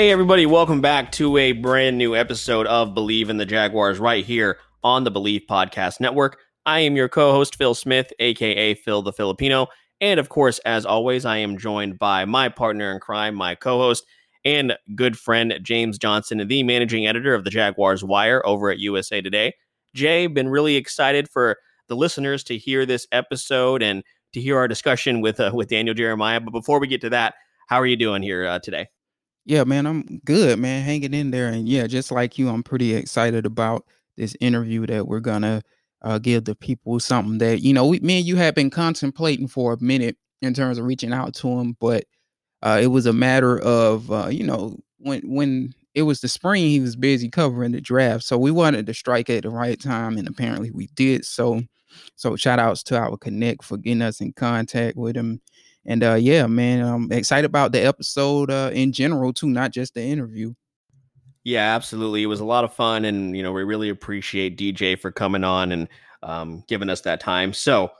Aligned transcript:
Hey, 0.00 0.10
everybody, 0.12 0.46
welcome 0.46 0.80
back 0.80 1.12
to 1.12 1.36
a 1.36 1.52
brand 1.52 1.98
new 1.98 2.16
episode 2.16 2.66
of 2.68 2.94
Believe 2.94 3.28
in 3.28 3.36
the 3.36 3.44
Jaguars 3.44 3.98
right 3.98 4.24
here 4.24 4.56
on 4.82 5.04
the 5.04 5.10
Believe 5.10 5.42
Podcast 5.46 6.00
Network. 6.00 6.38
I 6.64 6.80
am 6.80 6.96
your 6.96 7.10
co 7.10 7.32
host, 7.32 7.56
Phil 7.56 7.74
Smith, 7.74 8.10
aka 8.18 8.72
Phil 8.72 9.02
the 9.02 9.12
Filipino. 9.12 9.66
And 10.00 10.18
of 10.18 10.30
course, 10.30 10.58
as 10.60 10.86
always, 10.86 11.26
I 11.26 11.36
am 11.36 11.58
joined 11.58 11.98
by 11.98 12.24
my 12.24 12.48
partner 12.48 12.90
in 12.90 12.98
crime, 12.98 13.34
my 13.34 13.54
co 13.54 13.76
host, 13.76 14.06
and 14.42 14.74
good 14.94 15.18
friend, 15.18 15.58
James 15.62 15.98
Johnson, 15.98 16.48
the 16.48 16.62
managing 16.62 17.06
editor 17.06 17.34
of 17.34 17.44
the 17.44 17.50
Jaguars 17.50 18.02
Wire 18.02 18.40
over 18.46 18.70
at 18.70 18.78
USA 18.78 19.20
Today. 19.20 19.52
Jay, 19.94 20.26
been 20.28 20.48
really 20.48 20.76
excited 20.76 21.28
for 21.28 21.58
the 21.88 21.94
listeners 21.94 22.42
to 22.44 22.56
hear 22.56 22.86
this 22.86 23.06
episode 23.12 23.82
and 23.82 24.02
to 24.32 24.40
hear 24.40 24.56
our 24.56 24.66
discussion 24.66 25.20
with 25.20 25.40
uh, 25.40 25.50
with 25.52 25.68
Daniel 25.68 25.94
Jeremiah. 25.94 26.40
But 26.40 26.52
before 26.52 26.80
we 26.80 26.86
get 26.86 27.02
to 27.02 27.10
that, 27.10 27.34
how 27.68 27.78
are 27.78 27.86
you 27.86 27.96
doing 27.96 28.22
here 28.22 28.46
uh, 28.46 28.60
today? 28.60 28.86
Yeah, 29.44 29.64
man, 29.64 29.86
I'm 29.86 30.20
good, 30.24 30.58
man. 30.58 30.84
Hanging 30.84 31.14
in 31.14 31.30
there, 31.30 31.48
and 31.48 31.68
yeah, 31.68 31.86
just 31.86 32.10
like 32.12 32.38
you, 32.38 32.48
I'm 32.48 32.62
pretty 32.62 32.94
excited 32.94 33.46
about 33.46 33.84
this 34.16 34.36
interview 34.40 34.86
that 34.86 35.06
we're 35.08 35.20
gonna 35.20 35.62
uh, 36.02 36.18
give 36.18 36.44
the 36.44 36.54
people 36.54 37.00
something 37.00 37.38
that 37.38 37.60
you 37.60 37.72
know, 37.72 37.86
we, 37.86 38.00
me 38.00 38.18
and 38.18 38.26
you 38.26 38.36
have 38.36 38.54
been 38.54 38.70
contemplating 38.70 39.48
for 39.48 39.72
a 39.72 39.82
minute 39.82 40.16
in 40.42 40.54
terms 40.54 40.78
of 40.78 40.84
reaching 40.84 41.12
out 41.12 41.34
to 41.34 41.48
him, 41.48 41.76
but 41.80 42.04
uh, 42.62 42.80
it 42.82 42.88
was 42.88 43.06
a 43.06 43.12
matter 43.12 43.58
of 43.60 44.10
uh, 44.12 44.28
you 44.28 44.44
know 44.44 44.78
when 44.98 45.22
when 45.24 45.74
it 45.94 46.02
was 46.02 46.20
the 46.20 46.28
spring, 46.28 46.64
he 46.68 46.80
was 46.80 46.96
busy 46.96 47.28
covering 47.30 47.72
the 47.72 47.80
draft, 47.80 48.24
so 48.24 48.38
we 48.38 48.50
wanted 48.52 48.86
to 48.86 48.94
strike 48.94 49.30
at 49.30 49.44
the 49.44 49.50
right 49.50 49.80
time, 49.80 50.18
and 50.18 50.28
apparently 50.28 50.70
we 50.72 50.88
did. 50.96 51.24
So, 51.24 51.62
so 52.16 52.36
shout 52.36 52.58
outs 52.58 52.82
to 52.84 52.98
our 52.98 53.16
connect 53.16 53.64
for 53.64 53.76
getting 53.78 54.02
us 54.02 54.20
in 54.20 54.32
contact 54.34 54.96
with 54.96 55.16
him 55.16 55.40
and 55.86 56.04
uh, 56.04 56.14
yeah, 56.14 56.46
man, 56.46 56.84
I'm 56.84 57.10
excited 57.12 57.46
about 57.46 57.72
the 57.72 57.80
episode 57.80 58.50
uh, 58.50 58.70
in 58.72 58.92
general 58.92 59.32
too, 59.32 59.48
not 59.48 59.72
just 59.72 59.94
the 59.94 60.02
interview. 60.02 60.54
Yeah, 61.44 61.74
absolutely. 61.74 62.22
It 62.22 62.26
was 62.26 62.40
a 62.40 62.44
lot 62.44 62.64
of 62.64 62.74
fun, 62.74 63.04
and 63.04 63.36
you 63.36 63.42
know 63.42 63.52
we 63.52 63.64
really 63.64 63.88
appreciate 63.88 64.58
DJ 64.58 64.98
for 64.98 65.10
coming 65.10 65.44
on 65.44 65.72
and 65.72 65.88
um, 66.22 66.64
giving 66.68 66.90
us 66.90 67.00
that 67.02 67.20
time. 67.20 67.52
So 67.52 67.90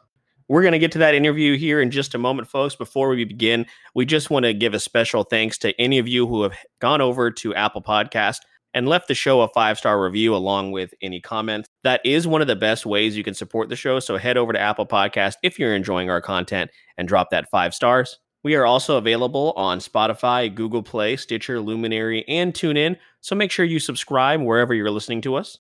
we're 0.49 0.63
going 0.63 0.73
to 0.73 0.79
get 0.79 0.93
to 0.93 0.99
that 0.99 1.15
interview 1.15 1.57
here 1.57 1.81
in 1.81 1.91
just 1.91 2.15
a 2.15 2.19
moment, 2.19 2.49
folks. 2.49 2.75
Before 2.75 3.09
we 3.09 3.25
begin, 3.25 3.67
we 3.95 4.05
just 4.05 4.31
want 4.31 4.45
to 4.45 4.53
give 4.53 4.75
a 4.75 4.81
special 4.81 5.23
thanks 5.23 5.57
to 5.59 5.81
any 5.81 5.99
of 5.99 6.07
you 6.07 6.27
who 6.27 6.43
have 6.43 6.55
gone 6.81 7.01
over 7.01 7.31
to 7.31 7.55
Apple 7.55 7.83
Podcast 7.83 8.41
and 8.75 8.89
left 8.89 9.09
the 9.09 9.15
show 9.15 9.41
a 9.41 9.49
five 9.49 9.79
star 9.79 10.03
review 10.03 10.35
along 10.35 10.73
with 10.73 10.95
any 11.03 11.21
comments. 11.21 11.69
That 11.83 12.01
is 12.05 12.27
one 12.27 12.41
of 12.41 12.47
the 12.47 12.57
best 12.57 12.87
ways 12.87 13.17
you 13.17 13.25
can 13.25 13.35
support 13.35 13.69
the 13.69 13.77
show. 13.77 14.01
So 14.01 14.17
head 14.17 14.37
over 14.37 14.53
to 14.53 14.61
Apple 14.61 14.87
Podcast 14.87 15.37
if 15.43 15.59
you're 15.59 15.75
enjoying 15.75 16.11
our 16.11 16.21
content 16.21 16.71
and 16.97 17.09
drop 17.09 17.31
that 17.31 17.51
five 17.51 17.75
stars. 17.75 18.19
We 18.43 18.55
are 18.55 18.65
also 18.65 18.97
available 18.97 19.53
on 19.57 19.81
Spotify, 19.81 20.55
Google 20.55 20.83
Play, 20.83 21.17
Stitcher, 21.17 21.61
Luminary, 21.61 22.27
and 22.27 22.55
TuneIn. 22.55 22.97
So 23.21 23.35
make 23.35 23.51
sure 23.51 23.67
you 23.67 23.79
subscribe 23.79 24.41
wherever 24.41 24.73
you're 24.73 24.91
listening 24.91 25.21
to 25.23 25.35
us. 25.35 25.59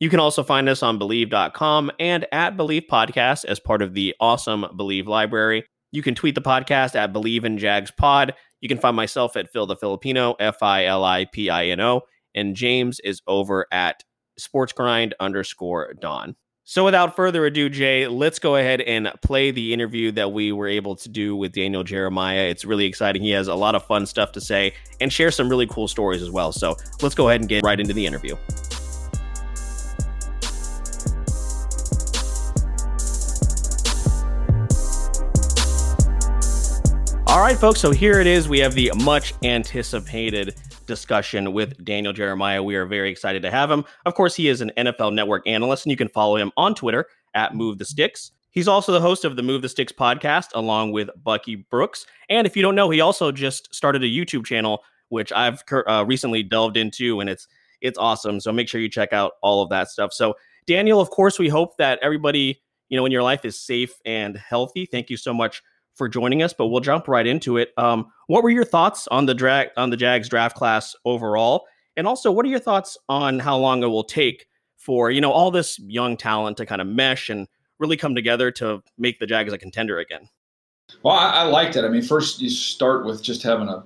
You 0.00 0.10
can 0.10 0.20
also 0.20 0.42
find 0.42 0.68
us 0.68 0.82
on 0.82 0.98
Believe.com 0.98 1.90
and 2.00 2.26
at 2.32 2.56
Believe 2.56 2.84
Podcast 2.90 3.44
as 3.44 3.60
part 3.60 3.80
of 3.80 3.94
the 3.94 4.14
awesome 4.20 4.66
Believe 4.76 5.06
library. 5.06 5.64
You 5.92 6.02
can 6.02 6.14
tweet 6.14 6.34
the 6.34 6.42
podcast 6.42 6.96
at 6.96 7.12
Believe 7.12 7.44
in 7.44 7.58
Jags 7.58 7.92
Pod. 7.92 8.34
You 8.60 8.68
can 8.68 8.78
find 8.78 8.96
myself 8.96 9.36
at 9.36 9.50
Phil 9.52 9.66
the 9.66 9.76
Filipino, 9.76 10.34
F 10.40 10.62
I 10.62 10.86
L 10.86 11.04
I 11.04 11.26
P 11.26 11.48
I 11.48 11.66
N 11.66 11.80
O 11.80 12.02
and 12.36 12.54
James 12.54 13.00
is 13.00 13.22
over 13.26 13.66
at 13.72 14.04
sports 14.38 14.72
grind 14.72 15.14
underscore 15.18 15.94
Don. 15.94 16.36
So 16.68 16.84
without 16.84 17.14
further 17.14 17.46
ado, 17.46 17.68
Jay, 17.68 18.08
let's 18.08 18.40
go 18.40 18.56
ahead 18.56 18.80
and 18.80 19.08
play 19.22 19.52
the 19.52 19.72
interview 19.72 20.10
that 20.12 20.32
we 20.32 20.50
were 20.50 20.66
able 20.66 20.96
to 20.96 21.08
do 21.08 21.36
with 21.36 21.52
Daniel 21.52 21.84
Jeremiah. 21.84 22.48
It's 22.48 22.64
really 22.64 22.86
exciting. 22.86 23.22
He 23.22 23.30
has 23.30 23.46
a 23.46 23.54
lot 23.54 23.76
of 23.76 23.84
fun 23.84 24.04
stuff 24.04 24.32
to 24.32 24.40
say 24.40 24.74
and 25.00 25.12
share 25.12 25.30
some 25.30 25.48
really 25.48 25.68
cool 25.68 25.86
stories 25.86 26.22
as 26.22 26.30
well. 26.32 26.50
So 26.50 26.76
let's 27.02 27.14
go 27.14 27.28
ahead 27.28 27.40
and 27.40 27.48
get 27.48 27.62
right 27.62 27.78
into 27.78 27.94
the 27.94 28.04
interview. 28.04 28.34
All 37.36 37.42
right, 37.42 37.58
folks. 37.58 37.80
So 37.80 37.90
here 37.90 38.18
it 38.18 38.26
is. 38.26 38.48
We 38.48 38.60
have 38.60 38.72
the 38.72 38.90
much 39.04 39.34
anticipated 39.44 40.54
discussion 40.86 41.52
with 41.52 41.84
Daniel 41.84 42.14
Jeremiah. 42.14 42.62
We 42.62 42.76
are 42.76 42.86
very 42.86 43.10
excited 43.10 43.42
to 43.42 43.50
have 43.50 43.70
him. 43.70 43.84
Of 44.06 44.14
course, 44.14 44.34
he 44.34 44.48
is 44.48 44.62
an 44.62 44.72
NFL 44.74 45.12
Network 45.12 45.46
analyst, 45.46 45.84
and 45.84 45.90
you 45.90 45.98
can 45.98 46.08
follow 46.08 46.36
him 46.36 46.50
on 46.56 46.74
Twitter 46.74 47.04
at 47.34 47.54
Move 47.54 47.76
the 47.76 47.84
Sticks. 47.84 48.32
He's 48.52 48.66
also 48.66 48.90
the 48.90 49.02
host 49.02 49.26
of 49.26 49.36
the 49.36 49.42
Move 49.42 49.60
the 49.60 49.68
Sticks 49.68 49.92
podcast, 49.92 50.46
along 50.54 50.92
with 50.92 51.10
Bucky 51.22 51.56
Brooks. 51.56 52.06
And 52.30 52.46
if 52.46 52.56
you 52.56 52.62
don't 52.62 52.74
know, 52.74 52.88
he 52.88 53.02
also 53.02 53.30
just 53.30 53.72
started 53.74 54.02
a 54.02 54.06
YouTube 54.06 54.46
channel, 54.46 54.82
which 55.10 55.30
I've 55.30 55.62
uh, 55.86 56.06
recently 56.08 56.42
delved 56.42 56.78
into, 56.78 57.20
and 57.20 57.28
it's 57.28 57.46
it's 57.82 57.98
awesome. 57.98 58.40
So 58.40 58.50
make 58.50 58.66
sure 58.66 58.80
you 58.80 58.88
check 58.88 59.12
out 59.12 59.32
all 59.42 59.62
of 59.62 59.68
that 59.68 59.90
stuff. 59.90 60.14
So 60.14 60.36
Daniel, 60.66 61.02
of 61.02 61.10
course, 61.10 61.38
we 61.38 61.50
hope 61.50 61.76
that 61.76 61.98
everybody 62.00 62.62
you 62.88 62.96
know 62.96 63.04
in 63.04 63.12
your 63.12 63.22
life 63.22 63.44
is 63.44 63.60
safe 63.60 63.92
and 64.06 64.38
healthy. 64.38 64.86
Thank 64.86 65.10
you 65.10 65.18
so 65.18 65.34
much 65.34 65.62
for 65.96 66.08
joining 66.08 66.42
us, 66.42 66.52
but 66.52 66.68
we'll 66.68 66.80
jump 66.80 67.08
right 67.08 67.26
into 67.26 67.56
it. 67.56 67.72
Um, 67.76 68.12
what 68.28 68.42
were 68.42 68.50
your 68.50 68.64
thoughts 68.64 69.08
on 69.08 69.26
the 69.26 69.34
drag 69.34 69.68
on 69.76 69.90
the 69.90 69.96
Jags 69.96 70.28
draft 70.28 70.56
class 70.56 70.94
overall, 71.04 71.66
and 71.96 72.06
also 72.06 72.30
what 72.30 72.46
are 72.46 72.50
your 72.50 72.60
thoughts 72.60 72.96
on 73.08 73.40
how 73.40 73.56
long 73.56 73.82
it 73.82 73.86
will 73.86 74.04
take 74.04 74.46
for 74.76 75.10
you 75.10 75.20
know 75.20 75.32
all 75.32 75.50
this 75.50 75.78
young 75.80 76.16
talent 76.16 76.56
to 76.58 76.66
kind 76.66 76.80
of 76.80 76.86
mesh 76.86 77.28
and 77.28 77.48
really 77.78 77.96
come 77.96 78.14
together 78.14 78.50
to 78.50 78.82
make 78.98 79.18
the 79.18 79.26
Jags 79.26 79.52
a 79.52 79.58
contender 79.58 79.98
again? 79.98 80.28
Well, 81.02 81.14
I, 81.16 81.30
I 81.30 81.42
liked 81.42 81.76
it. 81.76 81.84
I 81.84 81.88
mean, 81.88 82.02
first 82.02 82.40
you 82.40 82.50
start 82.50 83.04
with 83.04 83.22
just 83.22 83.42
having 83.42 83.68
a 83.68 83.84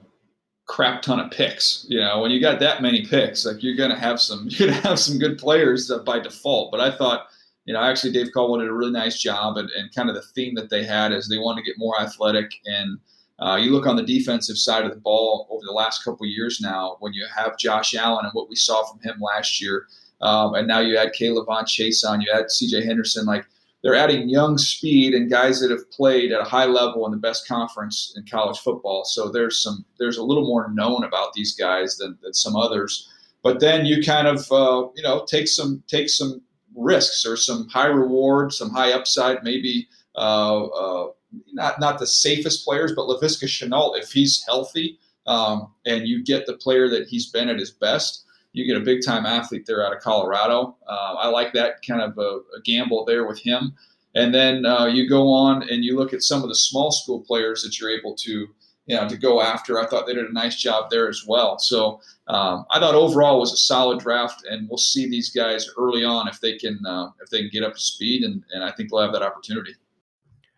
crap 0.66 1.02
ton 1.02 1.18
of 1.18 1.30
picks. 1.30 1.84
You 1.88 2.00
know, 2.00 2.20
when 2.20 2.30
you 2.30 2.40
got 2.40 2.60
that 2.60 2.82
many 2.82 3.04
picks, 3.06 3.44
like 3.44 3.62
you're 3.62 3.76
to 3.76 3.96
have 3.96 4.20
some, 4.20 4.46
you're 4.50 4.68
to 4.68 4.74
have 4.74 4.98
some 4.98 5.18
good 5.18 5.38
players 5.38 5.90
by 6.04 6.18
default. 6.20 6.70
But 6.70 6.80
I 6.80 6.90
thought 6.90 7.28
you 7.70 7.74
know, 7.74 7.82
actually 7.82 8.10
Dave 8.10 8.32
Caldwell 8.34 8.58
did 8.58 8.68
a 8.68 8.72
really 8.72 8.90
nice 8.90 9.20
job, 9.20 9.56
and, 9.56 9.70
and 9.70 9.94
kind 9.94 10.08
of 10.08 10.16
the 10.16 10.22
theme 10.34 10.56
that 10.56 10.70
they 10.70 10.82
had 10.82 11.12
is 11.12 11.28
they 11.28 11.38
wanted 11.38 11.60
to 11.60 11.66
get 11.70 11.78
more 11.78 12.00
athletic. 12.00 12.50
And 12.66 12.98
uh, 13.38 13.54
you 13.54 13.70
look 13.70 13.86
on 13.86 13.94
the 13.94 14.02
defensive 14.02 14.58
side 14.58 14.84
of 14.84 14.90
the 14.90 14.98
ball 14.98 15.46
over 15.52 15.62
the 15.64 15.72
last 15.72 16.02
couple 16.02 16.26
years 16.26 16.60
now, 16.60 16.96
when 16.98 17.12
you 17.12 17.24
have 17.32 17.56
Josh 17.58 17.94
Allen 17.94 18.24
and 18.24 18.32
what 18.32 18.48
we 18.48 18.56
saw 18.56 18.84
from 18.90 18.98
him 19.02 19.20
last 19.20 19.62
year, 19.62 19.86
um, 20.20 20.54
and 20.54 20.66
now 20.66 20.80
you 20.80 20.96
add 20.96 21.12
K'Lavon 21.12 21.62
Chaisson, 21.62 22.20
you 22.20 22.32
add 22.34 22.50
C.J. 22.50 22.84
Henderson, 22.84 23.24
like 23.24 23.46
they're 23.84 23.94
adding 23.94 24.28
young 24.28 24.58
speed 24.58 25.14
and 25.14 25.30
guys 25.30 25.60
that 25.60 25.70
have 25.70 25.88
played 25.92 26.32
at 26.32 26.40
a 26.40 26.50
high 26.50 26.66
level 26.66 27.06
in 27.06 27.12
the 27.12 27.18
best 27.18 27.46
conference 27.46 28.14
in 28.16 28.24
college 28.26 28.58
football. 28.58 29.04
So 29.04 29.30
there's 29.30 29.62
some 29.62 29.84
there's 30.00 30.16
a 30.16 30.24
little 30.24 30.44
more 30.44 30.68
known 30.74 31.04
about 31.04 31.34
these 31.34 31.54
guys 31.54 31.98
than, 31.98 32.18
than 32.20 32.34
some 32.34 32.56
others. 32.56 33.08
But 33.44 33.60
then 33.60 33.86
you 33.86 34.02
kind 34.02 34.26
of 34.26 34.50
uh, 34.50 34.88
you 34.96 35.04
know 35.04 35.24
take 35.24 35.46
some 35.46 35.84
take 35.86 36.10
some 36.10 36.42
risks 36.76 37.26
or 37.26 37.36
some 37.36 37.68
high 37.68 37.86
reward, 37.86 38.52
some 38.52 38.70
high 38.70 38.92
upside, 38.92 39.42
maybe 39.42 39.88
uh, 40.16 40.64
uh, 40.66 41.10
not 41.52 41.80
not 41.80 41.98
the 41.98 42.06
safest 42.06 42.64
players, 42.64 42.92
but 42.94 43.06
Laviska 43.06 43.44
Shenault, 43.44 43.98
if 43.98 44.10
he's 44.10 44.44
healthy 44.46 44.98
um, 45.26 45.72
and 45.86 46.06
you 46.08 46.22
get 46.22 46.46
the 46.46 46.56
player 46.56 46.88
that 46.88 47.08
he's 47.08 47.30
been 47.30 47.48
at 47.48 47.58
his 47.58 47.70
best, 47.70 48.24
you 48.52 48.66
get 48.66 48.80
a 48.80 48.84
big 48.84 49.04
time 49.04 49.26
athlete 49.26 49.64
there 49.66 49.86
out 49.86 49.94
of 49.94 50.02
Colorado. 50.02 50.76
Uh, 50.86 51.14
I 51.18 51.28
like 51.28 51.52
that 51.52 51.86
kind 51.86 52.02
of 52.02 52.18
a, 52.18 52.40
a, 52.56 52.60
gamble 52.64 53.04
there 53.04 53.26
with 53.26 53.38
him. 53.38 53.74
And 54.16 54.34
then 54.34 54.66
uh, 54.66 54.86
you 54.86 55.08
go 55.08 55.28
on 55.28 55.68
and 55.68 55.84
you 55.84 55.96
look 55.96 56.12
at 56.12 56.22
some 56.22 56.42
of 56.42 56.48
the 56.48 56.54
small 56.54 56.90
school 56.90 57.20
players 57.20 57.62
that 57.62 57.78
you're 57.78 57.96
able 57.96 58.16
to 58.16 58.48
you 58.90 58.96
know, 58.96 59.08
to 59.08 59.16
go 59.16 59.40
after. 59.40 59.78
I 59.78 59.86
thought 59.86 60.04
they 60.04 60.14
did 60.14 60.28
a 60.28 60.32
nice 60.32 60.56
job 60.56 60.90
there 60.90 61.08
as 61.08 61.24
well. 61.24 61.60
So 61.60 62.00
um, 62.26 62.66
I 62.72 62.80
thought 62.80 62.96
overall 62.96 63.38
was 63.38 63.52
a 63.52 63.56
solid 63.56 64.00
draft, 64.00 64.44
and 64.50 64.68
we'll 64.68 64.78
see 64.78 65.08
these 65.08 65.30
guys 65.30 65.70
early 65.78 66.02
on 66.02 66.26
if 66.26 66.40
they 66.40 66.58
can 66.58 66.84
uh, 66.84 67.10
if 67.22 67.30
they 67.30 67.38
can 67.38 67.50
get 67.52 67.62
up 67.62 67.74
to 67.74 67.80
speed, 67.80 68.24
and, 68.24 68.42
and 68.52 68.64
I 68.64 68.72
think 68.72 68.90
they'll 68.90 68.98
have 68.98 69.12
that 69.12 69.22
opportunity. 69.22 69.76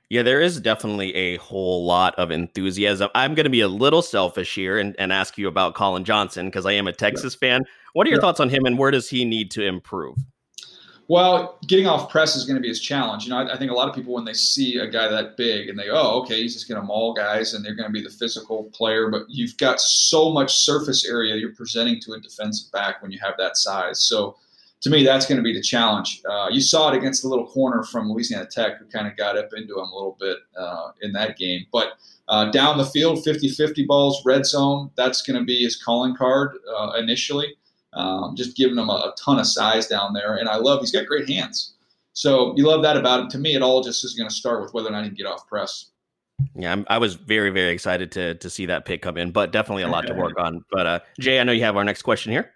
Yeah, 0.08 0.22
there 0.22 0.40
is 0.40 0.60
definitely 0.60 1.14
a 1.14 1.36
whole 1.36 1.84
lot 1.84 2.14
of 2.14 2.30
enthusiasm. 2.30 3.10
I'm 3.14 3.34
going 3.34 3.44
to 3.44 3.50
be 3.50 3.60
a 3.60 3.68
little 3.68 4.02
selfish 4.02 4.54
here 4.54 4.78
and, 4.78 4.94
and 4.98 5.12
ask 5.12 5.36
you 5.36 5.46
about 5.46 5.74
Collin 5.74 6.04
Johnson 6.04 6.46
because 6.46 6.64
I 6.64 6.72
am 6.72 6.86
a 6.86 6.92
Texas 6.92 7.34
yeah. 7.34 7.48
fan. 7.48 7.62
What 7.92 8.06
are 8.06 8.10
your 8.10 8.18
yeah. 8.18 8.22
thoughts 8.22 8.40
on 8.40 8.48
him, 8.48 8.64
and 8.64 8.78
where 8.78 8.90
does 8.90 9.10
he 9.10 9.26
need 9.26 9.50
to 9.50 9.62
improve? 9.62 10.16
Well, 11.08 11.58
getting 11.66 11.86
off 11.86 12.10
press 12.10 12.36
is 12.36 12.44
going 12.44 12.56
to 12.56 12.60
be 12.60 12.68
his 12.68 12.80
challenge. 12.80 13.24
You 13.24 13.30
know, 13.30 13.38
I, 13.38 13.54
I, 13.54 13.58
think 13.58 13.70
a 13.70 13.74
lot 13.74 13.88
of 13.88 13.94
people 13.94 14.14
when 14.14 14.24
they 14.24 14.32
see 14.32 14.78
a 14.78 14.86
guy 14.86 15.08
that 15.08 15.36
big 15.36 15.68
and 15.68 15.78
they, 15.78 15.88
oh, 15.90 16.20
okay, 16.20 16.40
he's 16.40 16.54
just 16.54 16.68
going 16.68 16.80
to 16.80 16.86
maul 16.86 17.12
guys 17.12 17.54
and 17.54 17.64
they're 17.64 17.74
going 17.74 17.88
to 17.88 17.92
be 17.92 18.02
the 18.02 18.10
physical 18.10 18.64
player, 18.72 19.10
but 19.10 19.24
you've 19.28 19.56
got 19.56 19.80
so 19.80 20.30
much 20.30 20.58
surface 20.58 21.06
area 21.06 21.36
you're 21.36 21.54
presenting 21.54 22.00
to 22.02 22.12
a 22.12 22.20
defensive 22.20 22.70
back 22.72 23.02
when 23.02 23.10
you 23.10 23.18
have 23.22 23.34
that 23.36 23.56
size. 23.56 24.02
So 24.04 24.36
to 24.82 24.90
me, 24.90 25.04
that's 25.04 25.26
going 25.26 25.36
to 25.36 25.42
be 25.42 25.52
the 25.52 25.62
challenge. 25.62 26.22
Uh, 26.28 26.48
you 26.50 26.60
saw 26.60 26.92
it 26.92 26.96
against 26.96 27.22
the 27.22 27.28
little 27.28 27.46
corner 27.46 27.84
from 27.84 28.10
Louisiana 28.10 28.46
Tech, 28.46 28.78
who 28.78 28.86
kind 28.86 29.06
of 29.06 29.16
got 29.16 29.36
up 29.36 29.50
into 29.56 29.74
him 29.74 29.88
a 29.88 29.94
little 29.94 30.16
bit 30.18 30.38
uh, 30.58 30.90
in 31.02 31.12
that 31.12 31.36
game. 31.36 31.66
But 31.72 31.92
uh, 32.28 32.50
down 32.50 32.78
the 32.78 32.86
field, 32.86 33.22
50 33.22 33.48
50 33.48 33.84
balls, 33.86 34.22
red 34.24 34.44
zone, 34.44 34.90
that's 34.96 35.22
going 35.22 35.38
to 35.38 35.44
be 35.44 35.62
his 35.62 35.80
calling 35.80 36.16
card 36.16 36.56
uh, 36.76 36.92
initially. 36.98 37.54
Um, 37.94 38.34
just 38.36 38.56
giving 38.56 38.78
him 38.78 38.88
a, 38.88 38.92
a, 38.92 39.14
ton 39.22 39.38
of 39.38 39.46
size 39.46 39.86
down 39.86 40.14
there. 40.14 40.36
And 40.36 40.48
I 40.48 40.56
love, 40.56 40.80
he's 40.80 40.92
got 40.92 41.06
great 41.06 41.28
hands. 41.28 41.74
So 42.14 42.54
you 42.56 42.66
love 42.66 42.82
that 42.82 42.96
about 42.96 43.20
him. 43.20 43.28
To 43.28 43.38
me, 43.38 43.54
it 43.54 43.62
all 43.62 43.82
just 43.82 44.02
is 44.02 44.14
going 44.14 44.28
to 44.28 44.34
start 44.34 44.62
with 44.62 44.72
whether 44.72 44.88
or 44.88 44.92
not 44.92 45.04
he 45.04 45.10
can 45.10 45.16
get 45.16 45.26
off 45.26 45.46
press. 45.46 45.90
Yeah, 46.54 46.72
I'm, 46.72 46.86
i 46.88 46.98
was 46.98 47.14
very, 47.14 47.50
very 47.50 47.72
excited 47.72 48.10
to 48.12 48.34
to 48.34 48.50
see 48.50 48.66
that 48.66 48.84
pick 48.84 49.02
come 49.02 49.16
in, 49.16 49.30
but 49.30 49.52
definitely 49.52 49.82
a 49.84 49.88
lot 49.88 50.06
to 50.06 50.14
work 50.14 50.32
on. 50.38 50.64
But 50.70 50.86
uh, 50.86 51.00
Jay, 51.20 51.38
I 51.38 51.44
know 51.44 51.52
you 51.52 51.62
have 51.62 51.76
our 51.76 51.84
next 51.84 52.02
question 52.02 52.32
here. 52.32 52.52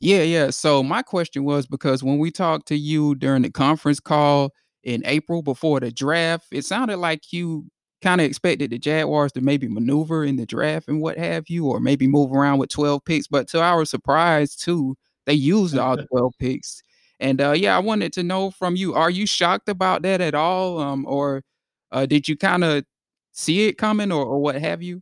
Yeah, 0.00 0.22
yeah. 0.22 0.50
So 0.50 0.82
my 0.82 1.02
question 1.02 1.44
was 1.44 1.66
because 1.66 2.02
when 2.02 2.18
we 2.18 2.30
talked 2.30 2.68
to 2.68 2.76
you 2.76 3.14
during 3.14 3.42
the 3.42 3.50
conference 3.50 4.00
call 4.00 4.52
in 4.82 5.02
April 5.04 5.42
before 5.42 5.80
the 5.80 5.90
draft, 5.90 6.46
it 6.52 6.64
sounded 6.64 6.98
like 6.98 7.32
you 7.32 7.66
kind 8.06 8.20
of 8.20 8.26
expected 8.26 8.70
the 8.70 8.78
Jaguars 8.78 9.32
to 9.32 9.40
maybe 9.40 9.66
maneuver 9.66 10.24
in 10.24 10.36
the 10.36 10.46
draft 10.46 10.86
and 10.86 11.00
what 11.00 11.18
have 11.18 11.48
you, 11.48 11.66
or 11.66 11.80
maybe 11.80 12.06
move 12.06 12.30
around 12.30 12.58
with 12.58 12.70
12 12.70 13.04
picks. 13.04 13.26
But 13.26 13.48
to 13.48 13.60
our 13.60 13.84
surprise, 13.84 14.54
too, 14.54 14.96
they 15.24 15.34
used 15.34 15.76
all 15.76 15.96
12 16.12 16.32
picks. 16.38 16.82
And 17.18 17.40
uh, 17.40 17.52
yeah, 17.52 17.76
I 17.76 17.80
wanted 17.80 18.12
to 18.12 18.22
know 18.22 18.52
from 18.52 18.76
you: 18.76 18.94
Are 18.94 19.10
you 19.10 19.26
shocked 19.26 19.68
about 19.68 20.02
that 20.02 20.20
at 20.20 20.36
all, 20.36 20.78
um, 20.78 21.04
or 21.08 21.42
uh, 21.90 22.06
did 22.06 22.28
you 22.28 22.36
kind 22.36 22.62
of 22.62 22.84
see 23.32 23.66
it 23.66 23.76
coming, 23.76 24.12
or, 24.12 24.24
or 24.24 24.38
what 24.38 24.54
have 24.54 24.82
you? 24.82 25.00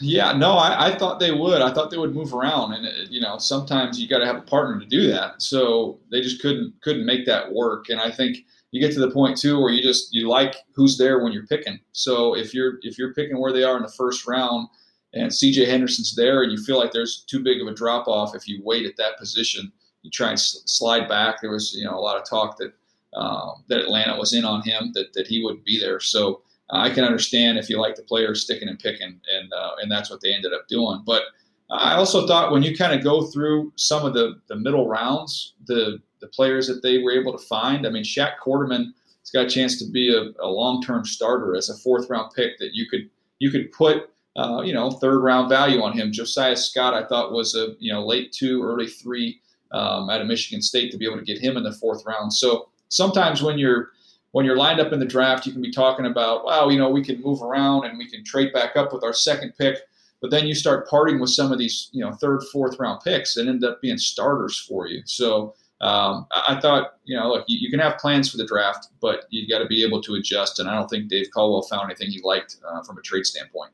Yeah, 0.00 0.32
no, 0.32 0.52
I, 0.52 0.88
I, 0.88 0.98
thought 0.98 1.18
they 1.18 1.32
would. 1.32 1.62
I 1.62 1.72
thought 1.72 1.90
they 1.90 1.96
would 1.96 2.14
move 2.14 2.34
around, 2.34 2.74
and 2.74 2.84
it, 2.84 3.10
you 3.10 3.20
know, 3.20 3.38
sometimes 3.38 3.98
you 3.98 4.06
got 4.08 4.18
to 4.18 4.26
have 4.26 4.36
a 4.36 4.42
partner 4.42 4.78
to 4.78 4.86
do 4.86 5.08
that. 5.08 5.40
So 5.40 5.98
they 6.10 6.20
just 6.20 6.42
couldn't 6.42 6.74
couldn't 6.82 7.06
make 7.06 7.24
that 7.26 7.52
work. 7.52 7.88
And 7.88 8.00
I 8.00 8.10
think 8.10 8.38
you 8.70 8.80
get 8.80 8.92
to 8.94 9.00
the 9.00 9.10
point 9.10 9.38
too 9.38 9.60
where 9.60 9.72
you 9.72 9.82
just 9.82 10.12
you 10.12 10.28
like 10.28 10.56
who's 10.74 10.98
there 10.98 11.22
when 11.22 11.32
you're 11.32 11.46
picking. 11.46 11.78
So 11.92 12.36
if 12.36 12.52
you're 12.52 12.78
if 12.82 12.98
you're 12.98 13.14
picking 13.14 13.40
where 13.40 13.52
they 13.52 13.64
are 13.64 13.76
in 13.76 13.82
the 13.82 13.92
first 13.92 14.26
round, 14.26 14.68
and 15.14 15.32
C.J. 15.32 15.66
Henderson's 15.66 16.14
there, 16.14 16.42
and 16.42 16.52
you 16.52 16.58
feel 16.58 16.78
like 16.78 16.92
there's 16.92 17.24
too 17.28 17.42
big 17.42 17.60
of 17.62 17.66
a 17.66 17.74
drop 17.74 18.06
off 18.08 18.34
if 18.34 18.46
you 18.46 18.60
wait 18.62 18.84
at 18.84 18.96
that 18.98 19.18
position, 19.18 19.72
you 20.02 20.10
try 20.10 20.30
and 20.30 20.40
slide 20.40 21.08
back. 21.08 21.40
There 21.40 21.50
was 21.50 21.74
you 21.74 21.84
know 21.84 21.96
a 21.96 22.00
lot 22.00 22.18
of 22.18 22.28
talk 22.28 22.58
that 22.58 22.72
um, 23.14 23.64
that 23.68 23.80
Atlanta 23.80 24.16
was 24.18 24.34
in 24.34 24.44
on 24.44 24.62
him 24.62 24.92
that 24.94 25.12
that 25.14 25.26
he 25.26 25.42
would 25.42 25.64
be 25.64 25.80
there. 25.80 26.00
So 26.00 26.42
I 26.70 26.90
can 26.90 27.04
understand 27.04 27.58
if 27.58 27.70
you 27.70 27.80
like 27.80 27.96
the 27.96 28.02
players 28.02 28.42
sticking 28.42 28.68
and 28.68 28.78
picking, 28.78 29.20
and 29.32 29.52
uh, 29.52 29.72
and 29.80 29.90
that's 29.90 30.10
what 30.10 30.20
they 30.20 30.34
ended 30.34 30.52
up 30.52 30.68
doing. 30.68 31.02
But 31.06 31.22
I 31.70 31.94
also 31.94 32.26
thought 32.26 32.52
when 32.52 32.62
you 32.62 32.76
kind 32.76 32.92
of 32.92 33.02
go 33.02 33.26
through 33.26 33.72
some 33.76 34.04
of 34.04 34.14
the 34.14 34.40
the 34.48 34.56
middle 34.56 34.86
rounds, 34.86 35.54
the 35.66 36.00
the 36.20 36.28
players 36.28 36.66
that 36.68 36.82
they 36.82 36.98
were 36.98 37.12
able 37.12 37.32
to 37.32 37.44
find. 37.46 37.86
I 37.86 37.90
mean, 37.90 38.04
Shaq 38.04 38.32
Quarterman 38.44 38.92
has 39.20 39.30
got 39.32 39.46
a 39.46 39.48
chance 39.48 39.78
to 39.78 39.90
be 39.90 40.14
a, 40.14 40.32
a 40.42 40.48
long 40.48 40.82
term 40.82 41.04
starter 41.04 41.56
as 41.56 41.70
a 41.70 41.76
fourth 41.76 42.08
round 42.10 42.32
pick 42.34 42.58
that 42.58 42.74
you 42.74 42.88
could 42.88 43.08
you 43.38 43.50
could 43.50 43.70
put 43.72 44.10
uh, 44.36 44.62
you 44.62 44.72
know 44.72 44.90
third 44.90 45.20
round 45.20 45.48
value 45.48 45.82
on 45.82 45.92
him. 45.92 46.12
Josiah 46.12 46.56
Scott 46.56 46.94
I 46.94 47.06
thought 47.06 47.32
was 47.32 47.54
a 47.54 47.74
you 47.78 47.92
know 47.92 48.04
late 48.04 48.32
two, 48.32 48.62
early 48.62 48.86
three 48.86 49.40
um, 49.72 50.10
out 50.10 50.20
of 50.20 50.26
Michigan 50.26 50.62
State 50.62 50.90
to 50.92 50.98
be 50.98 51.06
able 51.06 51.18
to 51.18 51.24
get 51.24 51.38
him 51.38 51.56
in 51.56 51.62
the 51.62 51.72
fourth 51.72 52.04
round. 52.06 52.32
So 52.32 52.68
sometimes 52.88 53.42
when 53.42 53.58
you're 53.58 53.90
when 54.32 54.44
you're 54.44 54.56
lined 54.56 54.80
up 54.80 54.92
in 54.92 55.00
the 55.00 55.06
draft, 55.06 55.46
you 55.46 55.52
can 55.52 55.62
be 55.62 55.72
talking 55.72 56.06
about, 56.06 56.44
wow, 56.44 56.68
you 56.68 56.78
know, 56.78 56.90
we 56.90 57.02
can 57.02 57.20
move 57.22 57.42
around 57.42 57.86
and 57.86 57.98
we 57.98 58.08
can 58.08 58.22
trade 58.24 58.52
back 58.52 58.76
up 58.76 58.92
with 58.92 59.02
our 59.02 59.14
second 59.14 59.54
pick. 59.58 59.78
But 60.20 60.30
then 60.30 60.46
you 60.46 60.54
start 60.54 60.88
parting 60.88 61.20
with 61.20 61.30
some 61.30 61.52
of 61.52 61.58
these, 61.58 61.88
you 61.92 62.04
know, 62.04 62.12
third, 62.12 62.42
fourth 62.52 62.78
round 62.78 63.00
picks 63.02 63.36
and 63.36 63.48
end 63.48 63.64
up 63.64 63.80
being 63.80 63.98
starters 63.98 64.58
for 64.58 64.86
you. 64.86 65.02
So 65.06 65.54
um, 65.80 66.26
I 66.30 66.58
thought, 66.60 66.94
you 67.04 67.16
know, 67.16 67.28
look, 67.28 67.44
you, 67.46 67.58
you, 67.58 67.70
can 67.70 67.78
have 67.78 67.98
plans 67.98 68.30
for 68.30 68.36
the 68.36 68.46
draft, 68.46 68.88
but 69.00 69.26
you've 69.30 69.48
got 69.48 69.60
to 69.60 69.66
be 69.66 69.84
able 69.84 70.02
to 70.02 70.16
adjust. 70.16 70.58
And 70.58 70.68
I 70.68 70.74
don't 70.74 70.88
think 70.88 71.08
Dave 71.08 71.28
Caldwell 71.32 71.62
found 71.62 71.84
anything 71.84 72.10
he 72.10 72.20
liked 72.24 72.56
uh, 72.68 72.82
from 72.82 72.98
a 72.98 73.02
trade 73.02 73.26
standpoint. 73.26 73.70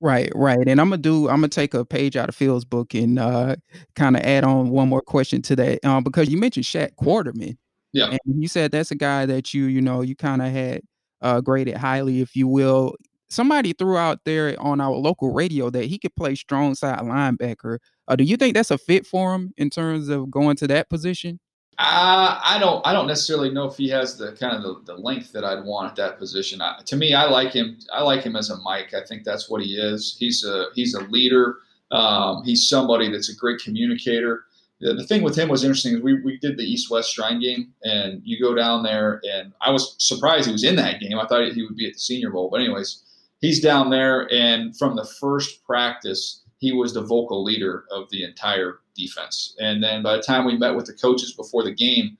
Right, 0.00 0.32
right. 0.34 0.66
And 0.66 0.80
I'm 0.80 0.90
gonna 0.90 1.00
do. 1.00 1.28
I'm 1.28 1.36
gonna 1.36 1.48
take 1.48 1.72
a 1.72 1.84
page 1.84 2.16
out 2.16 2.28
of 2.28 2.34
Phil's 2.34 2.64
book 2.64 2.92
and 2.94 3.18
uh, 3.18 3.56
kind 3.94 4.16
of 4.16 4.22
add 4.22 4.44
on 4.44 4.70
one 4.70 4.88
more 4.88 5.00
question 5.00 5.40
to 5.42 5.56
that 5.56 5.84
um, 5.84 6.02
because 6.02 6.28
you 6.28 6.36
mentioned 6.36 6.66
Shaq 6.66 6.90
Quarterman, 6.96 7.56
yeah. 7.94 8.10
And 8.10 8.42
you 8.42 8.48
said 8.48 8.72
that's 8.72 8.90
a 8.90 8.96
guy 8.96 9.24
that 9.24 9.54
you, 9.54 9.66
you 9.66 9.80
know, 9.80 10.02
you 10.02 10.16
kind 10.16 10.42
of 10.42 10.50
had 10.50 10.82
uh, 11.22 11.40
graded 11.40 11.76
highly, 11.76 12.20
if 12.20 12.34
you 12.34 12.48
will. 12.48 12.96
Somebody 13.30 13.72
threw 13.72 13.96
out 13.96 14.18
there 14.24 14.60
on 14.60 14.80
our 14.80 14.94
local 14.94 15.32
radio 15.32 15.70
that 15.70 15.84
he 15.84 15.98
could 15.98 16.14
play 16.16 16.34
strong 16.34 16.74
side 16.74 16.98
linebacker. 16.98 17.78
Uh, 18.06 18.16
do 18.16 18.24
you 18.24 18.36
think 18.36 18.54
that's 18.54 18.70
a 18.70 18.78
fit 18.78 19.06
for 19.06 19.34
him 19.34 19.52
in 19.56 19.70
terms 19.70 20.08
of 20.08 20.30
going 20.30 20.56
to 20.56 20.66
that 20.68 20.88
position? 20.90 21.40
Uh, 21.76 22.38
I 22.44 22.58
don't. 22.60 22.86
I 22.86 22.92
don't 22.92 23.08
necessarily 23.08 23.50
know 23.50 23.64
if 23.64 23.76
he 23.76 23.88
has 23.88 24.16
the 24.16 24.32
kind 24.32 24.54
of 24.54 24.62
the, 24.62 24.94
the 24.94 25.00
length 25.00 25.32
that 25.32 25.44
I'd 25.44 25.64
want 25.64 25.90
at 25.90 25.96
that 25.96 26.18
position. 26.18 26.60
I, 26.60 26.80
to 26.86 26.96
me, 26.96 27.14
I 27.14 27.24
like 27.24 27.52
him. 27.52 27.78
I 27.92 28.02
like 28.02 28.22
him 28.22 28.36
as 28.36 28.50
a 28.50 28.58
Mike. 28.58 28.94
I 28.94 29.04
think 29.04 29.24
that's 29.24 29.50
what 29.50 29.60
he 29.60 29.74
is. 29.74 30.16
He's 30.18 30.44
a 30.44 30.66
he's 30.74 30.94
a 30.94 31.00
leader. 31.04 31.56
Um, 31.90 32.44
he's 32.44 32.68
somebody 32.68 33.10
that's 33.10 33.28
a 33.28 33.34
great 33.34 33.60
communicator 33.60 34.44
the, 34.80 34.94
the 34.94 35.06
thing 35.06 35.22
with 35.22 35.36
him 35.36 35.48
was 35.48 35.64
interesting 35.64 35.94
is 35.94 36.02
we, 36.02 36.20
we 36.20 36.36
did 36.38 36.56
the 36.56 36.62
East 36.62 36.90
West 36.90 37.12
Shrine 37.12 37.40
game, 37.40 37.72
and 37.84 38.20
you 38.24 38.38
go 38.40 38.54
down 38.54 38.82
there, 38.82 39.20
and 39.32 39.52
I 39.60 39.70
was 39.70 39.96
surprised 39.98 40.46
he 40.46 40.52
was 40.52 40.64
in 40.64 40.76
that 40.76 41.00
game. 41.00 41.18
I 41.18 41.26
thought 41.26 41.52
he 41.52 41.62
would 41.62 41.76
be 41.76 41.86
at 41.86 41.94
the 41.94 41.98
Senior 41.98 42.30
Bowl, 42.30 42.50
but 42.50 42.60
anyways, 42.60 43.02
he's 43.40 43.62
down 43.62 43.90
there, 43.90 44.30
and 44.32 44.76
from 44.76 44.94
the 44.94 45.06
first 45.20 45.64
practice, 45.64 46.42
he 46.58 46.72
was 46.72 46.94
the 46.94 47.02
vocal 47.02 47.42
leader 47.42 47.84
of 47.90 48.08
the 48.10 48.24
entire 48.24 48.80
defense. 48.96 49.56
And 49.60 49.82
then 49.82 50.02
by 50.02 50.16
the 50.16 50.22
time 50.22 50.44
we 50.44 50.56
met 50.56 50.74
with 50.74 50.86
the 50.86 50.94
coaches 50.94 51.32
before 51.32 51.62
the 51.62 51.74
game, 51.74 52.16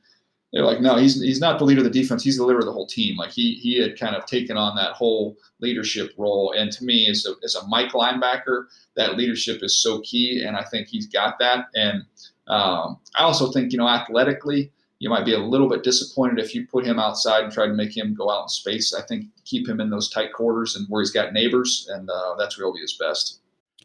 they're 0.52 0.64
like, 0.64 0.80
no, 0.80 0.96
he's 0.96 1.20
he's 1.20 1.40
not 1.40 1.58
the 1.58 1.64
leader 1.64 1.80
of 1.80 1.84
the 1.84 2.00
defense. 2.00 2.22
He's 2.22 2.36
the 2.36 2.44
leader 2.44 2.60
of 2.60 2.64
the 2.64 2.72
whole 2.72 2.86
team. 2.86 3.16
Like 3.16 3.32
he 3.32 3.54
he 3.54 3.80
had 3.80 3.98
kind 3.98 4.14
of 4.14 4.24
taken 4.24 4.56
on 4.56 4.76
that 4.76 4.92
whole 4.92 5.36
leadership 5.60 6.12
role. 6.16 6.54
And 6.56 6.70
to 6.72 6.84
me, 6.84 7.08
as 7.08 7.26
a 7.26 7.34
as 7.42 7.56
a 7.56 7.66
Mike 7.66 7.90
linebacker, 7.90 8.66
that 8.94 9.16
leadership 9.16 9.64
is 9.64 9.82
so 9.82 10.00
key, 10.02 10.44
and 10.46 10.56
I 10.56 10.62
think 10.62 10.86
he's 10.86 11.08
got 11.08 11.40
that. 11.40 11.66
And 11.74 12.04
um, 12.46 12.98
I 13.16 13.24
also 13.24 13.50
think, 13.50 13.72
you 13.72 13.78
know, 13.78 13.88
athletically, 13.88 14.70
you 15.00 15.10
might 15.10 15.24
be 15.24 15.34
a 15.34 15.38
little 15.38 15.68
bit 15.68 15.82
disappointed 15.82 16.38
if 16.38 16.54
you 16.54 16.68
put 16.68 16.86
him 16.86 17.00
outside 17.00 17.42
and 17.42 17.52
try 17.52 17.66
to 17.66 17.74
make 17.74 17.96
him 17.96 18.14
go 18.14 18.30
out 18.30 18.44
in 18.44 18.48
space. 18.48 18.94
I 18.94 19.02
think 19.02 19.26
keep 19.44 19.68
him 19.68 19.80
in 19.80 19.90
those 19.90 20.08
tight 20.08 20.32
quarters 20.32 20.76
and 20.76 20.86
where 20.88 21.02
he's 21.02 21.10
got 21.10 21.32
neighbors, 21.32 21.88
and 21.92 22.08
uh, 22.08 22.36
that's 22.38 22.56
where 22.56 22.66
he'll 22.66 22.74
be 22.74 22.80
his 22.80 22.96
best. 22.96 23.40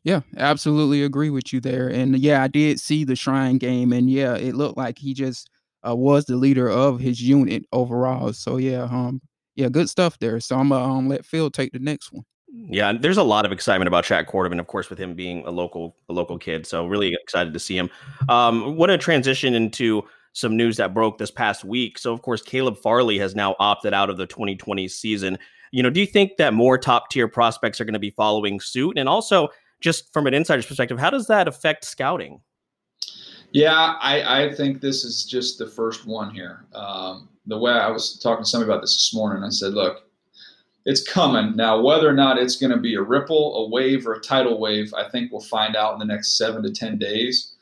Yeah, 0.09 0.21
absolutely 0.37 1.03
agree 1.03 1.29
with 1.29 1.53
you 1.53 1.59
there. 1.59 1.87
And 1.87 2.17
yeah, 2.17 2.41
I 2.41 2.47
did 2.47 2.79
see 2.79 3.03
the 3.03 3.15
Shrine 3.15 3.59
game, 3.59 3.93
and 3.93 4.09
yeah, 4.09 4.35
it 4.35 4.55
looked 4.55 4.75
like 4.75 4.97
he 4.97 5.13
just 5.13 5.51
uh, 5.87 5.95
was 5.95 6.25
the 6.25 6.35
leader 6.35 6.67
of 6.67 6.99
his 6.99 7.21
unit 7.21 7.63
overall. 7.71 8.33
So 8.33 8.57
yeah, 8.57 8.85
um, 8.85 9.21
yeah, 9.53 9.69
good 9.69 9.87
stuff 9.87 10.17
there. 10.17 10.39
So 10.39 10.57
I'm 10.57 10.69
gonna 10.69 10.83
um, 10.83 11.09
let 11.09 11.25
Phil 11.25 11.51
take 11.51 11.73
the 11.73 11.79
next 11.79 12.11
one. 12.11 12.25
Yeah, 12.47 12.91
there's 12.91 13.17
a 13.17 13.23
lot 13.23 13.45
of 13.45 13.51
excitement 13.51 13.87
about 13.87 14.03
Shaq 14.03 14.25
Quarterman, 14.25 14.59
of 14.59 14.65
course, 14.65 14.89
with 14.89 14.97
him 14.97 15.13
being 15.13 15.45
a 15.45 15.51
local 15.51 15.95
a 16.09 16.13
local 16.13 16.39
kid. 16.39 16.65
So 16.65 16.87
really 16.87 17.13
excited 17.13 17.53
to 17.53 17.59
see 17.59 17.77
him. 17.77 17.91
Um, 18.29 18.77
what 18.77 18.89
a 18.89 18.97
transition 18.97 19.53
into 19.53 20.01
some 20.33 20.57
news 20.57 20.77
that 20.77 20.91
broke 20.91 21.19
this 21.19 21.29
past 21.29 21.63
week. 21.63 21.99
So 21.99 22.11
of 22.13 22.23
course, 22.23 22.41
Caleb 22.41 22.79
Farley 22.79 23.19
has 23.19 23.35
now 23.35 23.55
opted 23.59 23.93
out 23.93 24.09
of 24.09 24.17
the 24.17 24.25
2020 24.25 24.87
season. 24.87 25.37
You 25.71 25.83
know, 25.83 25.91
do 25.91 25.99
you 25.99 26.07
think 26.07 26.37
that 26.37 26.55
more 26.55 26.79
top 26.79 27.11
tier 27.11 27.27
prospects 27.27 27.79
are 27.79 27.85
going 27.85 27.93
to 27.93 27.99
be 27.99 28.09
following 28.09 28.59
suit? 28.59 28.97
And 28.97 29.07
also, 29.07 29.49
just 29.81 30.11
from 30.13 30.27
an 30.27 30.33
insider's 30.33 30.65
perspective, 30.65 30.99
how 30.99 31.09
does 31.09 31.27
that 31.27 31.47
affect 31.47 31.85
scouting? 31.85 32.41
Yeah, 33.51 33.95
I, 33.99 34.43
I 34.43 34.53
think 34.53 34.81
this 34.81 35.03
is 35.03 35.25
just 35.25 35.57
the 35.57 35.67
first 35.67 36.05
one 36.05 36.33
here. 36.33 36.65
Um, 36.73 37.29
the 37.47 37.57
way 37.57 37.71
I 37.71 37.89
was 37.89 38.19
talking 38.19 38.43
to 38.43 38.49
somebody 38.49 38.71
about 38.71 38.81
this 38.81 38.95
this 38.95 39.13
morning, 39.13 39.43
I 39.43 39.49
said, 39.49 39.73
look, 39.73 40.03
it's 40.85 41.03
coming. 41.03 41.55
Now, 41.55 41.81
whether 41.81 42.07
or 42.07 42.13
not 42.13 42.37
it's 42.37 42.55
going 42.55 42.71
to 42.71 42.77
be 42.77 42.95
a 42.95 43.01
ripple, 43.01 43.65
a 43.65 43.69
wave, 43.69 44.07
or 44.07 44.13
a 44.13 44.21
tidal 44.21 44.59
wave, 44.59 44.93
I 44.93 45.09
think 45.09 45.31
we'll 45.31 45.41
find 45.41 45.75
out 45.75 45.93
in 45.93 45.99
the 45.99 46.05
next 46.05 46.37
seven 46.37 46.63
to 46.63 46.71
10 46.71 46.97
days. 46.97 47.55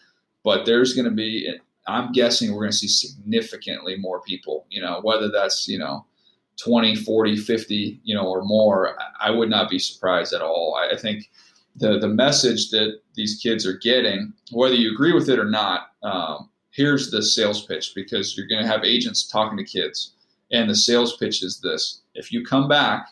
But 0.43 0.65
there's 0.65 0.93
going 0.93 1.05
to 1.05 1.11
be, 1.11 1.53
I'm 1.87 2.11
guessing 2.11 2.51
we're 2.51 2.61
going 2.61 2.71
to 2.71 2.77
see 2.77 2.87
significantly 2.87 3.97
more 3.97 4.21
people, 4.21 4.65
you 4.69 4.81
know, 4.81 4.99
whether 5.03 5.29
that's, 5.29 5.67
you 5.67 5.79
know, 5.79 6.05
20, 6.57 6.95
40, 6.95 7.37
50, 7.37 7.99
you 8.03 8.15
know, 8.15 8.27
or 8.27 8.43
more. 8.43 8.97
I 9.19 9.29
would 9.29 9.49
not 9.49 9.69
be 9.69 9.79
surprised 9.79 10.33
at 10.33 10.41
all. 10.41 10.75
I 10.75 10.95
think 10.97 11.29
the, 11.77 11.99
the 11.99 12.07
message 12.07 12.69
that 12.71 12.99
these 13.15 13.39
kids 13.41 13.65
are 13.65 13.77
getting, 13.77 14.33
whether 14.51 14.75
you 14.75 14.91
agree 14.91 15.13
with 15.13 15.29
it 15.29 15.39
or 15.39 15.49
not, 15.49 15.91
um, 16.03 16.49
here's 16.71 17.11
the 17.11 17.21
sales 17.21 17.65
pitch 17.65 17.93
because 17.95 18.37
you're 18.37 18.47
going 18.47 18.61
to 18.61 18.69
have 18.69 18.83
agents 18.83 19.27
talking 19.27 19.57
to 19.57 19.63
kids. 19.63 20.13
And 20.51 20.69
the 20.69 20.75
sales 20.75 21.17
pitch 21.17 21.43
is 21.43 21.59
this 21.59 22.01
if 22.15 22.31
you 22.31 22.45
come 22.45 22.67
back 22.67 23.09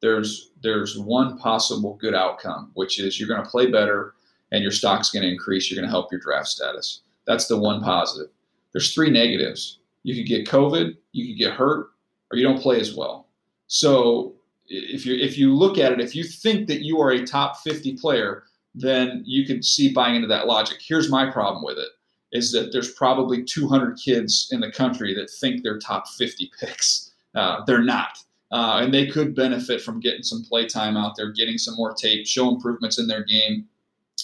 there's 0.00 0.50
there's 0.62 0.98
one 0.98 1.38
possible 1.38 1.94
good 2.00 2.14
outcome, 2.14 2.70
which 2.74 3.00
is 3.00 3.18
you're 3.18 3.28
going 3.28 3.42
to 3.42 3.50
play 3.50 3.70
better 3.70 4.14
and 4.52 4.62
your 4.62 4.72
stock's 4.72 5.10
going 5.10 5.22
to 5.22 5.28
increase. 5.28 5.70
You're 5.70 5.80
going 5.80 5.88
to 5.88 5.90
help 5.90 6.10
your 6.10 6.20
draft 6.20 6.48
status. 6.48 7.02
That's 7.26 7.46
the 7.46 7.58
one 7.58 7.82
positive. 7.82 8.30
There's 8.72 8.94
three 8.94 9.10
negatives. 9.10 9.80
you 10.02 10.14
could 10.14 10.26
get 10.28 10.46
COVID, 10.46 10.96
you 11.12 11.26
could 11.26 11.38
get 11.38 11.54
hurt, 11.54 11.90
or 12.30 12.38
you 12.38 12.44
don't 12.44 12.60
play 12.60 12.80
as 12.80 12.94
well. 12.94 13.28
So 13.66 14.34
if 14.68 15.06
you 15.06 15.14
if 15.16 15.38
you 15.38 15.54
look 15.54 15.78
at 15.78 15.92
it, 15.92 16.00
if 16.00 16.14
you 16.14 16.24
think 16.24 16.68
that 16.68 16.82
you 16.82 17.00
are 17.00 17.10
a 17.10 17.26
top 17.26 17.58
50 17.58 17.96
player, 17.96 18.44
then 18.74 19.22
you 19.26 19.46
could 19.46 19.64
see 19.64 19.92
buying 19.92 20.16
into 20.16 20.28
that 20.28 20.46
logic. 20.46 20.78
Here's 20.80 21.10
my 21.10 21.30
problem 21.30 21.64
with 21.64 21.78
it 21.78 21.88
is 22.30 22.52
that 22.52 22.72
there's 22.72 22.92
probably 22.92 23.42
200 23.42 23.98
kids 23.98 24.50
in 24.52 24.60
the 24.60 24.70
country 24.70 25.14
that 25.14 25.30
think 25.30 25.62
they're 25.62 25.78
top 25.78 26.06
50 26.06 26.50
picks. 26.60 27.12
Uh, 27.34 27.64
they're 27.64 27.82
not. 27.82 28.18
Uh, 28.50 28.80
and 28.82 28.92
they 28.92 29.06
could 29.06 29.34
benefit 29.34 29.80
from 29.80 30.00
getting 30.00 30.22
some 30.22 30.42
play 30.42 30.66
time 30.66 30.96
out 30.96 31.16
there, 31.16 31.32
getting 31.32 31.58
some 31.58 31.74
more 31.76 31.94
tape, 31.94 32.26
show 32.26 32.48
improvements 32.50 32.98
in 32.98 33.06
their 33.06 33.24
game, 33.24 33.66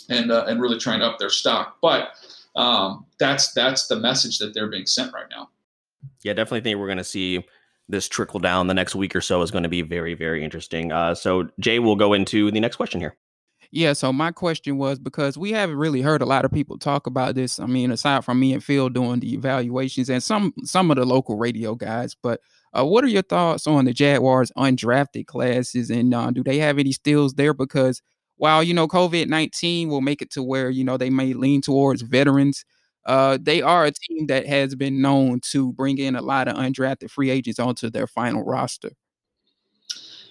and 0.09 0.31
uh, 0.31 0.45
and 0.49 0.61
really 0.61 0.79
trying 0.79 1.01
to 1.01 1.07
up 1.07 1.19
their 1.19 1.31
stock. 1.31 1.77
But 1.83 2.09
um, 2.57 3.05
that's 3.19 3.53
that's 3.53 3.87
the 3.87 3.97
message 3.97 4.39
that 4.39 4.55
they're 4.55 4.69
being 4.69 4.87
sent 4.87 5.13
right 5.13 5.27
now. 5.31 5.51
Yeah, 6.23 6.33
definitely 6.33 6.63
think 6.63 6.79
we're 6.79 6.87
going 6.87 6.99
to 6.99 7.05
see 7.05 7.45
this 7.89 8.09
trickle 8.09 8.41
down 8.41 8.67
the 8.67 8.75
next 8.75 8.95
week 8.95 9.15
or 9.15 9.21
so 9.21 9.43
is 9.43 9.51
going 9.51 9.63
to 9.63 9.69
be 9.69 9.83
very 9.83 10.15
very 10.15 10.45
interesting. 10.45 10.93
Uh, 10.93 11.15
so 11.15 11.49
Jay, 11.61 11.79
we'll 11.79 11.97
go 11.97 12.13
into 12.13 12.51
the 12.51 12.61
next 12.61 12.77
question 12.77 13.01
here. 13.01 13.17
Yeah, 13.75 13.93
so 13.93 14.13
my 14.13 14.31
question 14.31 14.79
was 14.79 15.01
because 15.01 15.37
we 15.37 15.51
haven't 15.51 15.79
really 15.79 16.01
heard 16.01 16.23
a 16.23 16.27
lot 16.27 16.45
of 16.45 16.53
people 16.53 16.79
talk 16.79 17.09
about 17.09 17.35
this. 17.35 17.59
I 17.59 17.67
mean, 17.67 17.91
aside 17.91 18.25
from 18.25 18.39
me 18.39 18.53
and 18.53 18.63
Phil 18.63 18.89
doing 18.89 19.19
the 19.19 19.35
evaluations 19.35 20.09
and 20.09 20.23
some 20.23 20.55
some 20.63 20.93
of 20.93 20.97
the 20.97 21.05
local 21.05 21.37
radio 21.37 21.75
guys, 21.75 22.15
but 22.23 22.41
uh, 22.73 22.85
what 22.85 23.03
are 23.03 23.09
your 23.09 23.23
thoughts 23.23 23.67
on 23.67 23.85
the 23.85 23.93
Jaguars 23.93 24.53
undrafted 24.57 25.27
classes 25.27 25.91
and 25.91 26.15
uh, 26.15 26.31
do 26.31 26.45
they 26.45 26.59
have 26.59 26.79
any 26.79 26.93
steals 26.93 27.35
there? 27.35 27.53
Because 27.53 28.01
while 28.37 28.63
you 28.63 28.75
know 28.75 28.87
COVID 28.87 29.27
nineteen 29.27 29.89
will 29.89 30.01
make 30.01 30.23
it 30.23 30.31
to 30.33 30.43
where 30.45 30.71
you 30.71 30.85
know 30.85 30.97
they 30.97 31.11
may 31.11 31.33
lean 31.33 31.61
towards 31.61 32.03
veterans, 32.03 32.65
uh, 33.07 33.39
they 33.41 33.63
are 33.63 33.85
a 33.85 33.93
team 33.93 34.27
that 34.27 34.47
has 34.47 34.75
been 34.75 35.01
known 35.01 35.41
to 35.51 35.73
bring 35.73 35.99
in 35.99 36.17
a 36.17 36.23
lot 36.23 36.49
of 36.49 36.57
undrafted 36.57 37.11
free 37.11 37.31
agents 37.31 37.59
onto 37.59 37.91
their 37.91 38.07
final 38.07 38.43
roster. 38.45 38.91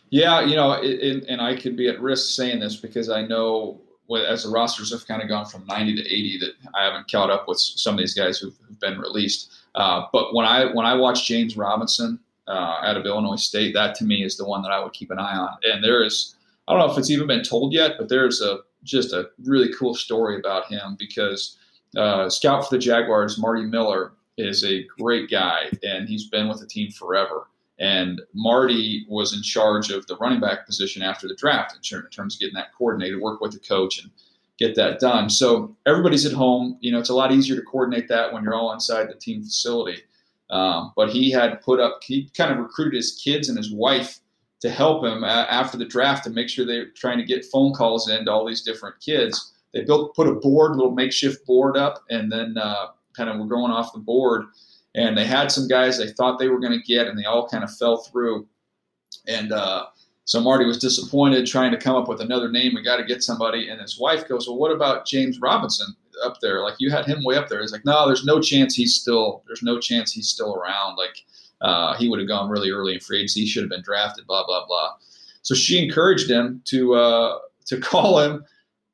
Yeah, 0.09 0.41
you 0.41 0.55
know, 0.55 0.73
it, 0.73 0.99
it, 0.99 1.25
and 1.27 1.41
I 1.41 1.55
could 1.55 1.75
be 1.75 1.89
at 1.89 1.99
risk 1.99 2.35
saying 2.35 2.59
this 2.59 2.75
because 2.75 3.09
I 3.09 3.25
know 3.25 3.81
as 4.27 4.43
the 4.43 4.49
rosters 4.49 4.91
have 4.91 5.07
kind 5.07 5.21
of 5.21 5.27
gone 5.27 5.45
from 5.45 5.65
90 5.65 5.95
to 5.95 6.01
80 6.01 6.39
that 6.39 6.51
I 6.75 6.85
haven't 6.85 7.09
caught 7.11 7.29
up 7.29 7.47
with 7.47 7.57
some 7.57 7.95
of 7.95 7.99
these 7.99 8.13
guys 8.13 8.37
who've, 8.37 8.53
been 8.79 8.99
released. 8.99 9.51
Uh, 9.75 10.07
but 10.11 10.33
when 10.33 10.45
I 10.45 10.65
when 10.65 10.85
I 10.85 10.93
watch 10.93 11.25
James 11.25 11.55
Robinson 11.55 12.19
uh, 12.47 12.75
out 12.81 12.97
of 12.97 13.05
Illinois 13.05 13.37
State, 13.37 13.73
that 13.75 13.95
to 13.95 14.03
me 14.03 14.25
is 14.25 14.35
the 14.35 14.43
one 14.43 14.61
that 14.61 14.71
I 14.71 14.83
would 14.83 14.91
keep 14.91 15.09
an 15.09 15.19
eye 15.19 15.37
on. 15.37 15.55
And 15.63 15.81
there 15.81 16.03
is 16.03 16.35
I 16.67 16.73
don't 16.73 16.85
know 16.85 16.91
if 16.91 16.97
it's 16.97 17.09
even 17.09 17.27
been 17.27 17.43
told 17.43 17.71
yet, 17.71 17.93
but 17.97 18.09
there's 18.09 18.41
a 18.41 18.57
just 18.83 19.13
a 19.13 19.29
really 19.45 19.73
cool 19.73 19.95
story 19.95 20.37
about 20.37 20.65
him 20.65 20.97
because 20.99 21.57
uh, 21.97 22.29
scout 22.29 22.67
for 22.67 22.75
the 22.75 22.79
Jaguars, 22.79 23.37
Marty 23.37 23.63
Miller, 23.63 24.13
is 24.37 24.63
a 24.63 24.85
great 24.99 25.29
guy, 25.29 25.69
and 25.83 26.07
he's 26.07 26.29
been 26.29 26.47
with 26.47 26.59
the 26.59 26.67
team 26.67 26.91
forever. 26.91 27.47
And 27.79 28.21
Marty 28.33 29.05
was 29.09 29.33
in 29.35 29.41
charge 29.41 29.91
of 29.91 30.05
the 30.07 30.17
running 30.17 30.39
back 30.39 30.65
position 30.65 31.01
after 31.01 31.27
the 31.27 31.35
draft 31.35 31.75
in 31.75 31.81
terms 32.09 32.35
of 32.35 32.39
getting 32.39 32.55
that 32.55 32.73
coordinated, 32.77 33.19
work 33.19 33.41
with 33.41 33.51
the 33.51 33.59
coach 33.59 34.01
and 34.01 34.11
get 34.57 34.75
that 34.75 34.99
done. 34.99 35.29
So 35.29 35.75
everybody's 35.85 36.25
at 36.25 36.33
home. 36.33 36.77
You 36.81 36.91
know, 36.91 36.99
it's 36.99 37.09
a 37.09 37.15
lot 37.15 37.31
easier 37.31 37.55
to 37.55 37.61
coordinate 37.63 38.07
that 38.09 38.31
when 38.31 38.43
you're 38.43 38.53
all 38.53 38.73
inside 38.73 39.09
the 39.09 39.15
team 39.15 39.43
facility. 39.43 40.01
Um, 40.49 40.93
but 40.95 41.09
he 41.09 41.31
had 41.31 41.61
put 41.61 41.79
up, 41.79 41.99
he 42.03 42.29
kind 42.37 42.51
of 42.51 42.59
recruited 42.59 42.93
his 42.93 43.19
kids 43.23 43.49
and 43.49 43.57
his 43.57 43.73
wife 43.73 44.19
to 44.61 44.69
help 44.69 45.03
him 45.03 45.23
after 45.23 45.77
the 45.77 45.85
draft 45.85 46.23
to 46.23 46.29
make 46.29 46.47
sure 46.47 46.65
they're 46.65 46.91
trying 46.91 47.17
to 47.17 47.25
get 47.25 47.43
phone 47.45 47.73
calls 47.73 48.09
in 48.09 48.25
to 48.25 48.31
all 48.31 48.45
these 48.45 48.61
different 48.61 48.99
kids. 48.99 49.52
They 49.73 49.81
built, 49.81 50.15
put 50.15 50.27
a 50.27 50.33
board, 50.33 50.71
a 50.71 50.75
little 50.75 50.91
makeshift 50.91 51.45
board 51.45 51.77
up, 51.77 52.03
and 52.09 52.31
then 52.31 52.57
uh, 52.57 52.87
kind 53.15 53.29
of 53.29 53.39
were 53.39 53.45
going 53.45 53.71
off 53.71 53.93
the 53.93 53.99
board 53.99 54.45
and 54.95 55.17
they 55.17 55.25
had 55.25 55.51
some 55.51 55.67
guys 55.67 55.97
they 55.97 56.11
thought 56.11 56.39
they 56.39 56.49
were 56.49 56.59
going 56.59 56.79
to 56.79 56.85
get, 56.85 57.07
and 57.07 57.17
they 57.17 57.25
all 57.25 57.47
kind 57.47 57.63
of 57.63 57.75
fell 57.75 57.97
through. 57.97 58.47
And 59.27 59.51
uh, 59.51 59.87
so 60.25 60.39
Marty 60.39 60.65
was 60.65 60.77
disappointed, 60.77 61.47
trying 61.47 61.71
to 61.71 61.77
come 61.77 61.95
up 61.95 62.07
with 62.07 62.21
another 62.21 62.51
name. 62.51 62.73
We 62.75 62.83
got 62.83 62.97
to 62.97 63.03
get 63.03 63.23
somebody. 63.23 63.69
And 63.69 63.81
his 63.81 63.99
wife 63.99 64.27
goes, 64.27 64.47
"Well, 64.47 64.57
what 64.57 64.71
about 64.71 65.05
James 65.05 65.39
Robinson 65.39 65.87
up 66.23 66.39
there? 66.41 66.61
Like 66.61 66.75
you 66.79 66.91
had 66.91 67.05
him 67.05 67.23
way 67.23 67.35
up 67.35 67.49
there." 67.49 67.61
He's 67.61 67.71
like, 67.71 67.85
"No, 67.85 68.05
there's 68.05 68.25
no 68.25 68.39
chance 68.39 68.75
he's 68.75 68.95
still. 68.95 69.43
There's 69.47 69.63
no 69.63 69.79
chance 69.79 70.11
he's 70.11 70.29
still 70.29 70.55
around. 70.55 70.95
Like 70.95 71.17
uh, 71.61 71.95
he 71.95 72.07
would 72.07 72.19
have 72.19 72.27
gone 72.27 72.49
really 72.49 72.69
early 72.69 72.93
in 72.93 72.99
free 72.99 73.19
agency. 73.19 73.41
He 73.41 73.47
should 73.47 73.63
have 73.63 73.71
been 73.71 73.83
drafted. 73.83 74.27
Blah 74.27 74.45
blah 74.45 74.65
blah." 74.67 74.93
So 75.41 75.55
she 75.55 75.83
encouraged 75.83 76.29
him 76.29 76.61
to 76.65 76.93
uh, 76.93 77.39
to 77.65 77.79
call 77.81 78.19
him 78.19 78.45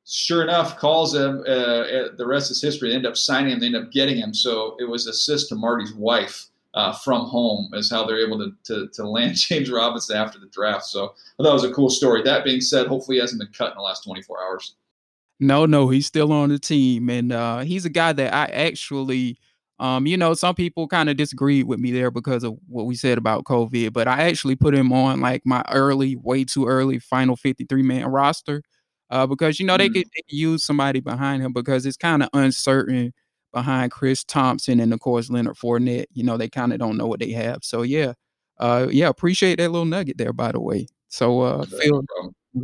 sure 0.10 0.44
enough, 0.44 0.78
calls 0.78 1.14
him. 1.14 1.44
Uh, 1.48 1.52
uh, 1.52 2.08
the 2.18 2.26
rest 2.26 2.52
is 2.52 2.62
history. 2.62 2.90
They 2.90 2.96
end 2.96 3.06
up 3.06 3.16
signing 3.16 3.54
him. 3.54 3.60
They 3.60 3.68
end 3.68 3.76
up 3.76 3.92
getting 3.92 4.18
him. 4.18 4.34
So 4.34 4.76
it 4.80 4.86
was 4.86 5.08
assist 5.08 5.50
to 5.50 5.56
Marty's 5.56 5.94
wife 5.94 6.48
uh, 6.74 6.94
from 6.94 7.26
home 7.26 7.70
is 7.74 7.90
how 7.90 8.06
they're 8.06 8.26
able 8.26 8.38
to, 8.40 8.52
to, 8.66 8.88
to 8.94 9.08
land 9.08 9.36
James 9.36 9.70
Robinson 9.70 10.18
after 10.18 10.40
the 10.40 10.48
draft. 10.48 10.86
So 10.86 11.14
that 11.38 11.54
was 11.54 11.64
a 11.64 11.72
cool 11.72 11.90
story. 11.90 12.24
That 12.24 12.44
being 12.44 12.62
said, 12.62 12.88
hopefully 12.88 13.18
he 13.18 13.22
hasn't 13.22 13.40
been 13.40 13.54
cut 13.54 13.72
in 13.72 13.78
the 13.78 13.84
last 13.84 14.04
24 14.04 14.44
hours. 14.44 14.76
No, 15.40 15.66
no, 15.66 15.88
he's 15.90 16.06
still 16.06 16.34
on 16.34 16.50
the 16.50 16.60
team, 16.60 17.10
and 17.10 17.32
uh, 17.32 17.60
he's 17.60 17.86
a 17.86 17.90
guy 17.90 18.12
that 18.12 18.34
I 18.34 18.46
actually. 18.46 19.38
Um, 19.80 20.06
you 20.06 20.18
know, 20.18 20.34
some 20.34 20.56
people 20.56 20.90
kind 20.90 21.10
of 21.10 21.16
disagreed 21.16 21.66
with 21.66 21.80
me 21.80 21.94
there 21.94 22.12
because 22.12 22.44
of 22.44 22.58
what 22.68 22.86
we 22.86 22.96
said 22.96 23.18
about 23.18 23.46
COVID, 23.46 23.94
but 23.94 24.10
I 24.10 24.28
actually 24.28 24.58
put 24.58 24.76
him 24.76 24.92
on 24.92 25.22
like 25.22 25.42
my 25.46 25.64
early, 25.72 26.18
way 26.18 26.44
too 26.44 26.68
early 26.68 27.00
final 27.00 27.38
53 27.38 27.82
man 27.84 28.08
roster 28.08 28.62
uh, 29.10 29.26
because 29.28 29.60
you 29.60 29.66
know 29.66 29.78
they, 29.78 29.88
mm-hmm. 29.88 29.94
could, 29.94 30.08
they 30.16 30.22
could 30.30 30.38
use 30.38 30.64
somebody 30.64 31.00
behind 31.00 31.42
him 31.42 31.54
because 31.54 31.86
it's 31.86 31.98
kind 31.98 32.24
of 32.24 32.30
uncertain 32.34 33.14
behind 33.52 33.92
Chris 33.92 34.24
Thompson 34.24 34.80
and 34.80 34.94
of 34.94 35.00
course 35.00 35.30
Leonard 35.30 35.56
Fournette. 35.56 36.06
You 36.14 36.24
know 36.24 36.38
they 36.38 36.50
kind 36.50 36.74
of 36.74 36.80
don't 36.80 36.98
know 36.98 37.08
what 37.08 37.20
they 37.20 37.32
have. 37.32 37.60
So 37.64 37.82
yeah, 37.82 38.14
uh, 38.60 38.88
yeah, 38.92 39.10
appreciate 39.10 39.58
that 39.58 39.72
little 39.72 39.86
nugget 39.86 40.18
there. 40.18 40.34
By 40.34 40.52
the 40.52 40.60
way, 40.60 40.88
so 41.08 41.42
uh, 41.42 41.66
Phil, 41.66 42.04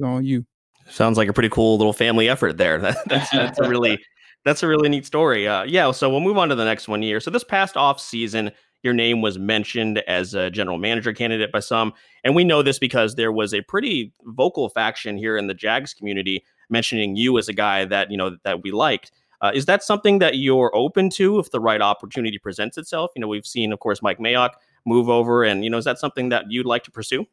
on 0.04 0.26
you. 0.26 0.46
Sounds 0.90 1.18
like 1.18 1.28
a 1.28 1.34
pretty 1.34 1.50
cool 1.50 1.78
little 1.78 1.94
family 1.94 2.30
effort 2.30 2.58
there. 2.58 2.78
That, 2.82 2.98
that's 3.08 3.30
that's 3.32 3.60
a 3.60 3.68
really 3.68 4.00
that's 4.46 4.62
a 4.62 4.68
really 4.68 4.90
neat 4.90 5.06
story. 5.06 5.48
Uh, 5.48 5.64
yeah, 5.64 5.92
so 5.92 6.10
we'll 6.10 6.20
move 6.20 6.38
on 6.38 6.50
to 6.50 6.56
the 6.56 6.66
next 6.66 6.88
one 6.88 7.02
year. 7.02 7.20
So 7.20 7.32
this 7.32 7.44
past 7.44 7.76
off 7.76 8.00
season, 8.00 8.52
your 8.86 8.94
name 8.94 9.22
was 9.22 9.38
mentioned 9.38 9.98
as 10.08 10.34
a 10.34 10.50
general 10.50 10.78
manager 10.78 11.12
candidate 11.12 11.52
by 11.52 11.60
some. 11.60 11.94
And 12.24 12.36
we 12.36 12.44
know 12.44 12.62
this 12.62 12.80
because 12.80 13.16
there 13.16 13.32
was 13.32 13.54
a 13.54 13.62
pretty 13.62 14.14
vocal 14.24 14.70
faction 14.70 15.18
here 15.18 15.36
in 15.36 15.48
the 15.48 15.54
Jags 15.54 15.94
community 15.94 16.46
mentioning 16.70 17.16
you 17.16 17.38
as 17.38 17.50
a 17.50 17.54
guy 17.54 17.86
that, 17.86 18.12
you 18.12 18.18
know, 18.18 18.38
that 18.44 18.64
we 18.64 18.72
liked. 18.72 19.12
Uh, 19.42 19.52
is 19.54 19.66
that 19.66 19.84
something 19.84 20.20
that 20.20 20.38
you're 20.38 20.72
open 20.74 21.10
to 21.10 21.40
if 21.40 21.52
the 21.52 21.60
right 21.60 21.82
opportunity 21.82 22.38
presents 22.38 22.78
itself? 22.78 23.12
You 23.16 23.22
know, 23.22 23.28
we've 23.28 23.46
seen, 23.46 23.74
of 23.74 23.80
course, 23.80 24.02
Mike 24.02 24.20
Mayock 24.20 24.52
move 24.86 25.10
over, 25.10 25.44
and 25.44 25.64
you 25.64 25.70
know, 25.70 25.78
is 25.78 25.86
that 25.86 26.00
something 26.00 26.30
that 26.30 26.46
you'd 26.50 26.66
like 26.66 26.84
to 26.86 26.92
pursue? 26.92 27.26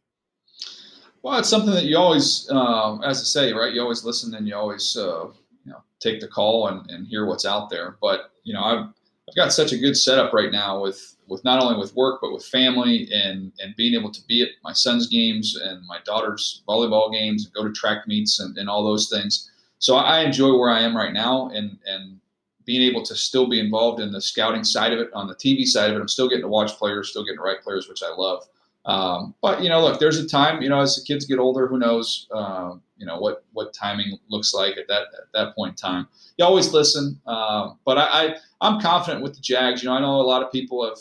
Well, 1.22 1.38
it's 1.38 1.48
something 1.48 1.72
that 1.72 1.84
you 1.84 1.96
always, 1.96 2.50
um, 2.50 3.02
as 3.04 3.20
I 3.20 3.24
say, 3.24 3.52
right? 3.52 3.72
You 3.72 3.80
always 3.80 4.04
listen 4.04 4.34
and 4.34 4.48
you 4.48 4.56
always, 4.56 4.96
uh, 4.96 5.26
you 5.64 5.72
know, 5.72 5.82
take 6.00 6.20
the 6.20 6.26
call 6.26 6.66
and, 6.66 6.90
and 6.90 7.06
hear 7.06 7.26
what's 7.26 7.46
out 7.46 7.70
there. 7.70 7.96
But 8.02 8.32
you 8.42 8.52
know, 8.52 8.62
I've 8.62 8.86
I've 9.32 9.36
got 9.36 9.52
such 9.52 9.72
a 9.72 9.78
good 9.78 9.96
setup 9.96 10.34
right 10.34 10.52
now 10.52 10.82
with 10.82 11.16
with 11.26 11.42
not 11.42 11.62
only 11.62 11.78
with 11.78 11.96
work 11.96 12.20
but 12.20 12.34
with 12.34 12.44
family 12.44 13.08
and 13.10 13.50
and 13.60 13.74
being 13.76 13.94
able 13.94 14.10
to 14.10 14.20
be 14.28 14.42
at 14.42 14.50
my 14.62 14.74
son's 14.74 15.08
games 15.08 15.56
and 15.56 15.86
my 15.86 16.00
daughter's 16.04 16.62
volleyball 16.68 17.10
games 17.10 17.46
and 17.46 17.54
go 17.54 17.64
to 17.64 17.72
track 17.72 18.06
meets 18.06 18.40
and, 18.40 18.58
and 18.58 18.68
all 18.68 18.84
those 18.84 19.08
things. 19.08 19.50
So 19.78 19.96
I 19.96 20.20
enjoy 20.20 20.54
where 20.58 20.68
I 20.68 20.82
am 20.82 20.94
right 20.94 21.14
now 21.14 21.48
and 21.48 21.78
and 21.86 22.20
being 22.66 22.82
able 22.82 23.02
to 23.04 23.16
still 23.16 23.48
be 23.48 23.58
involved 23.58 24.00
in 24.00 24.12
the 24.12 24.20
scouting 24.20 24.64
side 24.64 24.92
of 24.92 24.98
it 24.98 25.10
on 25.14 25.26
the 25.26 25.34
TV 25.34 25.64
side 25.64 25.88
of 25.90 25.96
it. 25.96 26.00
I'm 26.00 26.08
still 26.08 26.28
getting 26.28 26.44
to 26.44 26.48
watch 26.48 26.76
players, 26.76 27.08
still 27.08 27.24
getting 27.24 27.38
to 27.38 27.42
write 27.42 27.62
players, 27.62 27.88
which 27.88 28.02
I 28.02 28.14
love. 28.14 28.46
Um, 28.84 29.34
but 29.40 29.62
you 29.62 29.70
know, 29.70 29.80
look, 29.80 29.98
there's 29.98 30.18
a 30.18 30.28
time. 30.28 30.60
You 30.60 30.68
know, 30.68 30.80
as 30.80 30.96
the 30.96 31.02
kids 31.02 31.24
get 31.24 31.38
older, 31.38 31.66
who 31.66 31.78
knows? 31.78 32.26
Um, 32.32 32.82
you 33.02 33.06
know 33.06 33.18
what 33.18 33.44
what 33.52 33.74
timing 33.74 34.16
looks 34.28 34.54
like 34.54 34.76
at 34.76 34.86
that 34.86 35.08
at 35.20 35.32
that 35.34 35.56
point 35.56 35.70
in 35.70 35.74
time. 35.74 36.06
You 36.38 36.44
always 36.44 36.72
listen, 36.72 37.20
uh, 37.26 37.70
but 37.84 37.98
I, 37.98 38.36
I 38.60 38.68
am 38.68 38.80
confident 38.80 39.24
with 39.24 39.34
the 39.34 39.40
Jags. 39.40 39.82
You 39.82 39.88
know, 39.88 39.96
I 39.96 40.00
know 40.00 40.20
a 40.20 40.22
lot 40.22 40.42
of 40.42 40.52
people 40.52 40.88
have. 40.88 40.98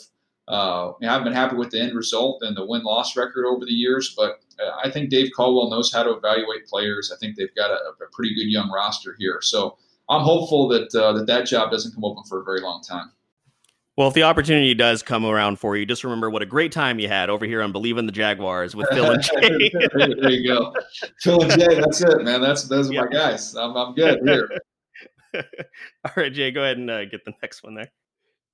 Uh, 0.48 0.92
I've 1.08 1.22
been 1.22 1.32
happy 1.32 1.54
with 1.54 1.70
the 1.70 1.80
end 1.80 1.94
result 1.94 2.42
and 2.42 2.56
the 2.56 2.66
win 2.66 2.82
loss 2.82 3.16
record 3.16 3.46
over 3.46 3.64
the 3.64 3.72
years, 3.72 4.12
but 4.16 4.40
uh, 4.60 4.72
I 4.82 4.90
think 4.90 5.08
Dave 5.08 5.30
Caldwell 5.36 5.70
knows 5.70 5.92
how 5.92 6.02
to 6.02 6.10
evaluate 6.10 6.66
players. 6.66 7.12
I 7.14 7.16
think 7.18 7.36
they've 7.36 7.54
got 7.54 7.70
a, 7.70 7.74
a 7.74 8.08
pretty 8.12 8.34
good 8.34 8.50
young 8.50 8.68
roster 8.68 9.14
here, 9.20 9.38
so 9.40 9.78
I'm 10.10 10.22
hopeful 10.22 10.66
that 10.68 10.92
uh, 10.92 11.12
that 11.12 11.28
that 11.28 11.46
job 11.46 11.70
doesn't 11.70 11.94
come 11.94 12.04
open 12.04 12.24
for 12.24 12.40
a 12.40 12.44
very 12.44 12.60
long 12.60 12.82
time. 12.82 13.12
Well, 13.96 14.08
if 14.08 14.14
the 14.14 14.22
opportunity 14.22 14.72
does 14.72 15.02
come 15.02 15.26
around 15.26 15.58
for 15.58 15.76
you, 15.76 15.84
just 15.84 16.02
remember 16.02 16.30
what 16.30 16.40
a 16.40 16.46
great 16.46 16.72
time 16.72 16.98
you 16.98 17.08
had 17.08 17.28
over 17.28 17.44
here 17.44 17.60
on 17.60 17.72
Believe 17.72 17.98
in 17.98 18.06
the 18.06 18.12
Jaguars 18.12 18.74
with 18.74 18.88
Phil 18.88 19.10
and 19.10 19.22
Jay. 19.42 19.70
there 19.94 20.30
you 20.30 20.48
go. 20.48 20.74
Phil 21.20 21.42
and 21.42 21.52
Jay, 21.52 21.78
that's 21.78 22.00
it, 22.00 22.22
man. 22.22 22.40
That's 22.40 22.64
those 22.64 22.88
are 22.88 22.94
yep. 22.94 23.04
my 23.04 23.10
guys. 23.10 23.54
I'm, 23.54 23.76
I'm 23.76 23.94
good 23.94 24.20
here. 24.24 24.48
All 26.04 26.12
right, 26.16 26.32
Jay, 26.32 26.50
go 26.50 26.62
ahead 26.62 26.78
and 26.78 26.90
uh, 26.90 27.04
get 27.04 27.24
the 27.26 27.34
next 27.42 27.62
one 27.62 27.74
there. 27.74 27.90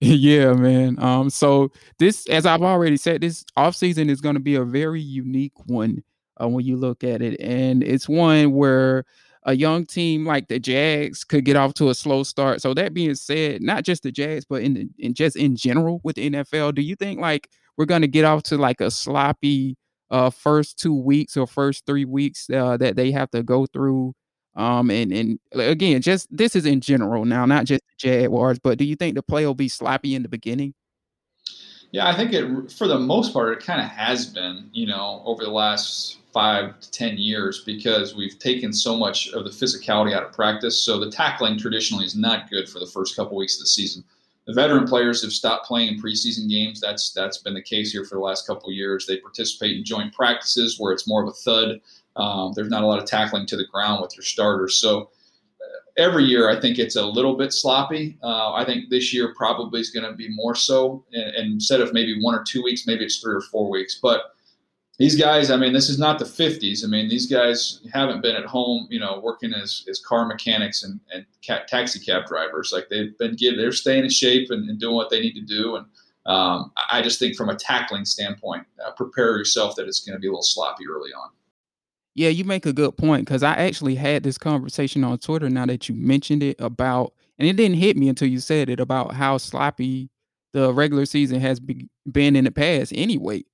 Yeah, 0.01 0.55
man. 0.55 1.01
Um, 1.01 1.31
so 1.31 1.71
this, 1.99 2.29
as 2.29 2.45
I've 2.45 2.63
already 2.63 2.97
said, 2.97 3.21
this 3.21 3.45
off 3.57 3.77
season 3.77 4.11
is 4.11 4.21
going 4.21 4.35
to 4.35 4.41
be 4.41 4.57
a 4.57 4.65
very 4.65 5.01
unique 5.01 5.67
one 5.67 6.03
uh, 6.41 6.49
when 6.49 6.65
you 6.65 6.77
look 6.77 7.05
at 7.05 7.23
it, 7.23 7.41
and 7.41 7.85
it's 7.85 8.09
one 8.09 8.53
where 8.53 9.05
a 9.45 9.55
young 9.55 9.87
team 9.87 10.25
like 10.25 10.49
the 10.49 10.59
Jags 10.59 11.25
could 11.25 11.45
get 11.45 11.57
off 11.57 11.75
to 11.75 11.91
a 11.91 11.95
slow 11.95 12.23
start. 12.23 12.61
So 12.61 12.75
that 12.75 12.95
being 12.95 13.15
said, 13.15 13.63
not 13.63 13.85
just 13.85 14.03
the 14.03 14.13
Jags, 14.13 14.45
but 14.45 14.63
in, 14.63 14.75
the, 14.75 14.89
in 14.99 15.15
just 15.15 15.37
in 15.37 15.57
general 15.57 16.01
with 16.05 16.17
the 16.17 16.31
NFL, 16.31 16.75
do 16.75 16.83
you 16.83 16.97
think 16.97 17.21
like 17.21 17.49
we're 17.77 17.87
going 17.87 18.03
to 18.03 18.09
get 18.09 18.25
off 18.25 18.43
to 18.45 18.59
like 18.59 18.81
a 18.81 18.91
sloppy 18.91 19.77
uh 20.11 20.31
first 20.31 20.79
two 20.79 20.95
weeks 20.95 21.37
or 21.37 21.47
first 21.47 21.85
three 21.85 22.07
weeks 22.07 22.49
uh, 22.51 22.77
that 22.79 22.97
they 22.97 23.11
have 23.13 23.31
to 23.31 23.43
go 23.43 23.67
through? 23.67 24.15
Um, 24.57 24.91
and 24.91 25.13
and 25.13 25.39
again, 25.53 26.03
just 26.03 26.27
this 26.37 26.57
is 26.57 26.67
in 26.67 26.81
general 26.81 27.25
now, 27.25 27.47
not 27.47 27.65
just 27.65 27.83
the 27.87 28.09
Jaguars, 28.09 28.59
but 28.59 28.77
do 28.77 28.85
you 28.85 28.97
think 28.97 29.15
the 29.15 29.23
play 29.23 29.47
will 29.47 29.55
be 29.55 29.69
sloppy 29.69 30.15
in 30.15 30.23
the 30.23 30.29
beginning? 30.29 30.75
Yeah, 31.93 32.09
I 32.09 32.17
think 32.17 32.33
it 32.33 32.71
for 32.73 32.87
the 32.87 32.99
most 32.99 33.33
part 33.33 33.53
it 33.53 33.65
kind 33.65 33.81
of 33.81 33.89
has 33.89 34.27
been, 34.27 34.69
you 34.73 34.87
know, 34.87 35.23
over 35.25 35.45
the 35.45 35.51
last 35.51 36.19
five 36.39 36.79
to 36.79 36.89
ten 36.93 37.19
years 37.19 37.65
because 37.65 38.15
we've 38.15 38.39
taken 38.39 38.73
so 38.73 38.97
much 38.97 39.29
of 39.31 39.43
the 39.43 39.51
physicality 39.51 40.15
out 40.15 40.23
of 40.23 40.33
practice. 40.33 40.81
So 40.81 41.01
the 41.01 41.11
tackling 41.11 41.59
traditionally 41.59 42.05
is 42.05 42.15
not 42.15 42.49
good 42.49 42.69
for 42.69 42.79
the 42.79 42.87
first 42.87 43.17
couple 43.17 43.37
weeks 43.37 43.57
of 43.57 43.63
the 43.63 43.67
season. 43.67 44.05
The 44.47 44.53
veteran 44.53 44.87
players 44.87 45.21
have 45.23 45.33
stopped 45.33 45.67
playing 45.67 45.89
in 45.89 46.01
preseason 46.01 46.49
games. 46.49 46.81
That's 46.81 47.11
that's 47.13 47.39
been 47.39 47.55
the 47.55 47.63
case 47.63 47.91
here 47.91 48.05
for 48.05 48.15
the 48.15 48.21
last 48.21 48.47
couple 48.47 48.71
years. 48.71 49.05
They 49.05 49.17
participate 49.17 49.79
in 49.79 49.85
joint 49.85 50.15
practices 50.15 50.79
where 50.79 50.93
it's 50.93 51.09
more 51.09 51.25
of 51.25 51.29
a 51.29 51.33
thud. 51.33 51.81
Um, 52.15 52.53
there's 52.55 52.71
not 52.71 52.85
a 52.85 52.87
lot 52.87 53.03
of 53.03 53.07
tackling 53.07 53.47
to 53.47 53.57
the 53.57 53.67
ground 53.67 54.01
with 54.01 54.17
your 54.17 54.23
starters. 54.23 54.79
So 54.79 55.11
every 55.97 56.23
year 56.23 56.49
I 56.49 56.61
think 56.61 56.79
it's 56.79 56.95
a 56.95 57.05
little 57.05 57.37
bit 57.37 57.53
sloppy. 57.53 58.17
Uh, 58.23 58.53
I 58.53 58.65
think 58.65 58.91
this 58.91 59.13
year 59.13 59.35
probably 59.37 59.81
is 59.81 59.91
going 59.91 60.09
to 60.09 60.17
be 60.17 60.29
more 60.29 60.55
so. 60.55 61.05
And, 61.13 61.35
and, 61.35 61.53
instead 61.55 61.81
of 61.81 61.93
maybe 61.93 62.23
one 62.23 62.37
or 62.37 62.45
two 62.45 62.63
weeks, 62.63 62.87
maybe 62.87 63.05
it's 63.05 63.19
three 63.19 63.35
or 63.35 63.41
four 63.41 63.69
weeks. 63.69 63.99
But 64.01 64.37
these 64.99 65.15
guys, 65.15 65.51
I 65.51 65.57
mean, 65.57 65.73
this 65.73 65.89
is 65.89 65.99
not 65.99 66.19
the 66.19 66.25
50s. 66.25 66.85
I 66.85 66.89
mean, 66.89 67.09
these 67.09 67.31
guys 67.31 67.81
haven't 67.93 68.21
been 68.21 68.35
at 68.35 68.45
home, 68.45 68.89
you 68.91 68.99
know, 68.99 69.21
working 69.23 69.55
as, 69.55 69.85
as 69.89 70.01
car 70.01 70.27
mechanics 70.27 70.83
and, 70.83 70.99
and 71.13 71.25
taxi 71.69 72.01
cab 72.01 72.27
drivers. 72.27 72.73
Like 72.73 72.89
they've 72.91 73.17
been 73.17 73.37
getting, 73.37 73.59
they're 73.59 73.71
staying 73.71 74.05
in 74.05 74.11
shape 74.11 74.51
and, 74.51 74.69
and 74.69 74.81
doing 74.81 74.97
what 74.97 75.09
they 75.09 75.21
need 75.21 75.35
to 75.35 75.41
do. 75.41 75.77
And 75.77 75.87
um, 76.27 76.73
I 76.91 77.01
just 77.01 77.21
think 77.21 77.37
from 77.37 77.49
a 77.49 77.55
tackling 77.55 78.05
standpoint, 78.05 78.67
uh, 78.85 78.91
prepare 78.91 79.37
yourself 79.37 79.77
that 79.77 79.87
it's 79.87 80.01
going 80.01 80.17
to 80.17 80.21
be 80.21 80.27
a 80.27 80.31
little 80.31 80.43
sloppy 80.43 80.85
early 80.89 81.11
on. 81.11 81.31
Yeah, 82.17 82.31
you 82.31 82.45
make 82.45 82.67
a 82.67 82.73
good 82.73 82.97
point 82.97 83.25
because 83.25 83.45
I 83.45 83.55
actually 83.55 83.95
had 83.95 84.25
this 84.25 84.37
conversation 84.37 85.05
on 85.05 85.19
Twitter 85.19 85.49
now 85.49 85.67
that 85.67 85.89
you 85.89 85.95
mentioned 85.95 86.43
it 86.43 86.57
about, 86.59 87.15
and 87.39 87.47
it 87.47 87.55
didn't 87.55 87.77
hit 87.77 87.97
me 87.97 88.09
until 88.09 88.27
you 88.27 88.41
said 88.41 88.69
it 88.69 88.81
about 88.81 89.15
how 89.15 89.39
sloppy 89.39 90.11
the 90.53 90.75
regular 90.75 91.07
season 91.07 91.39
has 91.39 91.61
be, 91.61 91.89
been 92.11 92.35
in 92.35 92.43
the 92.43 92.51
past 92.51 92.93
anyway. 92.97 93.45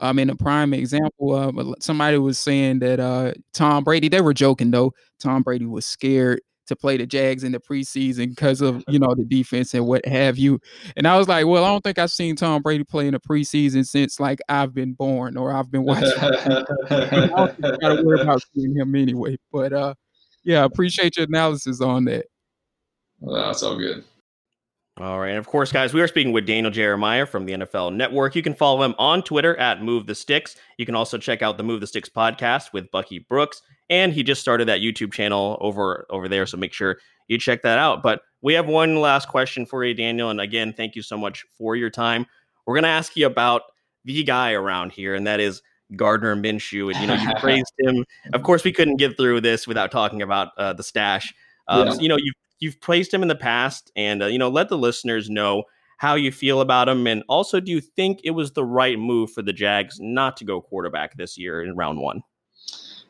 Um, 0.00 0.18
in 0.18 0.28
a 0.28 0.34
prime 0.34 0.74
example, 0.74 1.34
uh, 1.34 1.74
somebody 1.80 2.18
was 2.18 2.38
saying 2.38 2.80
that 2.80 2.98
uh, 2.98 3.32
Tom 3.52 3.84
Brady, 3.84 4.08
they 4.08 4.20
were 4.20 4.34
joking 4.34 4.70
though, 4.70 4.92
Tom 5.20 5.42
Brady 5.42 5.66
was 5.66 5.86
scared 5.86 6.40
to 6.66 6.76
play 6.76 6.96
the 6.96 7.06
Jags 7.06 7.44
in 7.44 7.52
the 7.52 7.60
preseason 7.60 8.30
because 8.30 8.60
of 8.60 8.82
you 8.88 8.98
know 8.98 9.14
the 9.14 9.24
defense 9.24 9.74
and 9.74 9.86
what 9.86 10.04
have 10.06 10.38
you. 10.38 10.58
And 10.96 11.06
I 11.06 11.16
was 11.16 11.28
like, 11.28 11.46
well, 11.46 11.64
I 11.64 11.68
don't 11.68 11.82
think 11.82 11.98
I've 11.98 12.10
seen 12.10 12.36
Tom 12.36 12.62
Brady 12.62 12.84
play 12.84 13.06
in 13.06 13.12
the 13.12 13.20
preseason 13.20 13.86
since 13.86 14.18
like 14.18 14.40
I've 14.48 14.74
been 14.74 14.94
born 14.94 15.36
or 15.36 15.52
I've 15.52 15.70
been 15.70 15.84
watching. 15.84 16.12
I 16.18 17.26
don't 17.26 17.80
gotta 17.80 18.02
worry 18.04 18.20
about 18.20 18.42
seeing 18.54 18.74
him 18.74 18.94
anyway. 18.94 19.36
But 19.52 19.72
uh, 19.72 19.94
yeah, 20.42 20.62
I 20.62 20.64
appreciate 20.64 21.16
your 21.16 21.26
analysis 21.26 21.80
on 21.80 22.04
that. 22.06 22.26
Well, 23.20 23.46
that's 23.46 23.62
all 23.62 23.76
good. 23.76 24.04
All 24.96 25.18
right. 25.18 25.30
And 25.30 25.38
of 25.38 25.48
course, 25.48 25.72
guys, 25.72 25.92
we 25.92 26.00
are 26.00 26.06
speaking 26.06 26.32
with 26.32 26.46
Daniel 26.46 26.70
Jeremiah 26.70 27.26
from 27.26 27.46
the 27.46 27.52
NFL 27.54 27.96
Network. 27.96 28.36
You 28.36 28.42
can 28.42 28.54
follow 28.54 28.84
him 28.84 28.94
on 28.96 29.22
Twitter 29.22 29.56
at 29.56 29.82
Move 29.82 30.06
the 30.06 30.14
Sticks. 30.14 30.54
You 30.78 30.86
can 30.86 30.94
also 30.94 31.18
check 31.18 31.42
out 31.42 31.58
the 31.58 31.64
Move 31.64 31.80
the 31.80 31.88
Sticks 31.88 32.08
podcast 32.08 32.72
with 32.72 32.92
Bucky 32.92 33.18
Brooks. 33.18 33.60
And 33.90 34.12
he 34.12 34.22
just 34.22 34.40
started 34.40 34.68
that 34.68 34.80
YouTube 34.80 35.12
channel 35.12 35.58
over 35.60 36.06
over 36.10 36.28
there. 36.28 36.46
So 36.46 36.56
make 36.56 36.72
sure 36.72 36.98
you 37.26 37.38
check 37.38 37.62
that 37.62 37.78
out. 37.78 38.04
But 38.04 38.22
we 38.40 38.54
have 38.54 38.68
one 38.68 39.00
last 39.00 39.28
question 39.28 39.66
for 39.66 39.84
you, 39.84 39.94
Daniel. 39.94 40.30
And 40.30 40.40
again, 40.40 40.72
thank 40.72 40.94
you 40.94 41.02
so 41.02 41.18
much 41.18 41.44
for 41.58 41.74
your 41.74 41.90
time. 41.90 42.26
We're 42.64 42.76
gonna 42.76 42.86
ask 42.88 43.16
you 43.16 43.26
about 43.26 43.62
the 44.04 44.22
guy 44.22 44.52
around 44.52 44.92
here, 44.92 45.16
and 45.16 45.26
that 45.26 45.40
is 45.40 45.60
Gardner 45.96 46.36
Minshew. 46.36 46.92
And 46.92 47.00
you 47.00 47.06
know, 47.08 47.14
you 47.14 47.34
praised 47.40 47.72
him. 47.78 48.04
Of 48.32 48.44
course, 48.44 48.62
we 48.62 48.72
couldn't 48.72 48.96
get 48.96 49.16
through 49.16 49.40
this 49.40 49.66
without 49.66 49.90
talking 49.90 50.22
about 50.22 50.50
uh, 50.56 50.72
the 50.72 50.84
stash. 50.84 51.34
Um, 51.68 51.86
yeah. 51.86 51.92
so, 51.94 52.00
you 52.00 52.08
know, 52.08 52.16
you've 52.16 52.34
you've 52.60 52.80
praised 52.80 53.12
him 53.12 53.22
in 53.22 53.28
the 53.28 53.34
past, 53.34 53.90
and 53.96 54.22
uh, 54.22 54.26
you 54.26 54.38
know, 54.38 54.48
let 54.48 54.68
the 54.68 54.78
listeners 54.78 55.30
know 55.30 55.64
how 55.98 56.14
you 56.14 56.32
feel 56.32 56.60
about 56.60 56.88
him, 56.88 57.06
and 57.06 57.22
also, 57.28 57.60
do 57.60 57.70
you 57.70 57.80
think 57.80 58.20
it 58.24 58.32
was 58.32 58.52
the 58.52 58.64
right 58.64 58.98
move 58.98 59.32
for 59.32 59.42
the 59.42 59.52
Jags 59.52 59.98
not 60.00 60.36
to 60.38 60.44
go 60.44 60.60
quarterback 60.60 61.16
this 61.16 61.38
year 61.38 61.62
in 61.62 61.76
round 61.76 61.98
one? 61.98 62.22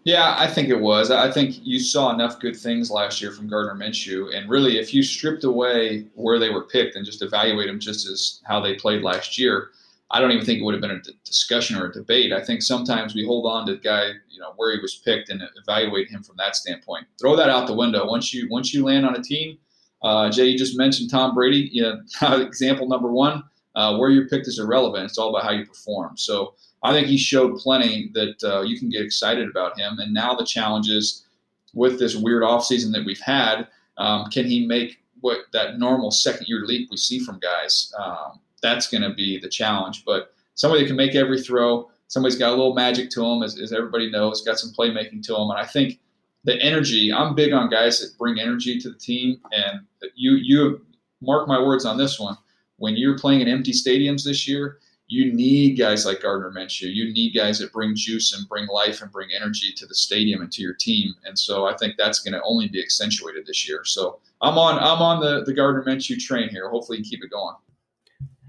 Yeah, 0.04 0.36
I 0.38 0.46
think 0.48 0.68
it 0.68 0.78
was. 0.78 1.10
I 1.10 1.30
think 1.30 1.64
you 1.64 1.80
saw 1.80 2.12
enough 2.12 2.38
good 2.38 2.56
things 2.56 2.90
last 2.90 3.22
year 3.22 3.32
from 3.32 3.48
Gardner 3.48 3.74
Minshew, 3.74 4.36
and 4.36 4.50
really, 4.50 4.78
if 4.78 4.92
you 4.92 5.02
stripped 5.02 5.44
away 5.44 6.06
where 6.14 6.38
they 6.38 6.50
were 6.50 6.64
picked 6.64 6.94
and 6.96 7.06
just 7.06 7.22
evaluate 7.22 7.68
them 7.68 7.80
just 7.80 8.06
as 8.06 8.40
how 8.44 8.60
they 8.60 8.74
played 8.74 9.02
last 9.02 9.38
year, 9.38 9.70
I 10.10 10.20
don't 10.20 10.30
even 10.30 10.44
think 10.44 10.60
it 10.60 10.64
would 10.64 10.74
have 10.74 10.80
been 10.80 10.90
a 10.90 11.00
d- 11.00 11.18
discussion 11.24 11.76
or 11.76 11.86
a 11.86 11.92
debate. 11.92 12.32
I 12.32 12.42
think 12.42 12.62
sometimes 12.62 13.14
we 13.14 13.24
hold 13.24 13.46
on 13.46 13.66
to 13.66 13.72
the 13.72 13.80
guy, 13.80 14.08
you 14.28 14.40
know, 14.40 14.52
where 14.56 14.72
he 14.72 14.80
was 14.80 14.96
picked 14.96 15.30
and 15.30 15.42
evaluate 15.56 16.08
him 16.08 16.22
from 16.22 16.36
that 16.36 16.56
standpoint. 16.56 17.06
Throw 17.20 17.36
that 17.36 17.48
out 17.48 17.66
the 17.66 17.74
window 17.74 18.06
once 18.06 18.32
you 18.32 18.48
once 18.50 18.72
you 18.74 18.84
land 18.84 19.06
on 19.06 19.16
a 19.16 19.22
team. 19.22 19.58
Uh, 20.02 20.30
Jay, 20.30 20.46
you 20.46 20.58
just 20.58 20.76
mentioned 20.76 21.10
Tom 21.10 21.34
Brady. 21.34 21.68
You 21.72 21.82
know, 21.82 22.36
example 22.42 22.86
number 22.86 23.10
one, 23.10 23.42
uh, 23.74 23.96
where 23.96 24.10
you're 24.10 24.28
picked 24.28 24.46
is 24.46 24.58
irrelevant. 24.58 25.04
It's 25.04 25.18
all 25.18 25.30
about 25.30 25.44
how 25.44 25.52
you 25.52 25.64
perform. 25.64 26.16
So 26.16 26.54
I 26.82 26.92
think 26.92 27.06
he 27.06 27.16
showed 27.16 27.56
plenty 27.56 28.10
that 28.12 28.44
uh, 28.44 28.60
you 28.60 28.78
can 28.78 28.90
get 28.90 29.02
excited 29.02 29.48
about 29.48 29.78
him. 29.78 29.98
And 29.98 30.12
now 30.12 30.34
the 30.34 30.44
challenge 30.44 30.90
is 30.90 31.26
with 31.72 31.98
this 31.98 32.14
weird 32.14 32.42
offseason 32.42 32.92
that 32.92 33.04
we've 33.04 33.20
had, 33.20 33.66
um, 33.96 34.30
can 34.30 34.44
he 34.44 34.66
make 34.66 34.98
what 35.20 35.38
that 35.52 35.78
normal 35.78 36.10
second 36.10 36.46
year 36.46 36.64
leap 36.66 36.88
we 36.90 36.98
see 36.98 37.18
from 37.18 37.38
guys? 37.38 37.92
Um, 37.98 38.40
that's 38.64 38.88
going 38.88 39.02
to 39.02 39.12
be 39.14 39.38
the 39.38 39.48
challenge. 39.48 40.04
But 40.04 40.34
somebody 40.54 40.82
that 40.82 40.88
can 40.88 40.96
make 40.96 41.14
every 41.14 41.40
throw, 41.40 41.90
somebody's 42.08 42.38
got 42.38 42.48
a 42.48 42.56
little 42.56 42.74
magic 42.74 43.10
to 43.10 43.20
them, 43.20 43.42
as, 43.42 43.60
as 43.60 43.72
everybody 43.72 44.10
knows, 44.10 44.42
got 44.42 44.58
some 44.58 44.72
playmaking 44.72 45.22
to 45.24 45.34
them. 45.34 45.50
And 45.50 45.58
I 45.58 45.66
think 45.66 46.00
the 46.44 46.60
energy, 46.60 47.12
I'm 47.12 47.34
big 47.34 47.52
on 47.52 47.68
guys 47.68 48.00
that 48.00 48.16
bring 48.18 48.40
energy 48.40 48.80
to 48.80 48.88
the 48.88 48.98
team. 48.98 49.40
And 49.52 49.80
you, 50.14 50.32
you 50.36 50.84
mark 51.20 51.46
my 51.46 51.60
words 51.60 51.84
on 51.84 51.98
this 51.98 52.18
one. 52.18 52.36
When 52.78 52.96
you're 52.96 53.18
playing 53.18 53.42
in 53.42 53.48
empty 53.48 53.72
stadiums 53.72 54.24
this 54.24 54.48
year, 54.48 54.78
you 55.06 55.32
need 55.32 55.78
guys 55.78 56.06
like 56.06 56.22
Gardner 56.22 56.50
Minshew. 56.50 56.92
You 56.92 57.12
need 57.12 57.34
guys 57.34 57.58
that 57.58 57.72
bring 57.72 57.94
juice 57.94 58.34
and 58.36 58.48
bring 58.48 58.66
life 58.68 59.02
and 59.02 59.12
bring 59.12 59.28
energy 59.36 59.72
to 59.76 59.86
the 59.86 59.94
stadium 59.94 60.40
and 60.40 60.50
to 60.52 60.62
your 60.62 60.72
team. 60.72 61.14
And 61.26 61.38
so 61.38 61.66
I 61.66 61.76
think 61.76 61.96
that's 61.98 62.20
going 62.20 62.32
to 62.32 62.42
only 62.42 62.68
be 62.68 62.82
accentuated 62.82 63.46
this 63.46 63.68
year. 63.68 63.84
So 63.84 64.18
I'm 64.40 64.56
on 64.56 64.78
I'm 64.78 65.02
on 65.02 65.20
the 65.20 65.44
the 65.44 65.52
Gardner 65.52 65.84
Minshew 65.84 66.18
train 66.18 66.48
here. 66.48 66.70
Hopefully, 66.70 66.98
you 66.98 67.04
keep 67.04 67.22
it 67.22 67.30
going. 67.30 67.54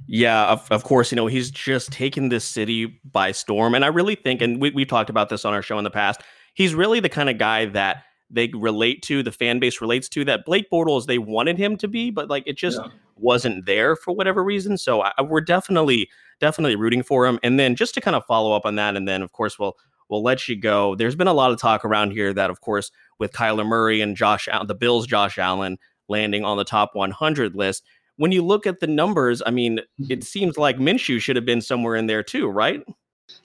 Yeah, 0.08 0.46
of, 0.46 0.72
of 0.72 0.84
course, 0.84 1.12
you 1.12 1.15
know, 1.15 1.28
he's 1.28 1.50
just 1.50 1.91
taken 1.91 2.30
this 2.30 2.46
city 2.46 3.00
by 3.12 3.32
storm. 3.32 3.74
And 3.74 3.84
I 3.84 3.88
really 3.88 4.15
think, 4.15 4.41
and 4.41 4.62
we, 4.62 4.72
we've 4.72 4.88
talked 4.88 5.10
about 5.10 5.30
this 5.30 5.46
on 5.46 5.54
our 5.54 5.62
show 5.62 5.78
in 5.78 5.84
the 5.84 5.91
past, 5.91 6.22
he's 6.54 6.76
really 6.76 7.00
the 7.00 7.10
kind 7.10 7.30
of 7.30 7.38
guy 7.38 7.65
that 7.65 8.04
they 8.30 8.50
relate 8.54 9.02
to, 9.04 9.24
the 9.24 9.32
fan 9.32 9.60
base 9.60 9.82
relates 9.82 10.10
to, 10.10 10.26
that 10.26 10.46
Blake 10.46 10.70
Bortles, 10.72 11.06
they 11.06 11.18
wanted 11.18 11.58
him 11.58 11.78
to 11.78 11.88
be, 11.88 12.12
but 12.12 12.30
like 12.30 12.44
it 12.46 12.58
just 12.58 12.80
yeah. 12.82 12.89
wasn't 13.15 13.65
there 13.65 13.96
for 13.96 14.13
whatever 14.13 14.44
reason. 14.44 14.78
So 14.78 15.02
I, 15.02 15.12
we're 15.22 15.41
definitely, 15.41 16.10
definitely 16.39 16.76
rooting 16.76 17.04
for 17.04 17.26
him. 17.26 17.39
And 17.44 17.60
then 17.60 17.76
just 17.76 17.94
to 17.96 18.02
kind 18.02 18.15
of 18.15 18.26
follow 18.26 18.54
up 18.54 18.65
on 18.65 18.76
that, 18.76 18.96
and 18.96 19.08
then 19.08 19.22
of 19.22 19.32
course, 19.32 19.58
we'll, 19.58 19.76
we'll 20.10 20.24
let 20.24 20.48
you 20.48 20.56
go. 20.56 20.96
There's 20.96 21.15
been 21.15 21.28
a 21.28 21.34
lot 21.34 21.52
of 21.52 21.60
talk 21.60 21.84
around 21.84 22.12
here 22.12 22.34
that, 22.34 22.50
of 22.50 22.62
course, 22.62 22.91
with 23.20 23.32
Kyler 23.32 23.65
Murray 23.65 24.02
and 24.02 24.15
Josh, 24.15 24.48
the 24.68 24.76
Bills, 24.76 25.08
Josh 25.08 25.38
Allen 25.38 25.78
landing 26.08 26.46
on 26.46 26.58
the 26.58 26.63
top 26.63 26.91
100 26.94 27.56
list, 27.56 27.84
when 28.17 28.32
you 28.32 28.43
look 28.43 28.65
at 28.65 28.80
the 28.80 28.88
numbers, 28.88 29.41
I 29.45 29.51
mean, 29.51 29.80
mm-hmm. 29.99 30.12
it 30.12 30.23
seems 30.23 30.58
like 30.58 30.78
Minshew 30.78 31.19
should 31.19 31.36
have 31.36 31.45
been 31.45 31.62
somewhere 31.62 31.95
in 31.95 32.08
there 32.08 32.23
too, 32.23 32.47
right? 32.47 32.84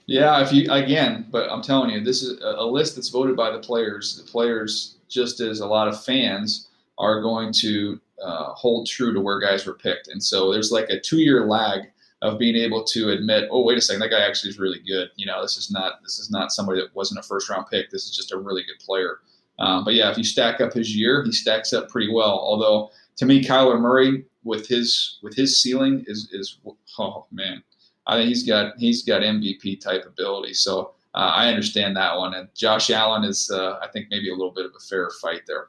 Yeah, 0.05 0.41
if 0.41 0.51
you 0.51 0.71
again, 0.71 1.27
but 1.31 1.49
I'm 1.49 1.61
telling 1.61 1.89
you, 1.89 2.03
this 2.03 2.21
is 2.21 2.39
a 2.43 2.65
list 2.65 2.95
that's 2.95 3.09
voted 3.09 3.35
by 3.35 3.51
the 3.51 3.59
players. 3.59 4.21
The 4.23 4.29
players, 4.29 4.97
just 5.09 5.39
as 5.39 5.59
a 5.59 5.65
lot 5.65 5.87
of 5.87 6.03
fans, 6.03 6.69
are 6.97 7.21
going 7.21 7.51
to 7.61 7.99
uh, 8.21 8.53
hold 8.53 8.87
true 8.87 9.13
to 9.13 9.19
where 9.19 9.39
guys 9.39 9.65
were 9.65 9.73
picked, 9.73 10.07
and 10.07 10.23
so 10.23 10.51
there's 10.51 10.71
like 10.71 10.89
a 10.89 10.99
two-year 10.99 11.47
lag 11.47 11.81
of 12.21 12.37
being 12.37 12.55
able 12.55 12.83
to 12.83 13.09
admit, 13.09 13.49
oh, 13.51 13.63
wait 13.63 13.77
a 13.77 13.81
second, 13.81 13.99
that 13.99 14.11
guy 14.11 14.21
actually 14.21 14.51
is 14.51 14.59
really 14.59 14.79
good. 14.85 15.09
You 15.15 15.25
know, 15.25 15.41
this 15.41 15.57
is 15.57 15.71
not 15.71 16.03
this 16.03 16.19
is 16.19 16.29
not 16.29 16.51
somebody 16.51 16.79
that 16.79 16.95
wasn't 16.95 17.19
a 17.19 17.23
first-round 17.23 17.65
pick. 17.71 17.89
This 17.89 18.05
is 18.05 18.15
just 18.15 18.31
a 18.31 18.37
really 18.37 18.63
good 18.63 18.85
player. 18.85 19.19
Um, 19.59 19.83
but 19.83 19.93
yeah, 19.95 20.11
if 20.11 20.17
you 20.17 20.23
stack 20.23 20.61
up 20.61 20.73
his 20.73 20.95
year, 20.95 21.23
he 21.23 21.31
stacks 21.31 21.73
up 21.73 21.89
pretty 21.89 22.11
well. 22.11 22.39
Although 22.39 22.91
to 23.17 23.25
me, 23.25 23.43
Kyler 23.43 23.79
Murray 23.79 24.25
with 24.43 24.67
his 24.67 25.19
with 25.21 25.35
his 25.35 25.61
ceiling 25.61 26.03
is 26.07 26.29
is 26.31 26.59
oh 26.99 27.25
man, 27.31 27.63
I 28.07 28.17
think 28.17 28.29
he's 28.29 28.47
got 28.47 28.73
he's 28.77 29.03
got 29.03 29.21
MVP 29.21 29.81
type 29.81 30.05
ability. 30.05 30.53
So 30.53 30.93
uh, 31.13 31.31
I 31.35 31.49
understand 31.49 31.95
that 31.97 32.17
one. 32.17 32.33
And 32.33 32.47
Josh 32.55 32.89
Allen 32.89 33.23
is 33.23 33.51
uh, 33.51 33.79
I 33.81 33.87
think 33.87 34.07
maybe 34.09 34.29
a 34.29 34.33
little 34.33 34.51
bit 34.53 34.65
of 34.65 34.71
a 34.75 34.79
fair 34.79 35.09
fight 35.21 35.41
there. 35.47 35.67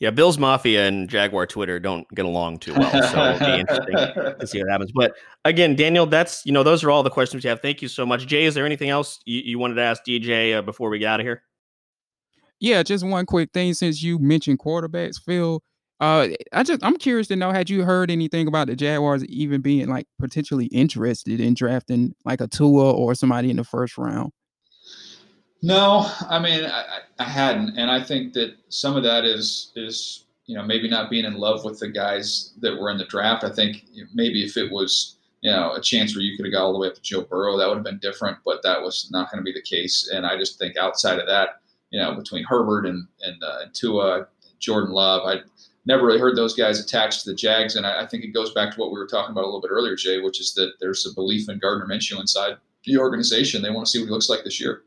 Yeah, 0.00 0.10
Bills 0.10 0.38
Mafia 0.38 0.86
and 0.86 1.08
Jaguar 1.08 1.44
Twitter 1.46 1.80
don't 1.80 2.08
get 2.14 2.24
along 2.24 2.60
too 2.60 2.72
well, 2.72 3.02
so 3.10 3.34
it'll 3.34 3.46
be 3.46 3.60
interesting 3.60 3.96
to 4.38 4.46
see 4.46 4.60
what 4.60 4.70
happens. 4.70 4.92
But 4.94 5.16
again, 5.44 5.74
Daniel, 5.74 6.06
that's 6.06 6.46
you 6.46 6.52
know 6.52 6.62
those 6.62 6.84
are 6.84 6.90
all 6.90 7.02
the 7.02 7.10
questions 7.10 7.42
you 7.42 7.50
have. 7.50 7.60
Thank 7.60 7.82
you 7.82 7.88
so 7.88 8.06
much, 8.06 8.26
Jay. 8.28 8.44
Is 8.44 8.54
there 8.54 8.64
anything 8.64 8.90
else 8.90 9.18
you, 9.24 9.40
you 9.44 9.58
wanted 9.58 9.74
to 9.74 9.82
ask 9.82 10.04
DJ 10.06 10.56
uh, 10.56 10.62
before 10.62 10.88
we 10.88 11.00
get 11.00 11.06
out 11.06 11.20
of 11.20 11.26
here? 11.26 11.42
Yeah, 12.60 12.84
just 12.84 13.04
one 13.04 13.26
quick 13.26 13.50
thing 13.52 13.74
since 13.74 14.00
you 14.00 14.20
mentioned 14.20 14.60
quarterbacks, 14.60 15.20
Phil. 15.20 15.62
Uh, 16.00 16.28
I 16.52 16.62
just 16.62 16.84
I'm 16.84 16.96
curious 16.96 17.26
to 17.28 17.36
know 17.36 17.50
had 17.50 17.68
you 17.68 17.82
heard 17.84 18.10
anything 18.10 18.46
about 18.46 18.68
the 18.68 18.76
Jaguars 18.76 19.24
even 19.24 19.60
being 19.60 19.88
like 19.88 20.06
potentially 20.20 20.66
interested 20.66 21.40
in 21.40 21.54
drafting 21.54 22.14
like 22.24 22.40
a 22.40 22.46
Tua 22.46 22.92
or 22.92 23.14
somebody 23.14 23.50
in 23.50 23.56
the 23.56 23.64
first 23.64 23.98
round? 23.98 24.32
No, 25.60 26.08
I 26.28 26.38
mean 26.38 26.64
I, 26.64 27.00
I 27.18 27.24
hadn't, 27.24 27.76
and 27.76 27.90
I 27.90 28.00
think 28.00 28.32
that 28.34 28.54
some 28.68 28.96
of 28.96 29.02
that 29.02 29.24
is 29.24 29.72
is 29.74 30.26
you 30.46 30.56
know 30.56 30.62
maybe 30.62 30.88
not 30.88 31.10
being 31.10 31.24
in 31.24 31.34
love 31.34 31.64
with 31.64 31.80
the 31.80 31.88
guys 31.88 32.52
that 32.60 32.78
were 32.78 32.90
in 32.90 32.98
the 32.98 33.04
draft. 33.06 33.42
I 33.42 33.50
think 33.50 33.84
maybe 34.14 34.44
if 34.44 34.56
it 34.56 34.70
was 34.70 35.16
you 35.40 35.50
know 35.50 35.72
a 35.74 35.80
chance 35.80 36.14
where 36.14 36.22
you 36.22 36.36
could 36.36 36.46
have 36.46 36.52
got 36.52 36.62
all 36.62 36.72
the 36.72 36.78
way 36.78 36.86
up 36.86 36.94
to 36.94 37.02
Joe 37.02 37.22
Burrow, 37.22 37.58
that 37.58 37.66
would 37.66 37.78
have 37.78 37.84
been 37.84 37.98
different, 37.98 38.38
but 38.44 38.62
that 38.62 38.80
was 38.80 39.08
not 39.10 39.32
going 39.32 39.44
to 39.44 39.44
be 39.44 39.52
the 39.52 39.62
case. 39.62 40.08
And 40.14 40.24
I 40.24 40.36
just 40.36 40.60
think 40.60 40.76
outside 40.76 41.18
of 41.18 41.26
that, 41.26 41.60
you 41.90 42.00
know, 42.00 42.14
between 42.14 42.44
Herbert 42.44 42.86
and 42.86 43.08
and, 43.22 43.42
uh, 43.42 43.58
and 43.62 43.74
Tua, 43.74 44.28
Jordan 44.60 44.92
Love, 44.92 45.22
I 45.26 45.40
never 45.88 46.06
really 46.06 46.20
heard 46.20 46.36
those 46.36 46.54
guys 46.54 46.78
attached 46.78 47.24
to 47.24 47.30
the 47.30 47.34
Jags. 47.34 47.74
And 47.74 47.84
I, 47.84 48.02
I, 48.02 48.06
think 48.06 48.22
it 48.22 48.28
goes 48.28 48.52
back 48.52 48.72
to 48.72 48.78
what 48.78 48.92
we 48.92 48.98
were 48.98 49.06
talking 49.06 49.32
about 49.32 49.42
a 49.42 49.46
little 49.46 49.62
bit 49.62 49.70
earlier, 49.70 49.96
Jay, 49.96 50.20
which 50.20 50.38
is 50.38 50.52
that 50.54 50.74
there's 50.80 51.04
a 51.06 51.14
belief 51.14 51.48
in 51.48 51.58
Gardner 51.58 51.86
Minshew 51.86 52.20
inside 52.20 52.58
the 52.84 52.98
organization. 52.98 53.62
They 53.62 53.70
want 53.70 53.86
to 53.86 53.90
see 53.90 53.98
what 53.98 54.04
he 54.04 54.12
looks 54.12 54.28
like 54.28 54.44
this 54.44 54.60
year. 54.60 54.82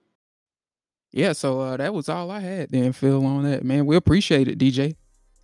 Yeah, 1.11 1.33
so 1.33 1.59
uh, 1.59 1.77
that 1.77 1.93
was 1.93 2.07
all 2.07 2.31
I 2.31 2.39
had 2.39 2.69
then, 2.69 2.93
Phil, 2.93 3.25
on 3.25 3.43
that. 3.43 3.65
Man, 3.65 3.85
we 3.85 3.97
appreciate 3.97 4.47
it, 4.47 4.57
DJ. 4.57 4.95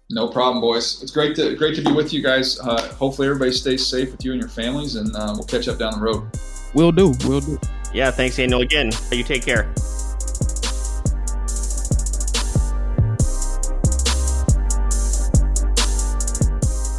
No 0.10 0.30
problem, 0.30 0.62
boys. 0.62 1.04
It's 1.04 1.12
great 1.12 1.36
to 1.36 1.54
great 1.58 1.76
to 1.76 1.82
be 1.82 1.92
with 1.92 2.14
you 2.14 2.24
guys. 2.24 2.58
Uh, 2.62 2.88
hopefully, 2.94 3.28
everybody 3.28 3.52
stays 3.52 3.86
safe 3.86 4.12
with 4.12 4.24
you 4.24 4.32
and 4.32 4.40
your 4.40 4.50
families, 4.50 4.96
and 4.96 5.14
uh, 5.14 5.34
we'll 5.36 5.44
catch 5.44 5.68
up 5.68 5.78
down 5.78 6.00
the 6.00 6.00
road. 6.00 6.24
We'll 6.74 6.94
do. 6.94 7.14
We'll 7.26 7.42
do. 7.42 7.60
Yeah, 7.94 8.12
thanks, 8.12 8.38
Daniel. 8.38 8.62
Again, 8.62 8.92
you 9.12 9.24
take 9.26 9.44
care. 9.44 9.74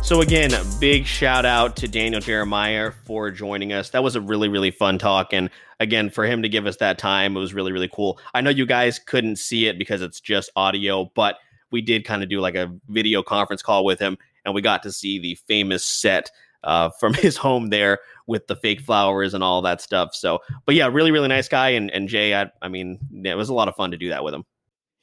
So 0.09 0.23
again, 0.23 0.53
big 0.81 1.05
shout 1.05 1.44
out 1.44 1.77
to 1.77 1.87
Daniel 1.87 2.23
Jeremiah 2.23 2.92
for 3.05 3.31
joining 3.31 3.75
us. 3.75 3.90
That 3.90 4.03
was 4.03 4.16
a 4.16 4.23
really 4.23 4.49
really 4.49 4.71
fun 4.71 4.97
talk 4.97 5.35
and 5.35 5.51
again 5.81 6.09
for 6.09 6.25
him 6.25 6.40
to 6.40 6.49
give 6.49 6.64
us 6.64 6.77
that 6.77 6.97
time, 6.97 7.37
it 7.37 7.40
was 7.40 7.53
really 7.53 7.73
really 7.73 7.90
cool. 7.92 8.18
I 8.33 8.40
know 8.40 8.49
you 8.49 8.64
guys 8.64 8.99
couldn't 8.99 9.37
see 9.37 9.66
it 9.66 9.79
because 9.79 10.01
it's 10.01 10.18
just 10.18 10.51
audio, 10.57 11.12
but 11.14 11.37
we 11.71 11.83
did 11.83 12.07
kind 12.07 12.23
of 12.23 12.31
do 12.31 12.40
like 12.40 12.55
a 12.55 12.75
video 12.88 13.23
conference 13.23 13.61
call 13.61 13.85
with 13.85 13.99
him 13.99 14.16
and 14.47 14.55
we 14.55 14.62
got 14.62 14.83
to 14.85 14.92
see 14.92 15.18
the 15.18 15.35
famous 15.47 15.85
set 15.85 16.31
uh, 16.64 16.88
from 16.99 17.12
his 17.12 17.37
home 17.37 17.68
there 17.68 17.99
with 18.27 18.47
the 18.47 18.57
fake 18.57 18.81
flowers 18.81 19.35
and 19.35 19.44
all 19.44 19.61
that 19.61 19.83
stuff. 19.83 20.14
So, 20.14 20.38
but 20.64 20.75
yeah, 20.75 20.87
really 20.87 21.11
really 21.11 21.29
nice 21.29 21.49
guy 21.49 21.68
and 21.68 21.90
and 21.90 22.09
Jay, 22.09 22.35
I, 22.35 22.51
I 22.62 22.68
mean, 22.68 22.99
it 23.12 23.37
was 23.37 23.51
a 23.51 23.55
lot 23.55 23.68
of 23.68 23.77
fun 23.77 23.90
to 23.90 23.99
do 23.99 24.09
that 24.09 24.25
with 24.25 24.33
him. 24.33 24.47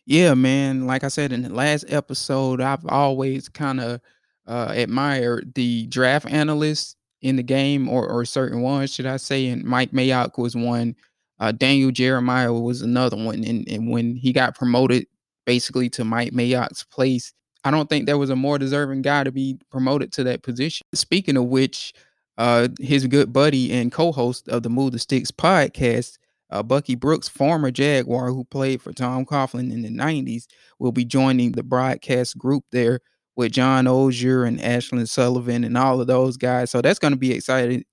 Yeah, 0.08 0.34
man. 0.34 0.88
Like 0.88 1.04
I 1.04 1.10
said 1.10 1.32
in 1.32 1.44
the 1.44 1.54
last 1.54 1.86
episode, 1.90 2.60
I've 2.60 2.86
always 2.88 3.50
kind 3.50 3.80
of 3.80 4.02
uh, 4.48 4.74
admire 4.76 5.42
the 5.56 5.88
draft 5.88 6.30
analysts 6.30 6.96
in 7.22 7.36
the 7.36 7.44
game, 7.44 7.90
or 7.90 8.08
or 8.08 8.26
certain 8.26 8.62
ones, 8.62 8.94
should 8.94 9.06
I 9.06 9.18
say? 9.18 9.48
And 9.48 9.64
Mike 9.64 9.92
Mayock 9.92 10.38
was 10.38 10.56
one. 10.56 10.96
Uh, 11.40 11.52
Daniel 11.52 11.92
Jeremiah 11.92 12.54
was 12.54 12.82
another 12.82 13.18
one, 13.18 13.44
and 13.44 13.68
and 13.68 13.90
when 13.90 14.16
he 14.16 14.32
got 14.32 14.56
promoted, 14.56 15.08
basically 15.46 15.90
to 15.92 16.04
Mike 16.04 16.34
Mayock's 16.34 16.84
place, 16.84 17.34
I 17.64 17.72
don't 17.72 17.90
think 17.90 18.06
there 18.06 18.18
was 18.18 18.30
a 18.30 18.36
more 18.36 18.60
deserving 18.60 19.02
guy 19.02 19.24
to 19.24 19.32
be 19.32 19.58
promoted 19.72 20.12
to 20.14 20.24
that 20.26 20.44
position. 20.44 20.86
Speaking 20.94 21.36
of 21.36 21.46
which, 21.46 21.94
uh, 22.38 22.68
his 22.80 23.08
good 23.08 23.34
buddy 23.34 23.72
and 23.74 23.92
co-host 23.92 24.48
of 24.50 24.64
the 24.64 24.70
Move 24.70 24.92
the 24.92 25.00
Sticks 25.00 25.32
podcast, 25.32 26.18
uh, 26.52 26.62
Bucky 26.62 26.96
Brooks, 26.96 27.28
former 27.28 27.72
Jaguar 27.72 28.28
who 28.28 28.44
played 28.46 28.82
for 28.82 28.94
Tom 28.94 29.26
Coughlin 29.26 29.72
in 29.72 29.82
the 29.82 29.90
'90s, 29.90 30.46
will 30.78 30.92
be 30.92 31.06
joining 31.06 31.54
the 31.54 31.64
broadcast 31.64 32.38
group 32.38 32.64
there 32.72 33.02
with 33.36 33.52
John 33.52 33.86
Oehser 33.86 34.48
and 34.48 34.60
Ashlyn 34.60 35.08
Sullivan 35.08 35.64
and 35.64 35.78
all 35.78 36.00
of 36.00 36.08
those 36.08 36.38
guys. 36.38 36.72
So 36.72 36.82
that's 36.82 37.00
going 37.00 37.14
to 37.14 37.20
be 37.20 37.34
exciting. 37.34 37.84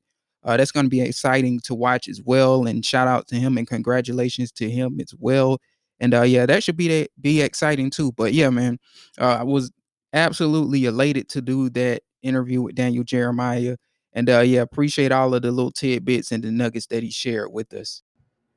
Uh, 0.45 0.57
that's 0.57 0.73
going 0.73 0.87
to 0.87 0.91
be 0.91 1.01
exciting 1.01 1.61
to 1.61 1.75
watch 1.75 2.09
as 2.09 2.21
well. 2.25 2.67
And 2.67 2.85
shout 2.85 3.09
out 3.09 3.29
to 3.29 3.37
him 3.37 3.59
and 3.59 3.67
congratulations 3.67 4.51
to 4.53 4.69
him 4.69 4.99
as 5.01 5.15
well. 5.19 5.59
And 6.01 6.15
uh, 6.15 6.23
yeah, 6.23 6.47
that 6.47 6.65
should 6.65 6.77
be 6.77 6.89
that 6.89 7.11
be 7.21 7.41
exciting 7.43 7.91
too. 7.91 8.13
But 8.13 8.33
yeah, 8.33 8.51
man, 8.51 8.79
uh, 9.19 9.39
I 9.41 9.43
was 9.45 9.71
absolutely 10.13 10.85
elated 10.85 11.29
to 11.31 11.41
do 11.41 11.71
that 11.71 12.03
interview 12.23 12.63
with 12.63 12.75
Daniel 12.75 13.05
Jeremiah. 13.05 13.77
And 14.13 14.29
uh, 14.29 14.41
yeah, 14.41 14.61
appreciate 14.61 15.13
all 15.13 15.35
of 15.35 15.43
the 15.43 15.53
little 15.53 15.71
tidbits 15.71 16.33
and 16.33 16.43
the 16.43 16.51
nuggets 16.51 16.87
that 16.89 17.03
he 17.03 17.11
shared 17.11 17.53
with 17.53 17.73
us. 17.73 18.03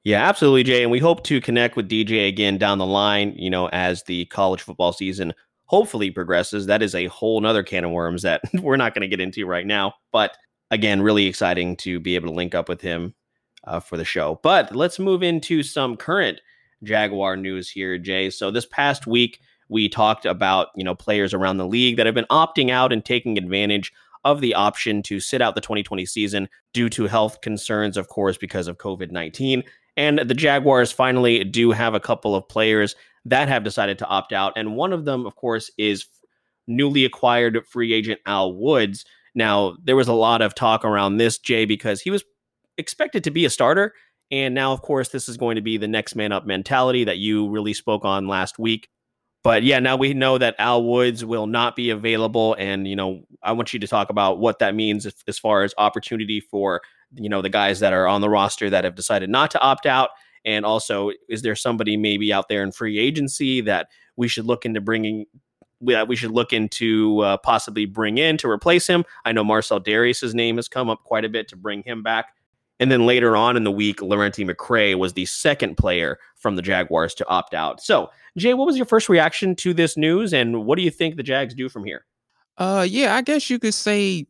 Yeah, 0.03 0.27
absolutely, 0.27 0.63
Jay. 0.63 0.83
And 0.83 0.91
we 0.91 0.99
hope 0.99 1.23
to 1.23 1.41
connect 1.41 1.75
with 1.75 1.89
DJ 1.89 2.27
again 2.27 2.59
down 2.59 2.77
the 2.77 2.85
line, 2.85 3.33
you 3.35 3.49
know, 3.49 3.69
as 3.69 4.03
the 4.03 4.25
college 4.25 4.61
football 4.61 4.93
season 4.93 5.33
hopefully 5.65 6.11
progresses. 6.11 6.65
That 6.65 6.81
is 6.81 6.95
a 6.95 7.07
whole 7.07 7.41
nother 7.41 7.63
can 7.63 7.85
of 7.85 7.91
worms 7.91 8.21
that 8.23 8.41
we're 8.53 8.77
not 8.77 8.93
going 8.93 9.01
to 9.01 9.07
get 9.07 9.21
into 9.21 9.45
right 9.45 9.65
now. 9.65 9.93
But 10.11 10.37
again, 10.71 11.01
really 11.01 11.25
exciting 11.25 11.75
to 11.77 11.99
be 11.99 12.15
able 12.15 12.29
to 12.29 12.33
link 12.33 12.55
up 12.55 12.69
with 12.69 12.81
him 12.81 13.13
uh, 13.65 13.79
for 13.79 13.97
the 13.97 14.05
show. 14.05 14.39
But 14.43 14.75
let's 14.75 14.99
move 14.99 15.23
into 15.23 15.63
some 15.63 15.97
current 15.97 16.41
Jaguar 16.83 17.37
news 17.37 17.69
here, 17.69 17.97
Jay. 17.97 18.29
So 18.29 18.51
this 18.51 18.65
past 18.65 19.07
week, 19.07 19.39
we 19.67 19.89
talked 19.89 20.25
about 20.25 20.67
you 20.75 20.83
know 20.83 20.95
players 20.95 21.33
around 21.33 21.57
the 21.57 21.67
league 21.67 21.97
that 21.97 22.05
have 22.05 22.15
been 22.15 22.25
opting 22.29 22.69
out 22.69 22.93
and 22.93 23.03
taking 23.03 23.37
advantage 23.37 23.91
of 24.23 24.41
the 24.41 24.53
option 24.55 25.03
to 25.03 25.19
sit 25.19 25.41
out 25.41 25.55
the 25.55 25.61
2020 25.61 26.05
season 26.05 26.49
due 26.73 26.89
to 26.89 27.05
health 27.07 27.41
concerns, 27.41 27.95
of 27.95 28.07
course, 28.07 28.37
because 28.37 28.67
of 28.67 28.77
COVID 28.77 29.11
19. 29.11 29.63
And 29.97 30.19
the 30.19 30.33
Jaguars 30.33 30.91
finally 30.91 31.43
do 31.43 31.71
have 31.71 31.93
a 31.93 31.99
couple 31.99 32.35
of 32.35 32.47
players 32.49 32.95
that 33.25 33.47
have 33.47 33.63
decided 33.63 33.97
to 33.99 34.05
opt 34.05 34.31
out. 34.31 34.53
And 34.55 34.75
one 34.75 34.93
of 34.93 35.05
them, 35.05 35.25
of 35.25 35.35
course, 35.35 35.71
is 35.77 36.05
newly 36.67 37.05
acquired 37.05 37.65
free 37.67 37.93
agent 37.93 38.19
Al 38.25 38.53
Woods. 38.53 39.05
Now, 39.33 39.75
there 39.83 39.95
was 39.95 40.07
a 40.07 40.13
lot 40.13 40.41
of 40.41 40.55
talk 40.55 40.85
around 40.85 41.17
this, 41.17 41.37
Jay, 41.37 41.65
because 41.65 42.01
he 42.01 42.11
was 42.11 42.23
expected 42.77 43.23
to 43.23 43.31
be 43.31 43.45
a 43.45 43.49
starter. 43.49 43.93
And 44.31 44.55
now, 44.55 44.71
of 44.71 44.81
course, 44.81 45.09
this 45.09 45.29
is 45.29 45.37
going 45.37 45.55
to 45.55 45.61
be 45.61 45.77
the 45.77 45.87
next 45.87 46.15
man 46.15 46.31
up 46.31 46.45
mentality 46.45 47.03
that 47.03 47.17
you 47.17 47.49
really 47.49 47.73
spoke 47.73 48.05
on 48.05 48.27
last 48.27 48.57
week. 48.57 48.89
But 49.43 49.61
yeah, 49.61 49.79
now 49.79 49.95
we 49.95 50.15
know 50.15 50.39
that 50.39 50.55
Al 50.57 50.83
Woods 50.83 51.23
will 51.23 51.45
not 51.45 51.75
be 51.75 51.91
available. 51.91 52.55
And, 52.57 52.87
you 52.87 52.95
know, 52.95 53.25
I 53.43 53.51
want 53.51 53.73
you 53.73 53.79
to 53.79 53.87
talk 53.87 54.09
about 54.09 54.39
what 54.39 54.57
that 54.59 54.73
means 54.73 55.05
as 55.27 55.37
far 55.37 55.61
as 55.61 55.75
opportunity 55.77 56.39
for, 56.39 56.81
you 57.13 57.29
know, 57.29 57.43
the 57.43 57.49
guys 57.49 57.79
that 57.81 57.93
are 57.93 58.07
on 58.07 58.21
the 58.21 58.29
roster 58.29 58.71
that 58.71 58.83
have 58.83 58.95
decided 58.95 59.29
not 59.29 59.51
to 59.51 59.59
opt 59.61 59.85
out 59.85 60.09
and 60.45 60.65
also, 60.65 61.11
is 61.27 61.41
there 61.41 61.55
somebody 61.55 61.97
maybe 61.97 62.31
out 62.31 62.47
there 62.47 62.63
in 62.63 62.71
free 62.71 62.99
agency 62.99 63.61
that 63.61 63.87
we 64.15 64.27
should 64.27 64.45
look 64.45 64.65
into 64.65 64.81
bringing? 64.81 65.25
That 65.81 66.07
we 66.07 66.15
should 66.15 66.31
look 66.31 66.53
into 66.53 67.19
uh, 67.19 67.37
possibly 67.37 67.85
bring 67.85 68.17
in 68.17 68.37
to 68.37 68.49
replace 68.49 68.87
him. 68.87 69.03
I 69.25 69.33
know 69.33 69.43
Marcel 69.43 69.79
Dareus's 69.79 70.33
name 70.33 70.55
has 70.55 70.69
come 70.69 70.89
up 70.89 71.03
quite 71.03 71.25
a 71.25 71.29
bit 71.29 71.49
to 71.49 71.57
bring 71.57 71.83
him 71.83 72.01
back. 72.01 72.27
And 72.79 72.91
then 72.91 73.05
later 73.05 73.37
on 73.37 73.55
in 73.55 73.63
the 73.63 73.71
week, 73.71 73.99
Lerentee 73.99 74.49
McCray 74.49 74.97
was 74.97 75.13
the 75.13 75.25
second 75.25 75.75
player 75.75 76.17
from 76.35 76.55
the 76.55 76.61
Jaguars 76.61 77.13
to 77.15 77.27
opt 77.27 77.53
out. 77.53 77.81
So, 77.81 78.09
Jay, 78.37 78.53
what 78.53 78.65
was 78.65 78.77
your 78.77 78.85
first 78.85 79.07
reaction 79.07 79.55
to 79.57 79.73
this 79.73 79.95
news, 79.95 80.33
and 80.33 80.65
what 80.65 80.77
do 80.77 80.81
you 80.81 80.91
think 80.91 81.15
the 81.15 81.23
Jags 81.23 81.53
do 81.53 81.69
from 81.69 81.85
here? 81.85 82.05
Uh, 82.57 82.85
yeah, 82.87 83.15
I 83.15 83.21
guess 83.21 83.49
you 83.49 83.59
could 83.59 83.73
say. 83.73 84.27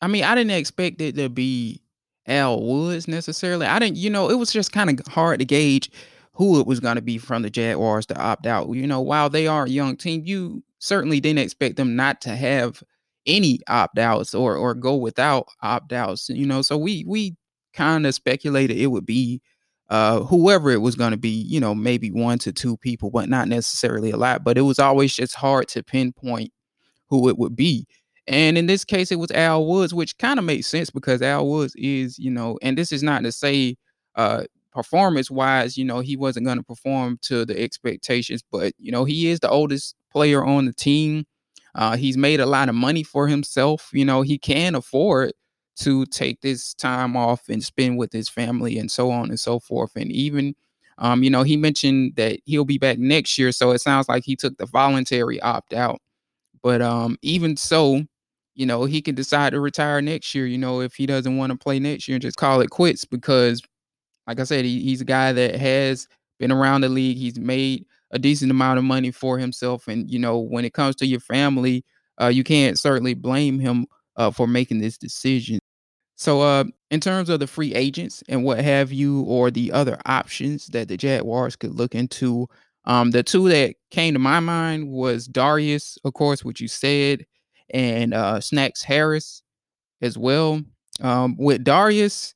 I 0.00 0.08
mean, 0.08 0.24
I 0.24 0.34
didn't 0.34 0.50
expect 0.50 1.00
it 1.00 1.16
to 1.16 1.28
be 1.28 1.80
Al 2.26 2.62
Woods 2.62 3.08
necessarily. 3.08 3.66
I 3.66 3.78
didn't, 3.78 3.96
you 3.96 4.10
know, 4.10 4.30
it 4.30 4.34
was 4.38 4.52
just 4.52 4.72
kind 4.72 4.90
of 5.00 5.06
hard 5.06 5.40
to 5.40 5.44
gauge 5.44 5.90
who 6.34 6.60
it 6.60 6.66
was 6.66 6.80
going 6.80 6.96
to 6.96 7.02
be 7.02 7.18
from 7.18 7.42
the 7.42 7.50
Jaguars 7.50 8.06
to 8.06 8.18
opt 8.20 8.46
out. 8.46 8.70
You 8.70 8.86
know, 8.86 9.00
while 9.00 9.28
they 9.28 9.46
are 9.46 9.64
a 9.64 9.70
young 9.70 9.96
team, 9.96 10.22
you 10.24 10.62
certainly 10.78 11.20
didn't 11.20 11.40
expect 11.40 11.76
them 11.76 11.96
not 11.96 12.20
to 12.22 12.30
have 12.30 12.82
any 13.26 13.60
opt 13.68 13.98
outs 13.98 14.34
or 14.34 14.56
or 14.56 14.74
go 14.74 14.96
without 14.96 15.46
opt 15.62 15.92
outs. 15.92 16.28
You 16.28 16.46
know, 16.46 16.62
so 16.62 16.76
we 16.78 17.04
we 17.06 17.36
kind 17.74 18.06
of 18.06 18.14
speculated 18.14 18.76
it 18.76 18.88
would 18.88 19.06
be 19.06 19.40
uh 19.88 20.20
whoever 20.20 20.70
it 20.70 20.80
was 20.80 20.94
going 20.96 21.12
to 21.12 21.16
be. 21.16 21.30
You 21.30 21.60
know, 21.60 21.74
maybe 21.74 22.10
one 22.10 22.38
to 22.40 22.52
two 22.52 22.76
people, 22.78 23.10
but 23.10 23.28
not 23.28 23.48
necessarily 23.48 24.10
a 24.10 24.16
lot. 24.16 24.44
But 24.44 24.58
it 24.58 24.62
was 24.62 24.78
always 24.78 25.14
just 25.14 25.34
hard 25.34 25.68
to 25.68 25.82
pinpoint 25.82 26.52
who 27.08 27.28
it 27.28 27.38
would 27.38 27.56
be. 27.56 27.86
And 28.26 28.56
in 28.56 28.66
this 28.66 28.84
case, 28.84 29.10
it 29.10 29.18
was 29.18 29.30
Al 29.32 29.66
Woods, 29.66 29.92
which 29.92 30.16
kind 30.18 30.38
of 30.38 30.44
makes 30.44 30.66
sense 30.68 30.90
because 30.90 31.22
Al 31.22 31.46
Woods 31.48 31.74
is, 31.76 32.18
you 32.18 32.30
know, 32.30 32.58
and 32.62 32.78
this 32.78 32.92
is 32.92 33.02
not 33.02 33.22
to 33.24 33.32
say 33.32 33.76
uh 34.14 34.44
performance 34.72 35.30
wise, 35.30 35.76
you 35.76 35.84
know, 35.84 36.00
he 36.00 36.16
wasn't 36.16 36.46
going 36.46 36.56
to 36.58 36.62
perform 36.64 37.18
to 37.22 37.44
the 37.44 37.60
expectations, 37.60 38.42
but 38.50 38.72
you 38.78 38.90
know, 38.90 39.04
he 39.04 39.28
is 39.28 39.40
the 39.40 39.50
oldest 39.50 39.94
player 40.10 40.44
on 40.44 40.64
the 40.64 40.72
team. 40.72 41.24
Uh, 41.74 41.96
he's 41.96 42.16
made 42.16 42.40
a 42.40 42.46
lot 42.46 42.68
of 42.68 42.74
money 42.74 43.02
for 43.02 43.28
himself. 43.28 43.90
You 43.92 44.04
know, 44.04 44.22
he 44.22 44.38
can 44.38 44.74
afford 44.74 45.32
to 45.80 46.06
take 46.06 46.40
this 46.40 46.74
time 46.74 47.16
off 47.16 47.48
and 47.48 47.62
spend 47.62 47.98
with 47.98 48.12
his 48.12 48.28
family 48.28 48.78
and 48.78 48.90
so 48.90 49.10
on 49.10 49.30
and 49.30 49.40
so 49.40 49.58
forth. 49.58 49.92
And 49.96 50.10
even, 50.12 50.54
um, 50.98 51.22
you 51.22 51.30
know, 51.30 51.42
he 51.42 51.56
mentioned 51.56 52.14
that 52.16 52.40
he'll 52.44 52.64
be 52.66 52.78
back 52.78 52.98
next 52.98 53.38
year. 53.38 53.52
So 53.52 53.70
it 53.72 53.80
sounds 53.80 54.08
like 54.08 54.24
he 54.24 54.36
took 54.36 54.56
the 54.58 54.66
voluntary 54.66 55.40
opt 55.40 55.72
out. 55.74 56.00
But 56.62 56.82
um, 56.82 57.16
even 57.22 57.56
so, 57.56 58.04
you 58.54 58.66
know, 58.66 58.84
he 58.84 59.00
can 59.00 59.14
decide 59.14 59.50
to 59.52 59.60
retire 59.60 60.02
next 60.02 60.34
year, 60.34 60.46
you 60.46 60.58
know, 60.58 60.80
if 60.80 60.94
he 60.94 61.06
doesn't 61.06 61.36
want 61.36 61.52
to 61.52 61.58
play 61.58 61.78
next 61.78 62.06
year 62.08 62.16
and 62.16 62.22
just 62.22 62.36
call 62.36 62.60
it 62.60 62.70
quits 62.70 63.04
because, 63.04 63.62
like 64.26 64.40
I 64.40 64.44
said, 64.44 64.64
he, 64.64 64.82
he's 64.82 65.00
a 65.00 65.06
guy 65.06 65.32
that 65.32 65.56
has 65.56 66.08
been 66.38 66.52
around 66.52 66.82
the 66.82 66.88
league. 66.88 67.16
He's 67.16 67.38
made 67.38 67.86
a 68.10 68.18
decent 68.18 68.50
amount 68.50 68.78
of 68.78 68.84
money 68.84 69.10
for 69.10 69.38
himself. 69.38 69.88
And 69.88 70.10
you 70.10 70.18
know, 70.18 70.38
when 70.38 70.64
it 70.64 70.74
comes 70.74 70.96
to 70.96 71.06
your 71.06 71.20
family, 71.20 71.84
uh, 72.20 72.28
you 72.28 72.44
can't 72.44 72.78
certainly 72.78 73.14
blame 73.14 73.58
him 73.58 73.86
uh, 74.16 74.30
for 74.30 74.46
making 74.46 74.80
this 74.80 74.98
decision. 74.98 75.58
So, 76.16 76.42
uh, 76.42 76.64
in 76.90 77.00
terms 77.00 77.30
of 77.30 77.40
the 77.40 77.46
free 77.46 77.74
agents 77.74 78.22
and 78.28 78.44
what 78.44 78.60
have 78.60 78.92
you, 78.92 79.22
or 79.22 79.50
the 79.50 79.72
other 79.72 79.98
options 80.04 80.66
that 80.68 80.88
the 80.88 80.96
Jaguars 80.96 81.56
could 81.56 81.74
look 81.74 81.94
into, 81.94 82.48
um, 82.84 83.12
the 83.12 83.22
two 83.22 83.48
that 83.48 83.76
came 83.90 84.12
to 84.12 84.20
my 84.20 84.40
mind 84.40 84.88
was 84.88 85.26
Dareus, 85.26 85.98
of 86.04 86.12
course, 86.14 86.44
which 86.44 86.60
you 86.60 86.68
said, 86.68 87.24
and 87.70 88.14
uh, 88.14 88.40
Snacks 88.40 88.82
Harris 88.82 89.42
as 90.00 90.18
well. 90.18 90.62
Um, 91.00 91.36
with 91.38 91.64
Dareus, 91.64 92.34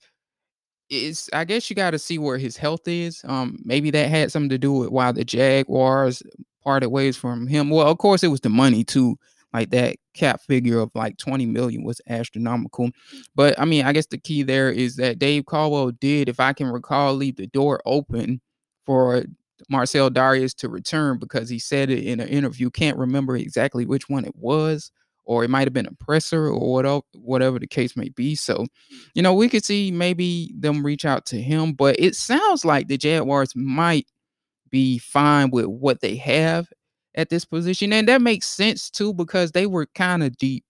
is 0.88 1.28
I 1.32 1.44
guess 1.44 1.68
you 1.68 1.76
got 1.76 1.90
to 1.90 1.98
see 1.98 2.18
where 2.18 2.38
his 2.38 2.56
health 2.56 2.86
is. 2.86 3.20
Um, 3.24 3.58
maybe 3.64 3.90
that 3.90 4.08
had 4.08 4.30
something 4.30 4.50
to 4.50 4.58
do 4.58 4.72
with 4.72 4.90
why 4.90 5.12
the 5.12 5.24
Jaguars 5.24 6.22
parted 6.62 6.88
ways 6.88 7.16
from 7.16 7.46
him. 7.46 7.70
Well, 7.70 7.86
of 7.86 7.98
course, 7.98 8.22
it 8.22 8.28
was 8.28 8.40
the 8.40 8.48
money 8.48 8.84
too. 8.84 9.16
Like 9.52 9.70
that 9.70 9.96
cap 10.14 10.40
figure 10.42 10.80
of 10.80 10.90
like 10.94 11.16
20 11.16 11.46
million 11.46 11.82
was 11.82 12.00
astronomical. 12.08 12.90
But 13.34 13.58
I 13.58 13.64
mean, 13.64 13.86
I 13.86 13.92
guess 13.92 14.06
the 14.06 14.18
key 14.18 14.42
there 14.42 14.70
is 14.70 14.96
that 14.96 15.18
Dave 15.18 15.46
Caldwell 15.46 15.92
did, 15.92 16.28
if 16.28 16.40
I 16.40 16.52
can 16.52 16.66
recall, 16.66 17.14
leave 17.14 17.36
the 17.36 17.46
door 17.46 17.80
open 17.86 18.40
for 18.84 19.24
Marcel 19.70 20.10
Dareus 20.10 20.54
to 20.56 20.68
return 20.68 21.18
because 21.18 21.48
he 21.48 21.58
said 21.58 21.90
it 21.90 22.04
in 22.04 22.20
an 22.20 22.28
interview. 22.28 22.70
Can't 22.70 22.98
remember 22.98 23.36
exactly 23.36 23.86
which 23.86 24.08
one 24.08 24.24
it 24.24 24.36
was, 24.36 24.90
or 25.26 25.44
it 25.44 25.50
might 25.50 25.66
have 25.66 25.72
been 25.72 25.86
a 25.86 26.04
presser 26.04 26.48
or 26.48 27.02
whatever, 27.14 27.58
the 27.58 27.66
case 27.66 27.96
may 27.96 28.08
be. 28.08 28.34
So, 28.34 28.66
you 29.14 29.22
know, 29.22 29.34
we 29.34 29.48
could 29.48 29.64
see 29.64 29.90
maybe 29.90 30.54
them 30.56 30.86
reach 30.86 31.04
out 31.04 31.26
to 31.26 31.40
him, 31.40 31.72
but 31.72 31.96
it 31.98 32.14
sounds 32.14 32.64
like 32.64 32.88
the 32.88 32.96
Jaguars 32.96 33.52
might 33.54 34.06
be 34.70 34.98
fine 34.98 35.50
with 35.50 35.66
what 35.66 36.00
they 36.00 36.16
have 36.16 36.68
at 37.14 37.28
this 37.28 37.44
position. 37.44 37.92
And 37.92 38.08
that 38.08 38.22
makes 38.22 38.48
sense 38.48 38.88
too, 38.88 39.12
because 39.12 39.52
they 39.52 39.66
were 39.66 39.86
kind 39.94 40.22
of 40.22 40.36
deep 40.36 40.64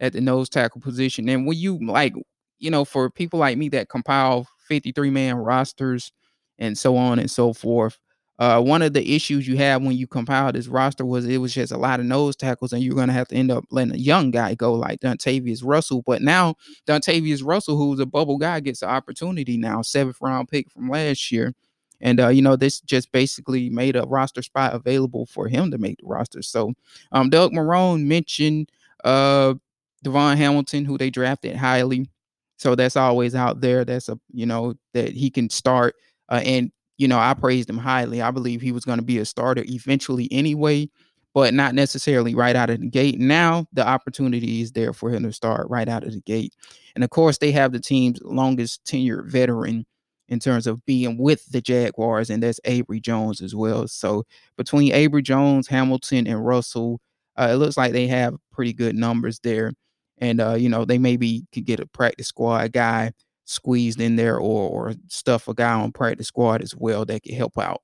at 0.00 0.12
the 0.12 0.20
nose 0.20 0.48
tackle 0.48 0.80
position. 0.80 1.28
And 1.28 1.46
when 1.46 1.56
you 1.56 1.78
like, 1.84 2.14
you 2.58 2.70
know, 2.70 2.84
for 2.84 3.08
people 3.08 3.38
like 3.38 3.56
me 3.56 3.68
that 3.70 3.88
compile 3.88 4.46
53 4.68 5.10
man 5.10 5.36
rosters 5.36 6.12
and 6.58 6.76
so 6.76 6.96
on 6.96 7.18
and 7.18 7.30
so 7.30 7.52
forth, 7.52 7.98
uh, 8.42 8.60
one 8.60 8.82
of 8.82 8.92
the 8.92 9.14
issues 9.14 9.46
you 9.46 9.56
have 9.56 9.82
when 9.82 9.96
you 9.96 10.04
compile 10.04 10.50
this 10.50 10.66
roster 10.66 11.04
was 11.04 11.24
it 11.26 11.38
was 11.38 11.54
just 11.54 11.70
a 11.70 11.76
lot 11.78 12.00
of 12.00 12.06
nose 12.06 12.34
tackles, 12.34 12.72
and 12.72 12.82
you're 12.82 12.96
going 12.96 13.06
to 13.06 13.12
have 13.12 13.28
to 13.28 13.36
end 13.36 13.52
up 13.52 13.64
letting 13.70 13.94
a 13.94 13.98
young 13.98 14.32
guy 14.32 14.52
go 14.52 14.74
like 14.74 14.98
Dontavius 14.98 15.60
Russell. 15.64 16.02
But 16.04 16.22
now 16.22 16.56
Dontavius 16.84 17.44
Russell, 17.44 17.76
who's 17.76 18.00
a 18.00 18.06
bubble 18.06 18.38
guy, 18.38 18.58
gets 18.58 18.80
the 18.80 18.88
opportunity 18.88 19.56
now, 19.56 19.80
seventh 19.80 20.16
round 20.20 20.48
pick 20.48 20.68
from 20.72 20.90
last 20.90 21.30
year. 21.30 21.54
And 22.00 22.18
uh, 22.18 22.30
you 22.30 22.42
know, 22.42 22.56
this 22.56 22.80
just 22.80 23.12
basically 23.12 23.70
made 23.70 23.94
a 23.94 24.02
roster 24.02 24.42
spot 24.42 24.74
available 24.74 25.26
for 25.26 25.46
him 25.46 25.70
to 25.70 25.78
make 25.78 25.98
the 25.98 26.06
roster. 26.06 26.42
So 26.42 26.72
um, 27.12 27.30
Doug 27.30 27.52
Marrone 27.52 28.06
mentioned 28.06 28.72
uh 29.04 29.54
DaVon 30.04 30.36
Hamilton, 30.36 30.84
who 30.84 30.98
they 30.98 31.10
drafted 31.10 31.54
highly. 31.54 32.10
So 32.56 32.74
that's 32.74 32.96
always 32.96 33.36
out 33.36 33.60
there. 33.60 33.84
That's 33.84 34.08
a 34.08 34.18
you 34.32 34.46
know 34.46 34.74
that 34.94 35.12
he 35.12 35.30
can 35.30 35.48
start. 35.48 35.94
Uh, 36.28 36.40
and 36.44 36.72
you 37.02 37.08
know, 37.08 37.18
I 37.18 37.34
praised 37.34 37.68
him 37.68 37.78
highly. 37.78 38.22
I 38.22 38.30
believe 38.30 38.60
he 38.60 38.70
was 38.70 38.84
going 38.84 39.00
to 39.00 39.04
be 39.04 39.18
a 39.18 39.24
starter 39.24 39.64
eventually 39.66 40.28
anyway, 40.30 40.88
but 41.34 41.52
not 41.52 41.74
necessarily 41.74 42.32
right 42.32 42.54
out 42.54 42.70
of 42.70 42.80
the 42.80 42.86
gate. 42.86 43.18
Now 43.18 43.66
the 43.72 43.84
opportunity 43.84 44.60
is 44.60 44.70
there 44.70 44.92
for 44.92 45.10
him 45.10 45.24
to 45.24 45.32
start 45.32 45.68
right 45.68 45.88
out 45.88 46.04
of 46.04 46.12
the 46.12 46.20
gate. 46.20 46.54
And 46.94 47.02
of 47.02 47.10
course, 47.10 47.38
they 47.38 47.50
have 47.50 47.72
the 47.72 47.80
team's 47.80 48.20
longest 48.22 48.84
tenured 48.84 49.28
veteran 49.28 49.84
in 50.28 50.38
terms 50.38 50.68
of 50.68 50.86
being 50.86 51.18
with 51.18 51.44
the 51.50 51.60
Jaguars, 51.60 52.30
and 52.30 52.40
that's 52.40 52.60
Abry 52.60 53.02
Jones 53.02 53.40
as 53.40 53.52
well. 53.52 53.88
So 53.88 54.22
between 54.56 54.92
Abry 54.92 55.24
Jones, 55.24 55.66
Hamilton, 55.66 56.28
and 56.28 56.46
Russell, 56.46 57.00
uh, 57.36 57.48
it 57.50 57.56
looks 57.56 57.76
like 57.76 57.90
they 57.90 58.06
have 58.06 58.36
pretty 58.52 58.72
good 58.72 58.94
numbers 58.94 59.40
there. 59.40 59.72
And 60.18 60.40
uh, 60.40 60.54
you 60.54 60.68
know, 60.68 60.84
they 60.84 60.98
maybe 60.98 61.48
could 61.52 61.64
get 61.64 61.80
a 61.80 61.86
practice 61.86 62.28
squad 62.28 62.72
guy 62.72 63.12
squeezed 63.52 64.00
in 64.00 64.16
there 64.16 64.38
or 64.38 64.68
or 64.68 64.94
stuff 65.08 65.48
a 65.48 65.54
guy 65.54 65.72
on 65.72 65.92
practice 65.92 66.28
squad 66.28 66.62
as 66.62 66.74
well 66.74 67.04
that 67.04 67.22
could 67.22 67.34
help 67.34 67.58
out. 67.58 67.82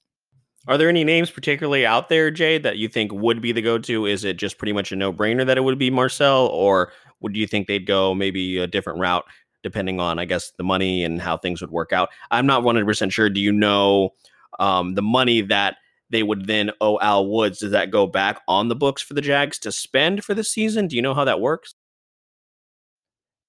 Are 0.67 0.77
there 0.77 0.89
any 0.89 1.05
names 1.05 1.31
particularly 1.31 1.87
out 1.87 2.09
there, 2.09 2.31
Jay, 2.31 2.59
that 2.59 2.77
you 2.77 2.89
think 2.89 3.13
would 3.13 3.41
be 3.41 3.53
the 3.53 3.63
go-to? 3.63 4.05
Is 4.05 4.25
it 4.25 4.37
just 4.37 4.59
pretty 4.59 4.75
much 4.75 4.93
a 4.93 4.97
no-brainer 4.97 5.47
that 5.47 5.57
it 5.57 5.63
would 5.63 5.79
be 5.79 5.89
Marcel, 5.89 6.47
or 6.49 6.93
would 7.21 7.37
you 7.37 7.47
think 7.47 7.67
they'd 7.67 7.87
go 7.87 8.15
maybe 8.15 8.59
a 8.59 8.67
different 8.67 8.99
route? 8.99 9.25
depending 9.63 10.01
on, 10.01 10.19
I 10.19 10.25
guess, 10.25 10.53
the 10.57 10.65
money 10.65 11.05
and 11.05 11.21
how 11.21 11.37
things 11.37 11.61
would 11.61 11.71
work 11.71 11.93
out. 11.93 12.11
I'm 12.31 12.47
not 12.47 12.63
100% 12.63 13.13
sure. 13.13 13.29
Do 13.31 13.41
you 13.41 13.53
know 13.53 14.11
um, 14.59 14.95
the 14.95 15.03
money 15.03 15.41
that 15.43 15.77
they 16.11 16.23
would 16.23 16.47
then 16.47 16.71
owe 16.81 16.99
Al 17.01 17.27
Woods? 17.27 17.59
Does 17.59 17.73
that 17.73 17.91
go 17.91 18.07
back 18.07 18.41
on 18.49 18.69
the 18.69 18.77
books 18.77 19.03
for 19.03 19.15
the 19.15 19.21
Jags 19.21 19.59
to 19.61 19.73
spend 19.73 20.25
for 20.25 20.35
the 20.35 20.45
season? 20.45 20.87
Do 20.87 20.97
you 20.97 21.03
know 21.03 21.15
how 21.15 21.25
that 21.25 21.41
works? 21.41 21.75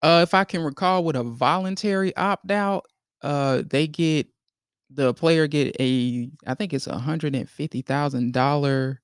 Uh, 0.01 0.21
if 0.23 0.33
I 0.33 0.43
can 0.43 0.61
recall, 0.61 1.03
with 1.03 1.15
a 1.15 1.23
voluntary 1.23 2.15
opt 2.15 2.51
out, 2.51 2.85
uh, 3.21 3.63
they 3.69 3.87
get 3.87 4.27
the 4.89 5.13
player 5.13 5.47
get 5.47 5.75
a, 5.79 6.29
I 6.47 6.55
think 6.55 6.73
it's 6.73 6.87
a 6.87 6.97
hundred 6.97 7.35
and 7.35 7.49
fifty 7.49 7.81
thousand 7.81 8.33
dollar. 8.33 9.01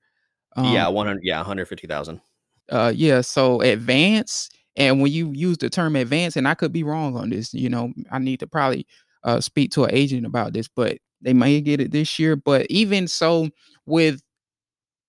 Um, 0.55 0.73
yeah, 0.73 0.87
one 0.87 1.07
hundred. 1.07 1.23
Yeah, 1.23 1.37
one 1.37 1.45
hundred 1.45 1.67
fifty 1.67 1.87
thousand. 1.87 2.21
Uh, 2.69 2.93
yeah. 2.95 3.21
So 3.21 3.61
advance, 3.61 4.49
and 4.75 5.01
when 5.01 5.11
you 5.11 5.31
use 5.33 5.57
the 5.57 5.69
term 5.69 5.95
advance, 5.95 6.35
and 6.35 6.47
I 6.47 6.55
could 6.55 6.71
be 6.71 6.83
wrong 6.83 7.15
on 7.17 7.29
this, 7.29 7.53
you 7.53 7.69
know, 7.69 7.93
I 8.11 8.19
need 8.19 8.39
to 8.39 8.47
probably 8.47 8.87
uh, 9.23 9.41
speak 9.41 9.71
to 9.71 9.83
an 9.83 9.93
agent 9.93 10.25
about 10.25 10.53
this, 10.53 10.67
but 10.67 10.97
they 11.21 11.33
may 11.33 11.59
get 11.61 11.81
it 11.81 11.91
this 11.91 12.17
year. 12.17 12.35
But 12.35 12.67
even 12.69 13.07
so, 13.07 13.49
with 13.85 14.21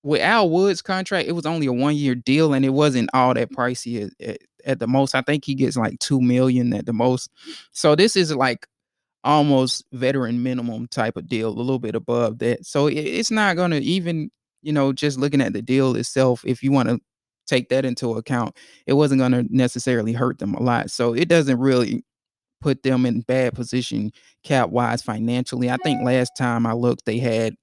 with 0.03 0.20
Al 0.20 0.51
Woods' 0.51 0.83
contract, 0.83 1.29
it 1.29 1.33
was 1.33 1.46
only 1.46 1.66
a 1.66 1.72
one 1.72 1.96
year 1.96 2.14
deal, 2.14 2.53
and 2.53 2.64
it 2.64 2.70
wasn't 2.70 3.11
all 3.14 3.35
that 3.35 3.51
pricey 3.53 4.07
at, 4.07 4.29
at, 4.29 4.38
at, 4.66 4.79
the 4.79 4.87
most. 4.87 5.14
I 5.14 5.22
think 5.22 5.44
he 5.44 5.55
gets 5.55 5.76
like 5.76 5.98
two 5.98 6.20
million 6.20 6.72
at 6.74 6.87
the 6.87 6.92
most. 6.92 7.31
So 7.72 7.94
this 7.94 8.16
is 8.16 8.35
like 8.35 8.66
almost 9.24 9.85
veteran 9.92 10.42
minimum 10.42 10.87
type 10.88 11.16
of 11.16 11.29
deal, 11.29 11.48
a 11.48 11.50
little 11.50 11.79
bit 11.79 11.94
above 11.94 12.38
that. 12.38 12.64
So 12.64 12.87
it's 12.87 13.31
not 13.31 13.57
going 13.57 13.72
to 13.72 13.79
even, 13.79 14.31
you 14.62 14.72
know, 14.72 14.92
just 14.92 15.18
looking 15.18 15.40
at 15.40 15.52
the 15.52 15.62
deal 15.62 15.96
itself. 15.96 16.44
If 16.46 16.62
you 16.62 16.70
want 16.72 16.88
to 16.88 17.00
take 17.46 17.68
that 17.70 17.85
into 17.85 18.14
account, 18.14 18.57
it 18.87 18.92
wasn't 18.94 19.20
going 19.20 19.33
to 19.33 19.46
necessarily 19.50 20.12
hurt 20.12 20.38
them 20.38 20.55
a 20.55 20.62
lot. 20.62 20.90
So 20.90 21.12
it 21.12 21.29
doesn't 21.29 21.59
really 21.59 22.05
put 22.61 22.83
them 22.83 23.05
in 23.05 23.20
bad 23.20 23.55
position 23.55 24.11
cap 24.42 24.70
wise 24.70 25.02
financially. 25.02 25.70
I 25.70 25.76
think 25.83 26.02
last 26.02 26.33
time 26.37 26.66
I 26.66 26.72
looked, 26.72 27.05
they 27.05 27.18
had 27.18 27.55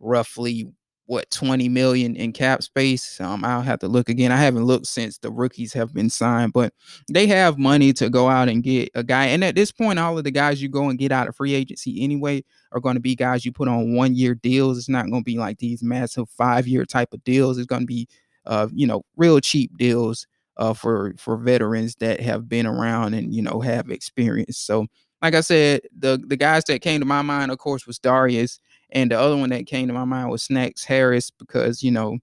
roughly 0.00 0.66
what 1.06 1.30
20 1.30 1.68
million 1.68 2.16
in 2.16 2.32
cap 2.32 2.62
space. 2.62 3.20
Um, 3.20 3.44
I'll 3.44 3.62
have 3.62 3.80
to 3.80 3.88
look 3.88 4.08
again. 4.08 4.32
I 4.32 4.36
haven't 4.36 4.64
looked 4.64 4.86
since 4.86 5.18
the 5.18 5.30
rookies 5.30 5.72
have 5.74 5.92
been 5.92 6.08
signed, 6.08 6.52
but 6.52 6.72
they 7.12 7.26
have 7.26 7.58
money 7.58 7.92
to 7.94 8.08
go 8.08 8.28
out 8.28 8.48
and 8.48 8.62
get 8.62 8.90
a 8.94 9.02
guy. 9.02 9.26
And 9.26 9.44
at 9.44 9.54
this 9.54 9.70
point, 9.70 9.98
all 9.98 10.16
of 10.16 10.24
the 10.24 10.30
guys 10.30 10.62
you 10.62 10.68
go 10.68 10.88
and 10.88 10.98
get 10.98 11.12
out 11.12 11.28
of 11.28 11.36
free 11.36 11.54
agency 11.54 12.02
anyway 12.02 12.42
are 12.72 12.80
going 12.80 12.94
to 12.94 13.00
be 13.00 13.14
guys 13.14 13.44
you 13.44 13.52
put 13.52 13.68
on 13.68 13.94
one 13.94 14.14
year 14.14 14.34
deals. 14.34 14.78
It's 14.78 14.88
not 14.88 15.10
going 15.10 15.22
to 15.22 15.24
be 15.24 15.38
like 15.38 15.58
these 15.58 15.82
massive 15.82 16.28
five 16.30 16.66
year 16.66 16.84
type 16.84 17.12
of 17.12 17.22
deals. 17.24 17.58
It's 17.58 17.66
going 17.66 17.82
to 17.82 17.86
be 17.86 18.08
uh, 18.46 18.68
you 18.72 18.86
know, 18.86 19.04
real 19.16 19.40
cheap 19.40 19.76
deals 19.76 20.26
uh, 20.56 20.74
for 20.74 21.14
for 21.18 21.36
veterans 21.36 21.96
that 21.96 22.20
have 22.20 22.48
been 22.48 22.66
around 22.66 23.14
and 23.14 23.34
you 23.34 23.42
know 23.42 23.60
have 23.60 23.90
experience. 23.90 24.58
So, 24.58 24.86
like 25.22 25.34
I 25.34 25.40
said, 25.40 25.82
the 25.96 26.22
the 26.26 26.36
guys 26.36 26.64
that 26.64 26.82
came 26.82 27.00
to 27.00 27.06
my 27.06 27.22
mind, 27.22 27.50
of 27.50 27.58
course, 27.58 27.86
was 27.86 27.98
Dareus, 27.98 28.58
and 28.94 29.10
the 29.10 29.18
other 29.20 29.36
one 29.36 29.50
that 29.50 29.66
came 29.66 29.88
to 29.88 29.94
my 29.94 30.04
mind 30.04 30.30
was 30.30 30.42
Snacks 30.42 30.84
Harris 30.84 31.30
because 31.30 31.82
you 31.82 31.90
know, 31.90 32.18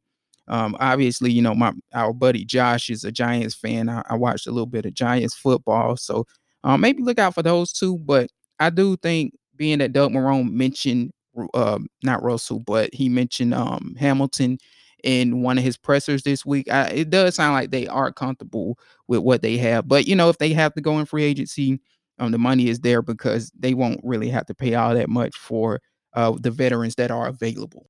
um, 0.48 0.76
obviously, 0.80 1.32
you 1.32 1.42
know, 1.42 1.56
my 1.56 1.74
our 1.94 2.14
buddy 2.14 2.46
Josh 2.46 2.90
is 2.90 3.04
a 3.06 3.12
Giants 3.12 3.56
fan. 3.56 3.90
I, 3.90 4.04
I 4.10 4.16
watched 4.16 4.48
a 4.48 4.52
little 4.52 4.66
bit 4.68 4.86
of 4.86 4.94
Giants 4.94 5.36
football, 5.36 5.98
so 5.98 6.26
um, 6.64 6.82
maybe 6.82 7.04
look 7.04 7.20
out 7.20 7.36
for 7.36 7.44
those 7.44 7.72
two. 7.74 7.98
But 8.00 8.30
I 8.60 8.70
do 8.70 8.98
think 8.98 9.34
being 9.56 9.80
that 9.80 9.94
Doug 9.94 10.12
Marrone 10.12 10.52
mentioned 10.52 11.12
uh, 11.54 11.80
not 12.04 12.24
Russell, 12.24 12.60
but 12.60 12.94
he 12.94 13.10
mentioned 13.10 13.54
um, 13.54 13.96
Hamilton 14.00 14.58
in 15.04 15.42
one 15.42 15.58
of 15.58 15.64
his 15.64 15.78
pressers 15.78 16.24
this 16.24 16.46
week. 16.46 16.70
I, 16.72 16.88
it 16.88 17.10
does 17.10 17.36
sound 17.36 17.54
like 17.54 17.72
they 17.72 17.88
are 17.88 18.12
comfortable 18.12 18.78
with 19.08 19.20
what 19.22 19.42
they 19.42 19.58
have. 19.58 19.88
But 19.88 20.08
you 20.08 20.16
know, 20.16 20.30
if 20.30 20.38
they 20.38 20.54
have 20.54 20.74
to 20.76 20.82
go 20.82 21.00
in 21.00 21.06
free 21.06 21.24
agency, 21.24 21.80
um, 22.20 22.32
the 22.32 22.38
money 22.38 22.70
is 22.70 22.80
there 22.82 23.02
because 23.02 23.52
they 23.58 23.74
won't 23.74 24.00
really 24.04 24.30
have 24.30 24.46
to 24.48 24.54
pay 24.56 24.76
all 24.76 24.94
that 24.94 25.10
much 25.10 25.36
for 25.36 25.80
uh, 26.13 26.36
the 26.39 26.52
veterans 26.52 26.95
that 26.95 27.12
are 27.12 27.28
available. 27.28 27.89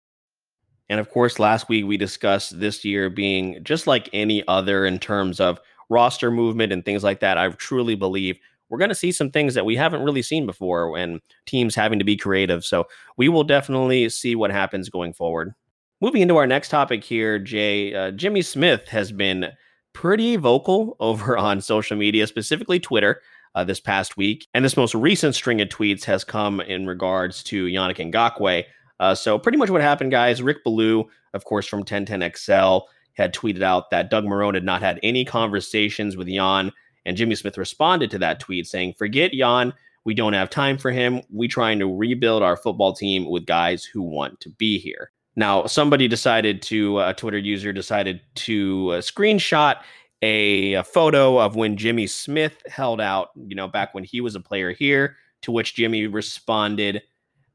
And 0.89 0.99
of 0.99 1.09
course, 1.09 1.39
last 1.39 1.69
week 1.69 1.85
we 1.85 1.97
discussed 1.97 2.59
this 2.59 2.83
year 2.83 3.09
being 3.09 3.63
just 3.63 3.87
like 3.87 4.09
any 4.11 4.45
other 4.47 4.85
in 4.85 4.99
terms 4.99 5.39
of 5.39 5.59
roster 5.89 6.31
movement 6.31 6.73
and 6.73 6.83
things 6.83 7.03
like 7.03 7.21
that. 7.21 7.37
I 7.37 7.49
truly 7.49 7.95
believe 7.95 8.39
we're 8.69 8.77
going 8.77 8.89
to 8.89 8.95
see 8.95 9.11
some 9.11 9.29
things 9.29 9.53
that 9.53 9.65
we 9.65 9.75
haven't 9.75 10.03
really 10.03 10.21
seen 10.21 10.45
before 10.45 10.97
and 10.97 11.19
teams 11.45 11.75
having 11.75 11.99
to 11.99 12.05
be 12.05 12.15
creative. 12.15 12.63
So 12.63 12.85
we 13.17 13.27
will 13.29 13.43
definitely 13.43 14.07
see 14.09 14.35
what 14.35 14.51
happens 14.51 14.89
going 14.89 15.13
forward. 15.13 15.53
Moving 15.99 16.21
into 16.21 16.37
our 16.37 16.47
next 16.47 16.69
topic 16.69 17.03
here, 17.03 17.37
Jay, 17.37 17.93
uh, 17.93 18.11
Jimmy 18.11 18.41
Smith 18.41 18.87
has 18.87 19.11
been 19.11 19.49
pretty 19.93 20.37
vocal 20.37 20.95
over 21.01 21.37
on 21.37 21.61
social 21.61 21.97
media, 21.97 22.25
specifically 22.27 22.79
Twitter, 22.79 23.21
uh, 23.55 23.63
this 23.63 23.79
past 23.79 24.17
week. 24.17 24.47
And 24.53 24.63
this 24.63 24.77
most 24.77 24.95
recent 24.95 25.35
string 25.35 25.61
of 25.61 25.69
tweets 25.69 26.05
has 26.05 26.23
come 26.23 26.61
in 26.61 26.87
regards 26.87 27.43
to 27.43 27.65
Yannick 27.65 28.11
Ngakoue. 28.11 28.63
Uh, 28.99 29.15
so 29.15 29.39
pretty 29.39 29.57
much 29.57 29.69
what 29.69 29.81
happened, 29.81 30.11
guys. 30.11 30.41
Rick 30.41 30.63
Ballou, 30.63 31.05
of 31.33 31.45
course, 31.45 31.65
from 31.67 31.83
1010XL, 31.83 32.83
had 33.13 33.33
tweeted 33.33 33.61
out 33.61 33.89
that 33.89 34.09
Doug 34.09 34.25
Marrone 34.25 34.53
had 34.53 34.63
not 34.63 34.81
had 34.81 34.99
any 35.03 35.25
conversations 35.25 36.15
with 36.15 36.27
Jan, 36.27 36.71
and 37.05 37.17
Jimmy 37.17 37.35
Smith 37.35 37.57
responded 37.57 38.11
to 38.11 38.19
that 38.19 38.39
tweet 38.39 38.67
saying, 38.67 38.93
"Forget 38.97 39.31
Jan. 39.33 39.73
We 40.03 40.13
don't 40.13 40.33
have 40.33 40.49
time 40.49 40.77
for 40.77 40.91
him. 40.91 41.21
We 41.29 41.47
trying 41.47 41.79
to 41.79 41.93
rebuild 41.93 42.41
our 42.41 42.55
football 42.55 42.93
team 42.93 43.29
with 43.29 43.45
guys 43.45 43.83
who 43.83 44.01
want 44.01 44.39
to 44.41 44.49
be 44.49 44.77
here." 44.77 45.11
Now, 45.35 45.65
somebody 45.65 46.07
decided 46.07 46.61
to 46.63 46.99
uh, 46.99 47.09
a 47.09 47.13
Twitter 47.13 47.37
user 47.37 47.71
decided 47.71 48.21
to 48.35 48.89
uh, 48.91 49.01
screenshot 49.01 49.77
a, 50.21 50.73
a, 50.73 50.83
photo 50.83 51.39
of 51.39 51.55
when 51.55 51.77
Jimmy 51.77 52.07
Smith 52.07 52.61
held 52.67 53.01
out, 53.01 53.29
you 53.35 53.55
know, 53.55 53.67
back 53.67 53.93
when 53.93 54.03
he 54.03 54.21
was 54.21 54.35
a 54.35 54.39
player 54.39 54.71
here, 54.71 55.15
to 55.41 55.51
which 55.51 55.75
Jimmy 55.75 56.07
responded, 56.07 57.01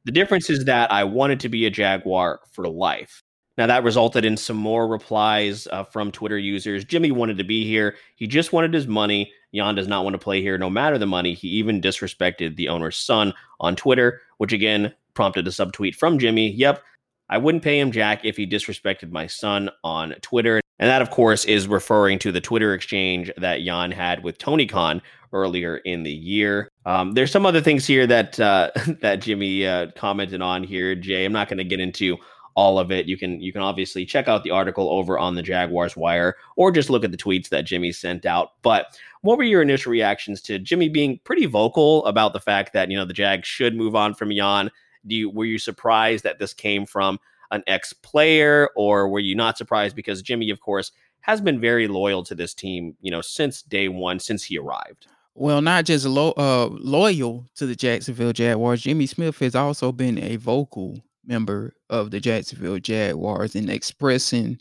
The 0.04 0.12
difference 0.12 0.50
is 0.50 0.64
that 0.64 0.90
I 0.90 1.04
wanted 1.04 1.40
to 1.40 1.48
be 1.48 1.66
a 1.66 1.70
Jaguar 1.70 2.40
for 2.50 2.66
life. 2.68 3.22
Now, 3.56 3.66
that 3.66 3.84
resulted 3.84 4.24
in 4.24 4.36
some 4.36 4.56
more 4.56 4.86
replies 4.86 5.66
uh, 5.68 5.84
from 5.84 6.12
Twitter 6.12 6.36
users. 6.36 6.84
Jimmy 6.84 7.10
wanted 7.10 7.38
to 7.38 7.44
be 7.44 7.64
here. 7.64 7.96
He 8.16 8.26
just 8.26 8.52
wanted 8.52 8.74
his 8.74 8.86
money. 8.86 9.32
Jan 9.54 9.74
does 9.74 9.88
not 9.88 10.04
want 10.04 10.12
to 10.12 10.18
play 10.18 10.42
here 10.42 10.58
no 10.58 10.68
matter 10.68 10.98
the 10.98 11.06
money. 11.06 11.32
He 11.32 11.48
even 11.48 11.80
disrespected 11.80 12.56
the 12.56 12.68
owner's 12.68 12.98
son 12.98 13.32
on 13.60 13.74
Twitter, 13.74 14.20
which 14.36 14.52
again 14.52 14.92
prompted 15.14 15.46
a 15.46 15.50
subtweet 15.50 15.94
from 15.94 16.18
Jimmy. 16.18 16.50
Yep, 16.50 16.82
I 17.30 17.38
wouldn't 17.38 17.64
pay 17.64 17.80
him 17.80 17.90
Jack 17.90 18.24
if 18.24 18.36
he 18.36 18.46
disrespected 18.46 19.10
my 19.10 19.26
son 19.26 19.70
on 19.82 20.14
Twitter. 20.20 20.60
And 20.78 20.90
that, 20.90 21.02
of 21.02 21.10
course, 21.10 21.44
is 21.44 21.68
referring 21.68 22.18
to 22.20 22.32
the 22.32 22.40
Twitter 22.40 22.74
exchange 22.74 23.30
that 23.38 23.62
Jan 23.62 23.92
had 23.92 24.22
with 24.22 24.38
Tony 24.38 24.66
Khan 24.66 25.00
earlier 25.32 25.78
in 25.78 26.02
the 26.02 26.12
year. 26.12 26.70
Um, 26.84 27.12
there's 27.12 27.30
some 27.30 27.46
other 27.46 27.60
things 27.60 27.86
here 27.86 28.06
that 28.06 28.38
uh, 28.38 28.70
that 29.00 29.20
Jimmy 29.20 29.66
uh, 29.66 29.90
commented 29.96 30.42
on 30.42 30.64
here, 30.64 30.94
Jay. 30.94 31.24
I'm 31.24 31.32
not 31.32 31.48
going 31.48 31.58
to 31.58 31.64
get 31.64 31.80
into 31.80 32.18
all 32.56 32.78
of 32.78 32.90
it. 32.90 33.06
You 33.06 33.16
can 33.16 33.40
you 33.40 33.52
can 33.52 33.62
obviously 33.62 34.04
check 34.04 34.28
out 34.28 34.42
the 34.42 34.50
article 34.50 34.88
over 34.88 35.18
on 35.18 35.34
the 35.34 35.42
Jaguars 35.42 35.96
Wire 35.96 36.36
or 36.56 36.72
just 36.72 36.90
look 36.90 37.04
at 37.04 37.10
the 37.10 37.16
tweets 37.16 37.50
that 37.50 37.66
Jimmy 37.66 37.92
sent 37.92 38.26
out. 38.26 38.52
But 38.62 38.98
what 39.20 39.38
were 39.38 39.44
your 39.44 39.62
initial 39.62 39.92
reactions 39.92 40.40
to 40.42 40.58
Jimmy 40.58 40.88
being 40.88 41.20
pretty 41.24 41.46
vocal 41.46 42.04
about 42.06 42.32
the 42.32 42.40
fact 42.40 42.72
that 42.72 42.90
you 42.90 42.96
know 42.96 43.04
the 43.04 43.12
Jags 43.12 43.46
should 43.46 43.76
move 43.76 43.94
on 43.94 44.14
from 44.14 44.32
Jan? 44.32 44.70
Do 45.06 45.14
you 45.14 45.30
were 45.30 45.44
you 45.44 45.58
surprised 45.58 46.24
that 46.24 46.38
this 46.38 46.54
came 46.54 46.86
from 46.86 47.20
an 47.50 47.62
ex 47.66 47.92
player, 47.92 48.70
or 48.76 49.08
were 49.08 49.20
you 49.20 49.34
not 49.34 49.58
surprised 49.58 49.96
because 49.96 50.22
Jimmy, 50.22 50.50
of 50.50 50.60
course, 50.60 50.92
has 51.20 51.40
been 51.40 51.60
very 51.60 51.88
loyal 51.88 52.22
to 52.24 52.34
this 52.34 52.54
team, 52.54 52.96
you 53.00 53.10
know, 53.10 53.20
since 53.20 53.62
day 53.62 53.88
one, 53.88 54.18
since 54.18 54.44
he 54.44 54.58
arrived? 54.58 55.06
Well, 55.34 55.60
not 55.60 55.84
just 55.84 56.06
lo- 56.06 56.34
uh, 56.36 56.68
loyal 56.70 57.46
to 57.56 57.66
the 57.66 57.76
Jacksonville 57.76 58.32
Jaguars, 58.32 58.82
Jimmy 58.82 59.06
Smith 59.06 59.38
has 59.40 59.54
also 59.54 59.92
been 59.92 60.18
a 60.18 60.36
vocal 60.36 61.02
member 61.26 61.74
of 61.90 62.10
the 62.10 62.20
Jacksonville 62.20 62.78
Jaguars 62.78 63.54
in 63.54 63.68
expressing, 63.68 64.58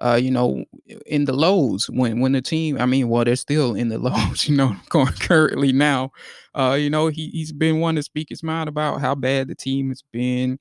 uh, 0.00 0.18
you 0.20 0.30
know, 0.30 0.64
in 1.06 1.26
the 1.26 1.34
lows 1.34 1.88
when 1.90 2.20
when 2.20 2.32
the 2.32 2.42
team, 2.42 2.80
I 2.80 2.86
mean, 2.86 3.08
well, 3.08 3.24
they're 3.24 3.36
still 3.36 3.74
in 3.74 3.90
the 3.90 3.98
lows, 3.98 4.48
you 4.48 4.56
know, 4.56 4.74
currently 4.88 5.72
now. 5.72 6.10
Uh, 6.52 6.76
you 6.80 6.90
know, 6.90 7.08
he 7.08 7.28
he's 7.28 7.52
been 7.52 7.78
one 7.78 7.94
to 7.94 8.02
speak 8.02 8.30
his 8.30 8.42
mind 8.42 8.68
about 8.68 9.00
how 9.00 9.14
bad 9.14 9.46
the 9.46 9.54
team 9.54 9.90
has 9.90 10.02
been 10.10 10.58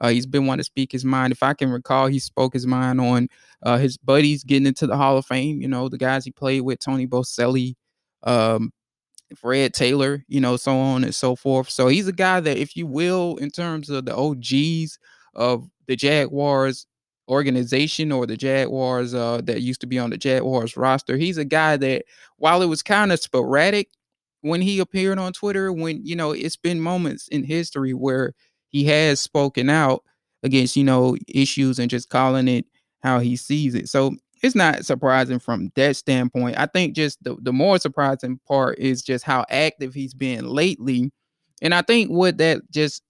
uh, 0.00 0.08
he's 0.08 0.26
been 0.26 0.46
wanting 0.46 0.60
to 0.60 0.64
speak 0.64 0.92
his 0.92 1.04
mind. 1.04 1.32
If 1.32 1.42
I 1.42 1.54
can 1.54 1.70
recall, 1.70 2.06
he 2.06 2.18
spoke 2.18 2.52
his 2.54 2.66
mind 2.66 3.00
on 3.00 3.28
uh, 3.62 3.78
his 3.78 3.96
buddies 3.98 4.44
getting 4.44 4.66
into 4.66 4.86
the 4.86 4.96
Hall 4.96 5.16
of 5.18 5.26
Fame. 5.26 5.60
You 5.60 5.68
know, 5.68 5.88
the 5.88 5.98
guys 5.98 6.24
he 6.24 6.30
played 6.30 6.62
with, 6.62 6.78
Tony 6.78 7.06
Boselli, 7.06 7.74
um, 8.22 8.72
Fred 9.36 9.74
Taylor, 9.74 10.24
you 10.28 10.40
know, 10.40 10.56
so 10.56 10.76
on 10.76 11.04
and 11.04 11.14
so 11.14 11.36
forth. 11.36 11.70
So 11.70 11.88
he's 11.88 12.08
a 12.08 12.12
guy 12.12 12.40
that, 12.40 12.56
if 12.56 12.76
you 12.76 12.86
will, 12.86 13.36
in 13.36 13.50
terms 13.50 13.90
of 13.90 14.06
the 14.06 14.16
OGs 14.16 14.98
of 15.34 15.68
the 15.86 15.96
Jaguars 15.96 16.86
organization 17.28 18.10
or 18.10 18.26
the 18.26 18.36
Jaguars 18.36 19.14
uh, 19.14 19.40
that 19.44 19.60
used 19.60 19.80
to 19.82 19.86
be 19.86 19.98
on 19.98 20.10
the 20.10 20.18
Jaguars 20.18 20.76
roster, 20.76 21.16
he's 21.16 21.38
a 21.38 21.44
guy 21.44 21.76
that, 21.76 22.04
while 22.38 22.62
it 22.62 22.66
was 22.66 22.82
kind 22.82 23.12
of 23.12 23.20
sporadic 23.20 23.88
when 24.40 24.62
he 24.62 24.80
appeared 24.80 25.18
on 25.18 25.32
Twitter, 25.32 25.72
when, 25.72 26.04
you 26.04 26.16
know, 26.16 26.32
it's 26.32 26.56
been 26.56 26.80
moments 26.80 27.28
in 27.28 27.44
history 27.44 27.92
where 27.92 28.32
he 28.70 28.84
has 28.84 29.20
spoken 29.20 29.68
out 29.68 30.02
against, 30.42 30.76
you 30.76 30.84
know, 30.84 31.16
issues 31.28 31.78
and 31.78 31.90
just 31.90 32.08
calling 32.08 32.48
it 32.48 32.64
how 33.02 33.18
he 33.18 33.36
sees 33.36 33.74
it. 33.74 33.88
So 33.88 34.14
it's 34.42 34.54
not 34.54 34.86
surprising 34.86 35.38
from 35.38 35.70
that 35.74 35.96
standpoint. 35.96 36.58
I 36.58 36.66
think 36.66 36.94
just 36.94 37.22
the, 37.22 37.36
the 37.40 37.52
more 37.52 37.78
surprising 37.78 38.40
part 38.48 38.78
is 38.78 39.02
just 39.02 39.24
how 39.24 39.44
active 39.50 39.92
he's 39.92 40.14
been 40.14 40.48
lately. 40.48 41.12
And 41.60 41.74
I 41.74 41.82
think 41.82 42.10
what 42.10 42.38
that 42.38 42.62
just 42.70 43.02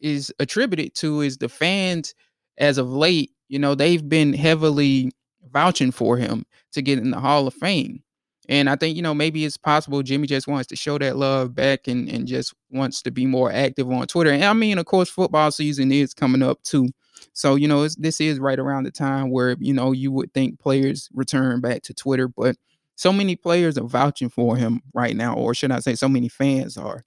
is 0.00 0.32
attributed 0.38 0.94
to 0.96 1.22
is 1.22 1.38
the 1.38 1.48
fans 1.48 2.14
as 2.58 2.76
of 2.76 2.90
late, 2.90 3.30
you 3.48 3.58
know, 3.58 3.74
they've 3.74 4.06
been 4.06 4.34
heavily 4.34 5.12
vouching 5.50 5.92
for 5.92 6.18
him 6.18 6.44
to 6.72 6.82
get 6.82 6.98
in 6.98 7.10
the 7.10 7.20
Hall 7.20 7.46
of 7.46 7.54
Fame. 7.54 8.02
And 8.48 8.70
I 8.70 8.76
think, 8.76 8.96
you 8.96 9.02
know, 9.02 9.14
maybe 9.14 9.44
it's 9.44 9.56
possible 9.56 10.02
Jimmy 10.02 10.26
just 10.26 10.46
wants 10.46 10.68
to 10.68 10.76
show 10.76 10.98
that 10.98 11.16
love 11.16 11.54
back 11.54 11.88
and, 11.88 12.08
and 12.08 12.26
just 12.26 12.54
wants 12.70 13.02
to 13.02 13.10
be 13.10 13.26
more 13.26 13.50
active 13.50 13.90
on 13.90 14.06
Twitter. 14.06 14.30
And 14.30 14.44
I 14.44 14.52
mean, 14.52 14.78
of 14.78 14.86
course, 14.86 15.08
football 15.08 15.50
season 15.50 15.90
is 15.90 16.14
coming 16.14 16.42
up 16.42 16.62
too. 16.62 16.88
So, 17.32 17.56
you 17.56 17.66
know, 17.66 17.88
this 17.88 18.20
is 18.20 18.38
right 18.38 18.58
around 18.58 18.84
the 18.84 18.90
time 18.90 19.30
where, 19.30 19.56
you 19.58 19.72
know, 19.72 19.92
you 19.92 20.12
would 20.12 20.32
think 20.32 20.60
players 20.60 21.08
return 21.12 21.60
back 21.60 21.82
to 21.82 21.94
Twitter, 21.94 22.28
but 22.28 22.56
so 22.94 23.12
many 23.12 23.36
players 23.36 23.76
are 23.76 23.86
vouching 23.86 24.28
for 24.28 24.56
him 24.56 24.80
right 24.94 25.16
now, 25.16 25.34
or 25.34 25.54
should 25.54 25.70
I 25.70 25.80
say, 25.80 25.94
so 25.94 26.08
many 26.08 26.28
fans 26.28 26.76
are 26.76 27.04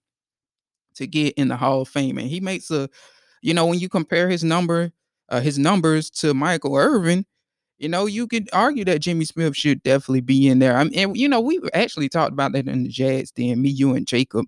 to 0.95 1.07
get 1.07 1.33
in 1.35 1.47
the 1.47 1.57
Hall 1.57 1.81
of 1.81 1.87
Fame. 1.87 2.17
And 2.17 2.27
he 2.27 2.39
makes 2.39 2.69
a, 2.69 2.89
you 3.41 3.53
know, 3.53 3.65
when 3.65 3.79
you 3.79 3.89
compare 3.89 4.29
his 4.29 4.43
number, 4.43 4.91
uh, 5.29 5.41
his 5.41 5.57
numbers 5.57 6.09
to 6.11 6.33
Michael 6.33 6.75
Irvin, 6.75 7.25
you 7.79 7.89
know, 7.89 8.05
you 8.05 8.27
could 8.27 8.49
argue 8.53 8.85
that 8.85 8.99
Jimmy 8.99 9.25
Smith 9.25 9.55
should 9.55 9.81
definitely 9.83 10.21
be 10.21 10.47
in 10.47 10.59
there. 10.59 10.77
I 10.77 10.83
mean, 10.83 10.93
and, 10.95 11.17
you 11.17 11.27
know, 11.27 11.39
we 11.39 11.59
actually 11.73 12.09
talked 12.09 12.33
about 12.33 12.51
that 12.53 12.67
in 12.67 12.83
the 12.83 12.89
Jazz 12.89 13.31
then, 13.35 13.61
me, 13.61 13.69
you, 13.69 13.95
and 13.95 14.05
Jacob. 14.05 14.45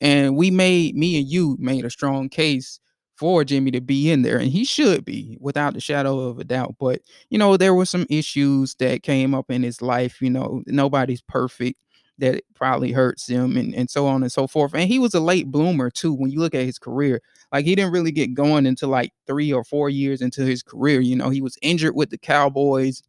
And 0.00 0.36
we 0.36 0.50
made, 0.50 0.96
me 0.96 1.18
and 1.20 1.28
you 1.28 1.56
made 1.60 1.84
a 1.84 1.90
strong 1.90 2.28
case 2.28 2.80
for 3.14 3.44
Jimmy 3.44 3.70
to 3.70 3.80
be 3.80 4.10
in 4.10 4.22
there, 4.22 4.38
and 4.38 4.50
he 4.50 4.64
should 4.64 5.04
be 5.04 5.38
without 5.40 5.74
the 5.74 5.80
shadow 5.80 6.18
of 6.18 6.40
a 6.40 6.44
doubt. 6.44 6.74
But, 6.80 7.02
you 7.30 7.38
know, 7.38 7.56
there 7.56 7.74
were 7.74 7.86
some 7.86 8.06
issues 8.10 8.74
that 8.76 9.04
came 9.04 9.32
up 9.32 9.50
in 9.50 9.62
his 9.62 9.80
life. 9.80 10.20
You 10.20 10.30
know, 10.30 10.62
nobody's 10.66 11.20
perfect 11.20 11.78
that 12.22 12.42
probably 12.54 12.92
hurts 12.92 13.26
him 13.26 13.56
and, 13.56 13.74
and 13.74 13.90
so 13.90 14.06
on 14.06 14.22
and 14.22 14.32
so 14.32 14.46
forth. 14.46 14.74
And 14.74 14.88
he 14.88 14.98
was 14.98 15.12
a 15.12 15.20
late 15.20 15.50
bloomer 15.50 15.90
too. 15.90 16.14
When 16.14 16.30
you 16.30 16.38
look 16.40 16.54
at 16.54 16.64
his 16.64 16.78
career, 16.78 17.20
like 17.52 17.64
he 17.64 17.74
didn't 17.74 17.92
really 17.92 18.12
get 18.12 18.32
going 18.34 18.66
until 18.66 18.88
like 18.88 19.12
three 19.26 19.52
or 19.52 19.64
four 19.64 19.90
years 19.90 20.22
into 20.22 20.42
his 20.42 20.62
career. 20.62 21.00
You 21.00 21.16
know, 21.16 21.30
he 21.30 21.42
was 21.42 21.58
injured 21.62 21.94
with 21.96 22.10
the 22.10 22.18
Cowboys. 22.18 23.02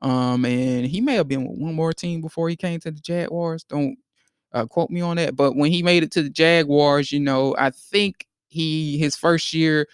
Um, 0.00 0.44
and 0.44 0.86
he 0.86 1.00
may 1.00 1.14
have 1.14 1.28
been 1.28 1.46
with 1.46 1.58
one 1.58 1.74
more 1.74 1.92
team 1.92 2.20
before 2.20 2.48
he 2.48 2.56
came 2.56 2.80
to 2.80 2.90
the 2.90 3.00
Jaguars. 3.00 3.64
Don't 3.64 3.96
uh, 4.52 4.66
quote 4.66 4.90
me 4.90 5.00
on 5.00 5.16
that. 5.16 5.36
But 5.36 5.56
when 5.56 5.70
he 5.70 5.82
made 5.82 6.02
it 6.02 6.10
to 6.12 6.22
the 6.22 6.30
Jaguars, 6.30 7.12
you 7.12 7.20
know, 7.20 7.54
I 7.58 7.70
think 7.70 8.26
he 8.48 8.98
his 8.98 9.16
first 9.16 9.52
year 9.52 9.86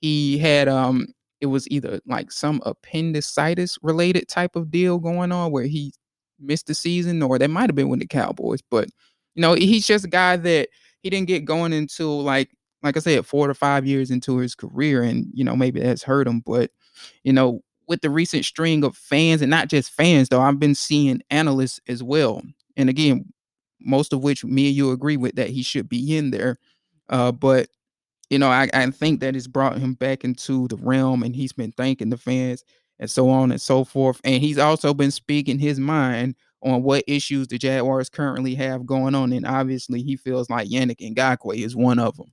he 0.00 0.38
had 0.38 0.68
um 0.68 1.06
it 1.40 1.46
was 1.46 1.68
either 1.70 2.00
like 2.06 2.32
some 2.32 2.60
appendicitis 2.66 3.78
related 3.82 4.26
type 4.28 4.56
of 4.56 4.70
deal 4.70 4.98
going 4.98 5.30
on 5.30 5.52
where 5.52 5.64
he 5.64 5.92
missed 6.40 6.66
the 6.66 6.74
season, 6.74 7.22
or 7.22 7.38
that 7.38 7.50
might 7.50 7.68
have 7.68 7.76
been 7.76 7.88
with 7.88 8.00
the 8.00 8.06
Cowboys. 8.06 8.60
But 8.70 8.88
you 9.34 9.42
know, 9.42 9.54
he's 9.54 9.86
just 9.86 10.04
a 10.04 10.08
guy 10.08 10.36
that 10.36 10.68
he 11.02 11.10
didn't 11.10 11.28
get 11.28 11.44
going 11.44 11.72
until 11.72 12.22
like 12.22 12.50
like 12.82 12.96
I 12.96 13.00
said, 13.00 13.26
four 13.26 13.48
to 13.48 13.54
five 13.54 13.86
years 13.86 14.10
into 14.10 14.38
his 14.38 14.54
career, 14.54 15.02
and 15.02 15.26
you 15.32 15.44
know 15.44 15.56
maybe 15.56 15.80
that's 15.80 16.02
hurt 16.02 16.26
him. 16.28 16.42
But 16.44 16.70
you 17.24 17.32
know, 17.32 17.60
with 17.86 18.00
the 18.02 18.10
recent 18.10 18.44
string 18.44 18.84
of 18.84 18.96
fans, 18.96 19.42
and 19.42 19.50
not 19.50 19.68
just 19.68 19.90
fans 19.90 20.28
though, 20.28 20.40
I've 20.40 20.60
been 20.60 20.74
seeing 20.74 21.20
analysts 21.30 21.80
as 21.88 22.02
well, 22.02 22.42
and 22.76 22.88
again, 22.88 23.32
most 23.80 24.12
of 24.12 24.22
which 24.22 24.44
me 24.44 24.68
and 24.68 24.76
you 24.76 24.90
agree 24.92 25.16
with 25.16 25.36
that 25.36 25.50
he 25.50 25.62
should 25.62 25.88
be 25.88 26.16
in 26.16 26.30
there. 26.30 26.58
Uh, 27.08 27.32
but 27.32 27.68
you 28.30 28.38
know, 28.38 28.48
I, 28.48 28.68
I 28.74 28.90
think 28.90 29.20
that 29.20 29.34
has 29.34 29.46
brought 29.46 29.78
him 29.78 29.94
back 29.94 30.24
into 30.24 30.68
the 30.68 30.76
realm, 30.76 31.22
and 31.22 31.34
he's 31.34 31.52
been 31.52 31.72
thanking 31.72 32.10
the 32.10 32.18
fans 32.18 32.64
and 33.00 33.10
so 33.10 33.28
on 33.30 33.50
and 33.50 33.60
so 33.60 33.84
forth. 33.84 34.20
And 34.24 34.42
he's 34.42 34.58
also 34.58 34.94
been 34.94 35.10
speaking 35.10 35.58
his 35.58 35.78
mind 35.78 36.34
on 36.62 36.82
what 36.82 37.04
issues 37.06 37.48
the 37.48 37.58
Jaguars 37.58 38.08
currently 38.08 38.54
have 38.56 38.86
going 38.86 39.14
on. 39.14 39.32
And 39.32 39.46
obviously, 39.46 40.02
he 40.02 40.16
feels 40.16 40.50
like 40.50 40.68
Yannick 40.68 41.14
Ngakoue 41.14 41.64
is 41.64 41.76
one 41.76 41.98
of 41.98 42.16
them. 42.16 42.32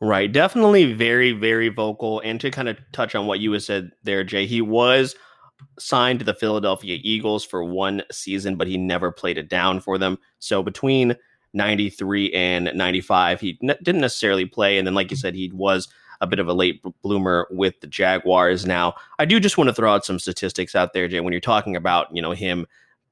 Right. 0.00 0.30
Definitely 0.30 0.92
very, 0.92 1.32
very 1.32 1.68
vocal. 1.68 2.20
And 2.20 2.40
to 2.40 2.50
kind 2.50 2.68
of 2.68 2.78
touch 2.92 3.14
on 3.14 3.26
what 3.26 3.40
you 3.40 3.58
said 3.60 3.92
there, 4.02 4.24
Jay, 4.24 4.46
he 4.46 4.60
was 4.60 5.14
signed 5.78 6.18
to 6.18 6.24
the 6.24 6.34
Philadelphia 6.34 6.98
Eagles 7.02 7.44
for 7.44 7.64
one 7.64 8.02
season, 8.12 8.56
but 8.56 8.66
he 8.66 8.76
never 8.76 9.10
played 9.10 9.38
it 9.38 9.48
down 9.48 9.80
for 9.80 9.96
them. 9.96 10.18
So 10.38 10.62
between 10.62 11.16
93 11.54 12.32
and 12.34 12.70
95, 12.74 13.40
he 13.40 13.58
ne- 13.62 13.78
didn't 13.82 14.02
necessarily 14.02 14.44
play. 14.44 14.76
And 14.76 14.86
then, 14.86 14.94
like 14.94 15.10
you 15.10 15.16
said, 15.16 15.34
he 15.34 15.50
was 15.52 15.88
a 16.20 16.26
bit 16.26 16.38
of 16.38 16.48
a 16.48 16.52
late 16.52 16.82
bloomer 17.02 17.46
with 17.50 17.80
the 17.80 17.86
Jaguars. 17.86 18.66
Now, 18.66 18.94
I 19.18 19.24
do 19.24 19.40
just 19.40 19.58
want 19.58 19.68
to 19.68 19.74
throw 19.74 19.92
out 19.92 20.04
some 20.04 20.18
statistics 20.18 20.74
out 20.74 20.92
there, 20.92 21.08
Jay, 21.08 21.20
when 21.20 21.32
you're 21.32 21.40
talking 21.40 21.76
about, 21.76 22.14
you 22.14 22.22
know, 22.22 22.32
him 22.32 22.66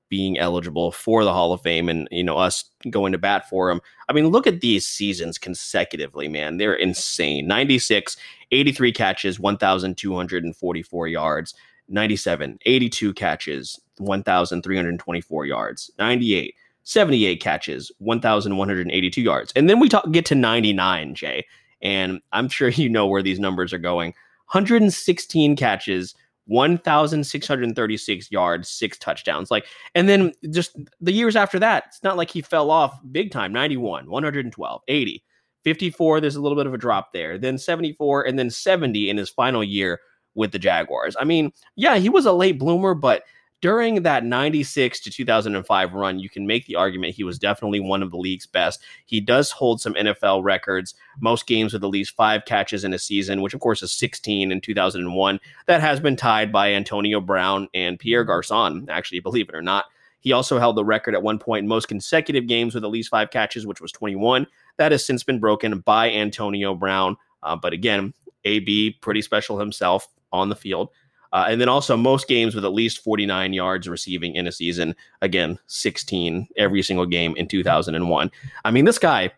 being 0.08 0.38
eligible 0.38 0.92
for 0.92 1.24
the 1.24 1.32
Hall 1.32 1.52
of 1.52 1.60
Fame 1.62 1.88
and 1.88 2.06
you 2.10 2.22
know 2.22 2.36
us 2.36 2.64
going 2.90 3.12
to 3.12 3.18
bat 3.18 3.48
for 3.48 3.70
him. 3.70 3.80
I 4.08 4.12
mean, 4.12 4.28
look 4.28 4.46
at 4.46 4.60
these 4.60 4.86
seasons 4.86 5.38
consecutively, 5.38 6.28
man. 6.28 6.56
They're 6.56 6.74
insane. 6.74 7.46
96, 7.48 8.16
83 8.52 8.92
catches, 8.92 9.40
1244 9.40 11.08
yards. 11.08 11.54
97, 11.88 12.58
82 12.64 13.12
catches, 13.14 13.80
1324 13.98 15.46
yards. 15.46 15.90
98, 15.98 16.54
78 16.84 17.40
catches, 17.40 17.92
1,182 17.98 19.20
yards. 19.20 19.52
And 19.56 19.68
then 19.68 19.80
we 19.80 19.88
talk, 19.88 20.10
get 20.12 20.26
to 20.26 20.34
99, 20.34 21.14
Jay. 21.14 21.46
And 21.84 22.20
I'm 22.32 22.48
sure 22.48 22.68
you 22.68 22.88
know 22.88 23.06
where 23.06 23.22
these 23.22 23.38
numbers 23.38 23.72
are 23.72 23.78
going. 23.78 24.14
116 24.52 25.56
catches, 25.56 26.14
1,636 26.46 28.30
yards, 28.30 28.68
six 28.68 28.98
touchdowns. 28.98 29.50
Like, 29.50 29.66
and 29.94 30.08
then 30.08 30.32
just 30.50 30.76
the 31.00 31.12
years 31.12 31.36
after 31.36 31.58
that, 31.60 31.84
it's 31.88 32.02
not 32.02 32.16
like 32.16 32.30
he 32.30 32.42
fell 32.42 32.70
off 32.70 32.98
big 33.12 33.30
time 33.30 33.52
91, 33.52 34.10
112, 34.10 34.82
80, 34.88 35.24
54. 35.62 36.20
There's 36.20 36.36
a 36.36 36.40
little 36.40 36.56
bit 36.56 36.66
of 36.66 36.74
a 36.74 36.78
drop 36.78 37.12
there. 37.12 37.38
Then 37.38 37.58
74, 37.58 38.26
and 38.26 38.38
then 38.38 38.50
70 38.50 39.08
in 39.08 39.16
his 39.16 39.30
final 39.30 39.62
year 39.62 40.00
with 40.34 40.52
the 40.52 40.58
Jaguars. 40.58 41.16
I 41.18 41.24
mean, 41.24 41.52
yeah, 41.76 41.96
he 41.96 42.08
was 42.08 42.26
a 42.26 42.32
late 42.32 42.58
bloomer, 42.58 42.94
but 42.94 43.22
during 43.64 44.02
that 44.02 44.26
96 44.26 45.00
to 45.00 45.10
2005 45.10 45.94
run, 45.94 46.18
you 46.18 46.28
can 46.28 46.46
make 46.46 46.66
the 46.66 46.76
argument 46.76 47.14
he 47.14 47.24
was 47.24 47.38
definitely 47.38 47.80
one 47.80 48.02
of 48.02 48.10
the 48.10 48.16
league's 48.18 48.46
best. 48.46 48.82
He 49.06 49.22
does 49.22 49.50
hold 49.50 49.80
some 49.80 49.94
NFL 49.94 50.44
records, 50.44 50.92
most 51.18 51.46
games 51.46 51.72
with 51.72 51.82
at 51.82 51.88
least 51.88 52.14
five 52.14 52.44
catches 52.44 52.84
in 52.84 52.92
a 52.92 52.98
season, 52.98 53.40
which 53.40 53.54
of 53.54 53.60
course 53.60 53.82
is 53.82 53.90
16 53.90 54.52
in 54.52 54.60
2001. 54.60 55.40
That 55.64 55.80
has 55.80 55.98
been 55.98 56.14
tied 56.14 56.52
by 56.52 56.74
Antonio 56.74 57.22
Brown 57.22 57.68
and 57.72 57.98
Pierre 57.98 58.22
Garcon, 58.22 58.86
actually, 58.90 59.20
believe 59.20 59.48
it 59.48 59.54
or 59.54 59.62
not. 59.62 59.86
He 60.20 60.32
also 60.32 60.58
held 60.58 60.76
the 60.76 60.84
record 60.84 61.14
at 61.14 61.22
one 61.22 61.38
point 61.38 61.62
in 61.62 61.68
most 61.68 61.88
consecutive 61.88 62.46
games 62.46 62.74
with 62.74 62.84
at 62.84 62.90
least 62.90 63.08
five 63.08 63.30
catches, 63.30 63.66
which 63.66 63.80
was 63.80 63.92
21. 63.92 64.46
That 64.76 64.92
has 64.92 65.06
since 65.06 65.24
been 65.24 65.40
broken 65.40 65.78
by 65.78 66.10
Antonio 66.10 66.74
Brown. 66.74 67.16
Uh, 67.42 67.56
but 67.56 67.72
again, 67.72 68.12
AB, 68.44 68.98
pretty 69.00 69.22
special 69.22 69.58
himself 69.58 70.06
on 70.34 70.50
the 70.50 70.56
field. 70.56 70.90
Uh, 71.34 71.46
and 71.48 71.60
then 71.60 71.68
also 71.68 71.96
most 71.96 72.28
games 72.28 72.54
with 72.54 72.64
at 72.64 72.72
least 72.72 73.02
49 73.02 73.52
yards 73.52 73.88
receiving 73.88 74.36
in 74.36 74.46
a 74.46 74.52
season. 74.52 74.94
Again, 75.20 75.58
16 75.66 76.46
every 76.56 76.80
single 76.80 77.06
game 77.06 77.34
in 77.36 77.48
2001. 77.48 78.30
I 78.64 78.70
mean, 78.70 78.84
this 78.84 79.00
guy 79.00 79.32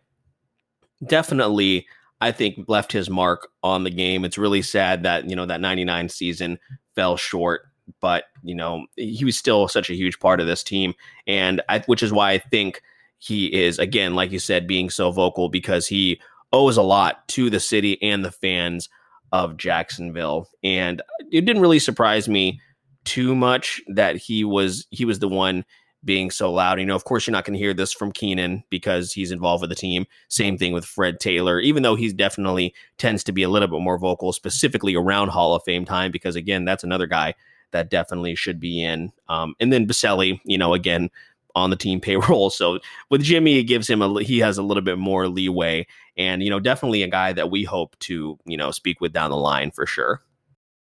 definitely, 1.07 1.87
I 2.21 2.33
think, 2.33 2.67
left 2.69 2.93
his 2.93 3.09
mark 3.09 3.49
on 3.63 3.85
the 3.85 3.91
game. 3.91 4.27
It's 4.27 4.37
really 4.37 4.61
sad 4.61 5.05
that, 5.05 5.31
you 5.31 5.35
know, 5.35 5.47
that 5.47 5.63
99 5.63 6.11
season 6.11 6.59
fell 6.95 7.17
short, 7.17 7.63
but, 8.03 8.25
you 8.43 8.55
know, 8.55 8.85
he 8.97 9.25
was 9.25 9.39
still 9.39 9.67
such 9.67 9.89
a 9.89 9.97
huge 9.97 10.19
part 10.21 10.39
of 10.39 10.47
this 10.47 10.63
team. 10.63 10.93
And 11.27 11.63
I, 11.71 11.79
which 11.81 12.03
is 12.03 12.13
why 12.13 12.33
I 12.33 12.39
think 12.39 12.83
he 13.17 13.47
is, 13.47 13.79
again, 13.79 14.15
like 14.15 14.33
you 14.33 14.39
said, 14.39 14.67
being 14.67 14.91
so 14.91 15.13
vocal 15.13 15.49
because 15.49 15.87
he 15.87 16.21
owes 16.53 16.77
a 16.77 16.83
lot 16.83 17.27
to 17.29 17.49
the 17.49 17.61
city 17.61 18.01
and 18.03 18.23
the 18.23 18.33
fans 18.33 18.91
of 19.33 19.57
Jacksonville. 19.57 20.49
And 20.63 21.03
it 21.31 21.43
didn't 21.43 21.63
really 21.63 21.79
surprise 21.79 22.29
me 22.29 22.61
too 23.05 23.35
much 23.35 23.81
that 23.89 24.17
he 24.17 24.45
was 24.45 24.87
he 24.91 25.05
was 25.05 25.21
the 25.21 25.29
one 25.29 25.65
being 26.05 26.31
so 26.31 26.53
loud. 26.53 26.79
You 26.79 26.87
know, 26.87 26.95
of 26.95 27.05
course, 27.05 27.27
you're 27.27 27.33
not 27.33 27.45
going 27.45 27.59
to 27.59 27.63
hear 27.63 27.75
this 27.75 27.93
from 27.93 28.13
Keenan 28.13 28.63
because 28.71 29.13
he's 29.13 29.33
involved 29.33 29.61
with 29.61 29.71
the 29.71 29.77
team. 29.77 30.07
Same 30.29 30.57
thing 30.57 30.73
with 30.73 30.85
Fred 30.85 31.21
Taylor, 31.21 31.61
even 31.61 31.83
though 31.83 31.97
he's 31.97 32.15
definitely 32.15 32.75
tends 32.99 33.25
to 33.25 33.33
be 33.33 33.43
a 33.43 33.49
little 33.49 33.69
bit 33.69 33.81
more 33.81 33.99
vocal, 33.99 34.33
specifically 34.33 34.95
around 34.95 35.29
Hall 35.29 35.55
of 35.55 35.65
Fame 35.65 35.85
time, 35.85 36.11
because 36.13 36.37
again, 36.37 36.65
that's 36.65 36.85
another 36.85 37.07
guy 37.07 37.35
that 37.73 37.91
definitely 37.91 38.37
should 38.37 38.61
be 38.61 38.83
in. 38.83 39.13
Um, 39.29 39.55
and 39.59 39.73
then 39.73 39.87
Boselli, 39.87 40.41
you 40.45 40.57
know, 40.57 40.73
again, 40.73 41.11
on 41.57 41.71
the 41.71 41.77
team 41.77 42.01
payroll. 42.03 42.51
So 42.51 42.79
with 43.11 43.23
Jimmy, 43.23 43.59
it 43.59 43.65
gives 43.65 43.91
him 43.91 44.03
a 44.03 44.23
he 44.23 44.39
has 44.39 44.59
a 44.59 44.63
little 44.63 44.83
bit 44.83 44.99
more 44.99 45.27
leeway, 45.29 45.87
and 46.17 46.43
you 46.43 46.51
know, 46.51 46.61
definitely 46.61 47.03
a 47.03 47.09
guy 47.09 47.33
that 47.33 47.51
we 47.51 47.65
hope 47.65 47.99
to 48.01 48.39
you 48.47 48.57
know 48.57 48.71
speak 48.71 49.01
with 49.01 49.13
down 49.13 49.31
the 49.31 49.37
line 49.37 49.73
for 49.73 49.87
sure. 49.87 50.23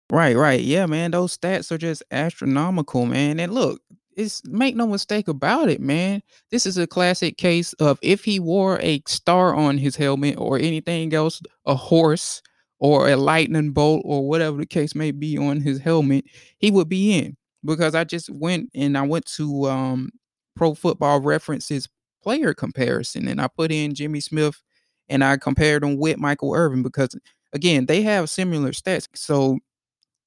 Right, 0.09 0.37
right, 0.37 0.61
yeah, 0.61 0.85
man. 0.85 1.11
Those 1.11 1.37
stats 1.37 1.71
are 1.71 1.77
just 1.77 2.01
astronomical, 2.11 3.05
man. 3.05 3.41
And 3.41 3.53
look, 3.53 3.81
it's 4.15 4.41
make 4.45 4.75
no 4.75 4.87
mistake 4.87 5.27
about 5.27 5.69
it, 5.69 5.81
man. 5.81 6.23
This 6.49 6.65
is 6.65 6.77
a 6.77 6.87
classic 6.87 7.37
case 7.37 7.73
of 7.73 7.99
if 8.01 8.23
he 8.23 8.39
wore 8.39 8.79
a 8.81 9.01
star 9.05 9.53
on 9.53 9.77
his 9.77 9.97
helmet 9.97 10.35
or 10.37 10.57
anything 10.57 11.13
else, 11.13 11.41
a 11.65 11.75
horse 11.75 12.41
or 12.79 13.09
a 13.09 13.17
lightning 13.17 13.71
bolt 13.71 14.01
or 14.05 14.27
whatever 14.27 14.57
the 14.57 14.65
case 14.65 14.95
may 14.95 15.11
be 15.11 15.37
on 15.37 15.59
his 15.59 15.79
helmet, 15.79 16.25
he 16.59 16.71
would 16.71 16.87
be 16.87 17.13
in. 17.13 17.35
Because 17.65 17.95
I 17.95 18.05
just 18.05 18.29
went 18.29 18.69
and 18.73 18.97
I 18.97 19.01
went 19.01 19.25
to 19.35 19.65
um 19.65 20.11
Pro 20.57 20.73
Football 20.73 21.21
References 21.21 21.87
player 22.21 22.53
comparison, 22.53 23.27
and 23.27 23.39
I 23.39 23.47
put 23.47 23.71
in 23.71 23.93
Jimmy 23.93 24.19
Smith 24.19 24.61
and 25.07 25.23
I 25.23 25.37
compared 25.37 25.83
him 25.83 25.97
with 25.97 26.17
Michael 26.17 26.53
Irvin 26.53 26.83
because 26.83 27.15
again 27.53 27.85
they 27.85 28.01
have 28.01 28.29
similar 28.29 28.71
stats. 28.71 29.07
So 29.15 29.59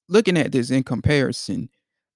looking 0.09 0.37
at 0.37 0.51
this 0.51 0.71
in 0.71 0.83
comparison, 0.83 1.69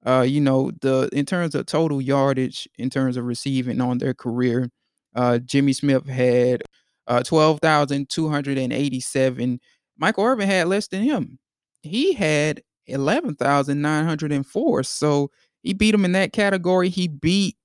uh, 0.05 0.25
you 0.27 0.41
know 0.41 0.71
the 0.81 1.09
in 1.13 1.25
terms 1.25 1.55
of 1.55 1.65
total 1.65 2.01
yardage, 2.01 2.67
in 2.77 2.89
terms 2.89 3.17
of 3.17 3.25
receiving 3.25 3.81
on 3.81 3.97
their 3.99 4.13
career, 4.13 4.69
uh, 5.15 5.39
Jimmy 5.39 5.73
Smith 5.73 6.07
had 6.07 6.63
uh, 7.07 7.21
twelve 7.21 7.59
thousand 7.59 8.09
two 8.09 8.29
hundred 8.29 8.57
and 8.57 8.73
eighty-seven. 8.73 9.59
Michael 9.97 10.25
Irvin 10.25 10.47
had 10.47 10.67
less 10.67 10.87
than 10.87 11.03
him. 11.03 11.37
He 11.81 12.13
had 12.13 12.61
eleven 12.87 13.35
thousand 13.35 13.81
nine 13.81 14.05
hundred 14.05 14.31
and 14.31 14.45
four. 14.45 14.83
So 14.83 15.29
he 15.61 15.73
beat 15.73 15.93
him 15.93 16.05
in 16.05 16.11
that 16.13 16.33
category. 16.33 16.89
He 16.89 17.07
beat 17.07 17.55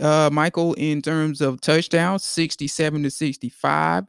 uh, 0.00 0.30
Michael 0.32 0.74
in 0.74 1.02
terms 1.02 1.40
of 1.40 1.60
touchdowns, 1.60 2.24
67 2.24 3.02
to 3.02 3.10
65. 3.10 4.04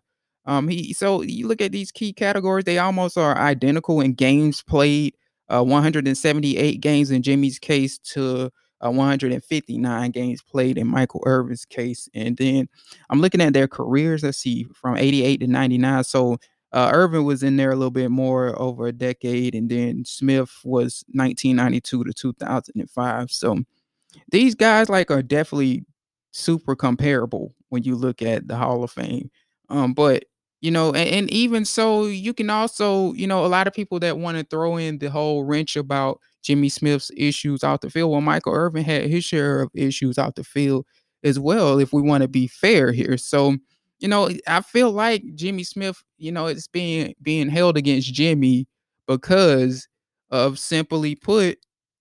Um, 0.45 0.67
he 0.67 0.93
so 0.93 1.21
you 1.21 1.47
look 1.47 1.61
at 1.61 1.71
these 1.71 1.91
key 1.91 2.13
categories, 2.13 2.65
they 2.65 2.77
almost 2.77 3.17
are 3.17 3.37
identical 3.37 4.01
in 4.01 4.13
games 4.13 4.61
played. 4.61 5.15
Uh, 5.49 5.63
178 5.63 6.81
games 6.81 7.09
in 7.09 7.21
Jimmy's 7.21 7.57
case 7.57 7.97
to 7.99 8.51
uh, 8.85 8.91
159 8.91 10.11
games 10.11 10.41
played 10.41 10.77
in 10.77 10.87
Michael 10.87 11.23
Irvin's 11.25 11.65
case. 11.65 12.09
And 12.13 12.35
then 12.37 12.67
I'm 13.09 13.21
looking 13.21 13.41
at 13.41 13.53
their 13.53 13.67
careers. 13.67 14.23
Let's 14.23 14.37
see, 14.37 14.67
from 14.73 14.97
88 14.97 15.37
to 15.37 15.47
99. 15.47 16.03
So 16.03 16.37
uh, 16.73 16.91
Irvin 16.93 17.23
was 17.23 17.43
in 17.43 17.57
there 17.57 17.71
a 17.71 17.75
little 17.75 17.91
bit 17.91 18.11
more 18.11 18.59
over 18.61 18.87
a 18.87 18.91
decade, 18.91 19.55
and 19.55 19.69
then 19.69 20.03
Smith 20.05 20.59
was 20.63 21.03
1992 21.13 22.03
to 22.03 22.13
2005. 22.13 23.31
So 23.31 23.59
these 24.31 24.55
guys 24.55 24.89
like 24.89 25.11
are 25.11 25.21
definitely 25.21 25.85
super 26.31 26.75
comparable 26.75 27.53
when 27.69 27.83
you 27.83 27.95
look 27.95 28.21
at 28.21 28.47
the 28.47 28.55
Hall 28.55 28.83
of 28.83 28.91
Fame. 28.91 29.29
Um, 29.69 29.93
but 29.93 30.25
you 30.61 30.71
know, 30.71 30.87
and, 30.93 31.09
and 31.09 31.31
even 31.31 31.65
so, 31.65 32.05
you 32.05 32.33
can 32.33 32.49
also, 32.49 33.13
you 33.13 33.27
know, 33.27 33.45
a 33.45 33.47
lot 33.47 33.67
of 33.67 33.73
people 33.73 33.99
that 33.99 34.17
want 34.17 34.37
to 34.37 34.43
throw 34.43 34.77
in 34.77 34.97
the 34.97 35.09
whole 35.09 35.43
wrench 35.43 35.75
about 35.75 36.19
Jimmy 36.41 36.69
Smith's 36.69 37.11
issues 37.15 37.63
out 37.63 37.81
the 37.81 37.89
field. 37.89 38.11
Well, 38.11 38.21
Michael 38.21 38.53
Irvin 38.53 38.83
had 38.83 39.05
his 39.05 39.23
share 39.23 39.61
of 39.61 39.69
issues 39.75 40.17
out 40.17 40.35
the 40.35 40.43
field 40.43 40.85
as 41.23 41.37
well, 41.39 41.79
if 41.79 41.93
we 41.93 42.01
want 42.01 42.23
to 42.23 42.27
be 42.27 42.47
fair 42.47 42.91
here. 42.91 43.17
So, 43.17 43.57
you 43.99 44.07
know, 44.07 44.29
I 44.47 44.61
feel 44.61 44.91
like 44.91 45.23
Jimmy 45.35 45.63
Smith, 45.63 46.03
you 46.17 46.31
know, 46.31 46.47
it's 46.47 46.67
being 46.67 47.13
being 47.21 47.49
held 47.49 47.77
against 47.77 48.13
Jimmy 48.13 48.67
because 49.07 49.87
of 50.31 50.57
simply 50.57 51.15
put, 51.15 51.59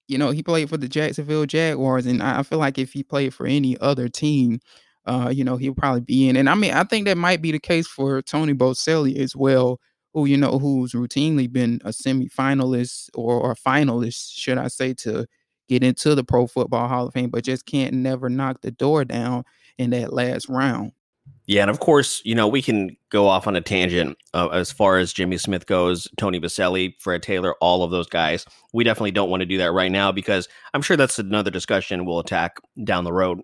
you 0.09 0.18
know, 0.18 0.30
he 0.30 0.42
played 0.42 0.68
for 0.68 0.76
the 0.76 0.88
Jacksonville 0.88 1.46
Jaguars, 1.46 2.07
and 2.07 2.22
I 2.22 2.42
feel 2.42 2.59
like 2.59 2.78
if 2.78 2.92
he 2.92 3.02
played 3.02 3.34
for 3.34 3.46
any 3.46 3.78
other 3.78 4.09
team, 4.09 4.61
uh, 5.07 5.30
you 5.32 5.44
know, 5.44 5.57
he'll 5.57 5.74
probably 5.74 6.00
be 6.00 6.28
in. 6.28 6.36
And 6.36 6.48
I 6.48 6.54
mean, 6.54 6.72
I 6.72 6.84
think 6.84 7.07
that 7.07 7.16
might 7.16 7.42
be 7.42 7.52
the 7.52 7.59
case 7.59 7.86
for 7.86 8.22
Tony 8.22 8.54
Boselli 8.54 9.16
as 9.18 9.34
well, 9.36 9.80
who 10.14 10.26
you 10.26 10.36
know, 10.36 10.59
who's 10.59 10.92
routinely 10.92 11.50
been 11.50 11.80
a 11.84 11.90
semifinalist 11.90 13.11
or, 13.14 13.34
or 13.40 13.52
a 13.52 13.57
finalist, 13.57 14.32
should 14.34 14.59
I 14.59 14.68
say, 14.68 14.94
to 14.94 15.26
get 15.68 15.82
into 15.82 16.14
the 16.14 16.24
Pro 16.24 16.46
Football 16.46 16.88
Hall 16.88 17.07
of 17.09 17.14
Fame, 17.14 17.30
but 17.30 17.44
just 17.44 17.66
can't 17.66 17.94
never 17.94 18.28
knock 18.28 18.61
the 18.62 18.70
door 18.70 19.04
down 19.04 19.44
in 19.78 19.90
that 19.90 20.12
last 20.12 20.48
round. 20.48 20.92
Yeah, 21.47 21.62
and 21.62 21.70
of 21.70 21.78
course, 21.78 22.20
you 22.24 22.34
know, 22.34 22.49
we 22.49 22.61
can 22.61 22.97
go 23.11 23.28
off 23.28 23.47
on 23.47 23.55
a 23.55 23.61
tangent 23.61 24.18
uh, 24.34 24.49
as 24.49 24.72
far 24.72 24.99
as 24.99 25.12
Jimmy 25.12 25.38
Smith 25.38 25.66
goes, 25.66 26.09
Tony 26.16 26.40
Boselli, 26.40 26.94
Fred 26.99 27.22
Taylor, 27.22 27.55
all 27.61 27.84
of 27.84 27.92
those 27.92 28.09
guys. 28.09 28.44
We 28.72 28.82
definitely 28.82 29.12
don't 29.12 29.30
want 29.30 29.42
to 29.42 29.47
do 29.47 29.59
that 29.59 29.72
right 29.72 29.92
now 29.92 30.11
because 30.11 30.49
I'm 30.74 30.82
sure 30.82 30.97
that's 30.97 31.20
another 31.20 31.53
discussion 31.53 32.05
we'll 32.05 32.18
attack 32.18 32.59
down 32.82 33.05
the 33.05 33.12
road. 33.12 33.42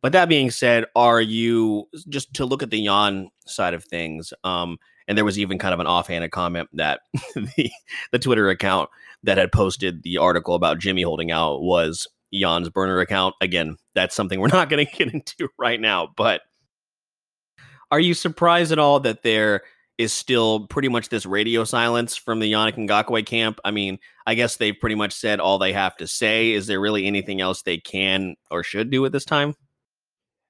But 0.00 0.12
that 0.12 0.28
being 0.28 0.50
said, 0.50 0.86
are 0.96 1.20
you 1.20 1.88
just 2.08 2.32
to 2.34 2.46
look 2.46 2.62
at 2.62 2.70
the 2.70 2.84
Jan 2.84 3.30
side 3.46 3.74
of 3.74 3.84
things? 3.84 4.32
Um, 4.42 4.78
and 5.06 5.18
there 5.18 5.24
was 5.24 5.38
even 5.38 5.58
kind 5.58 5.74
of 5.74 5.80
an 5.80 5.86
offhanded 5.86 6.30
comment 6.30 6.68
that 6.72 7.00
the 7.34 7.70
the 8.10 8.18
Twitter 8.18 8.48
account 8.48 8.88
that 9.22 9.38
had 9.38 9.52
posted 9.52 10.02
the 10.02 10.18
article 10.18 10.54
about 10.54 10.78
Jimmy 10.78 11.02
holding 11.02 11.30
out 11.30 11.62
was 11.62 12.06
Jan's 12.32 12.68
burner 12.70 13.00
account. 13.00 13.34
Again, 13.40 13.76
that's 13.94 14.14
something 14.14 14.40
we're 14.40 14.48
not 14.48 14.68
going 14.70 14.86
to 14.86 14.92
get 14.92 15.12
into 15.12 15.48
right 15.58 15.80
now, 15.80 16.08
but 16.16 16.42
are 17.94 18.00
you 18.00 18.12
surprised 18.12 18.72
at 18.72 18.80
all 18.80 18.98
that 18.98 19.22
there 19.22 19.62
is 19.98 20.12
still 20.12 20.66
pretty 20.66 20.88
much 20.88 21.10
this 21.10 21.24
radio 21.24 21.62
silence 21.62 22.16
from 22.16 22.40
the 22.40 22.52
Yannick 22.52 22.74
Ngakoue 22.74 23.24
camp. 23.24 23.60
I 23.64 23.70
mean, 23.70 24.00
I 24.26 24.34
guess 24.34 24.56
they've 24.56 24.74
pretty 24.80 24.96
much 24.96 25.12
said 25.12 25.38
all 25.38 25.60
they 25.60 25.72
have 25.72 25.96
to 25.98 26.08
say. 26.08 26.50
Is 26.50 26.66
there 26.66 26.80
really 26.80 27.06
anything 27.06 27.40
else 27.40 27.62
they 27.62 27.78
can 27.78 28.34
or 28.50 28.64
should 28.64 28.90
do 28.90 29.06
at 29.06 29.12
this 29.12 29.24
time? 29.24 29.54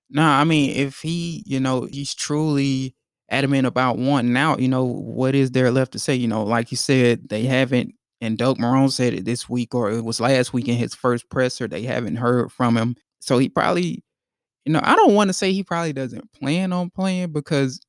No, 0.08 0.22
nah, 0.22 0.40
I 0.40 0.44
mean, 0.44 0.70
if 0.70 1.00
he, 1.02 1.42
you 1.44 1.60
know, 1.60 1.86
he's 1.90 2.14
truly 2.14 2.94
adamant 3.28 3.66
about 3.66 3.98
wanting 3.98 4.38
out, 4.38 4.60
you 4.60 4.68
know, 4.68 4.84
what 4.84 5.34
is 5.34 5.50
there 5.50 5.70
left 5.70 5.92
to 5.92 5.98
say? 5.98 6.14
You 6.14 6.28
know, 6.28 6.44
like 6.44 6.70
you 6.70 6.78
said, 6.78 7.28
they 7.28 7.44
haven't, 7.44 7.92
and 8.22 8.38
Doug 8.38 8.56
Marrone 8.56 8.90
said 8.90 9.12
it 9.12 9.26
this 9.26 9.50
week 9.50 9.74
or 9.74 9.90
it 9.90 10.02
was 10.02 10.18
last 10.18 10.54
week 10.54 10.68
in 10.68 10.76
his 10.76 10.94
first 10.94 11.28
presser. 11.28 11.68
They 11.68 11.82
haven't 11.82 12.16
heard 12.16 12.50
from 12.50 12.78
him. 12.78 12.96
So 13.20 13.36
he 13.36 13.50
probably, 13.50 14.02
you 14.64 14.72
know, 14.72 14.80
I 14.82 14.96
don't 14.96 15.14
want 15.14 15.28
to 15.28 15.34
say 15.34 15.52
he 15.52 15.62
probably 15.62 15.92
doesn't 15.92 16.32
plan 16.32 16.72
on 16.72 16.90
playing 16.90 17.32
because 17.32 17.80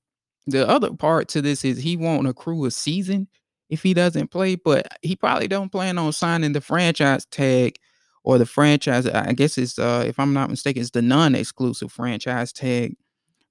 the 0.47 0.67
other 0.67 0.93
part 0.93 1.27
to 1.29 1.41
this 1.41 1.65
is 1.65 1.77
he 1.77 1.97
won't 1.97 2.27
accrue 2.27 2.65
a 2.65 2.71
season 2.71 3.27
if 3.69 3.81
he 3.81 3.93
doesn't 3.93 4.29
play, 4.29 4.55
but 4.55 4.87
he 5.01 5.15
probably 5.15 5.47
don't 5.47 5.71
plan 5.71 5.97
on 5.97 6.11
signing 6.13 6.53
the 6.53 6.61
franchise 6.61 7.25
tag 7.25 7.77
or 8.23 8.37
the 8.37 8.45
franchise. 8.45 9.07
I 9.07 9.33
guess 9.33 9.57
it's 9.57 9.79
uh, 9.79 10.03
if 10.05 10.19
I'm 10.19 10.33
not 10.33 10.49
mistaken, 10.49 10.81
it's 10.81 10.91
the 10.91 11.01
non-exclusive 11.01 11.91
franchise 11.91 12.51
tag. 12.51 12.95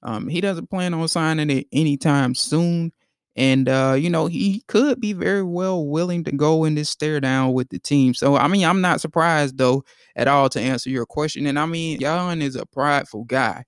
Um, 0.03 0.29
he 0.29 0.41
doesn't 0.41 0.71
plan 0.71 0.93
on 0.95 1.09
signing 1.09 1.51
it 1.51 1.67
anytime 1.73 2.35
soon. 2.35 2.93
And 3.37 3.69
uh, 3.69 3.97
you 3.99 4.11
know, 4.11 4.27
he 4.27 4.63
could 4.69 5.01
be 5.01 5.13
very 5.13 5.43
well 5.43 5.87
willing 5.87 6.25
to 6.25 6.33
go 6.33 6.65
in 6.65 6.77
this 6.77 6.89
stare 6.89 7.21
down 7.21 7.53
with 7.53 7.69
the 7.71 7.79
team. 7.79 8.15
So 8.15 8.37
I 8.37 8.49
mean, 8.49 8.65
I'm 8.65 8.81
not 8.81 9.01
surprised 9.01 9.59
though 9.59 9.85
at 10.17 10.29
all 10.29 10.49
to 10.51 10.61
answer 10.61 10.91
your 10.91 11.07
question. 11.07 11.47
And 11.47 11.59
I 11.59 11.67
mean, 11.67 11.99
Jan 12.01 12.43
is 12.43 12.57
a 12.57 12.67
prideful 12.67 13.25
guy, 13.25 13.65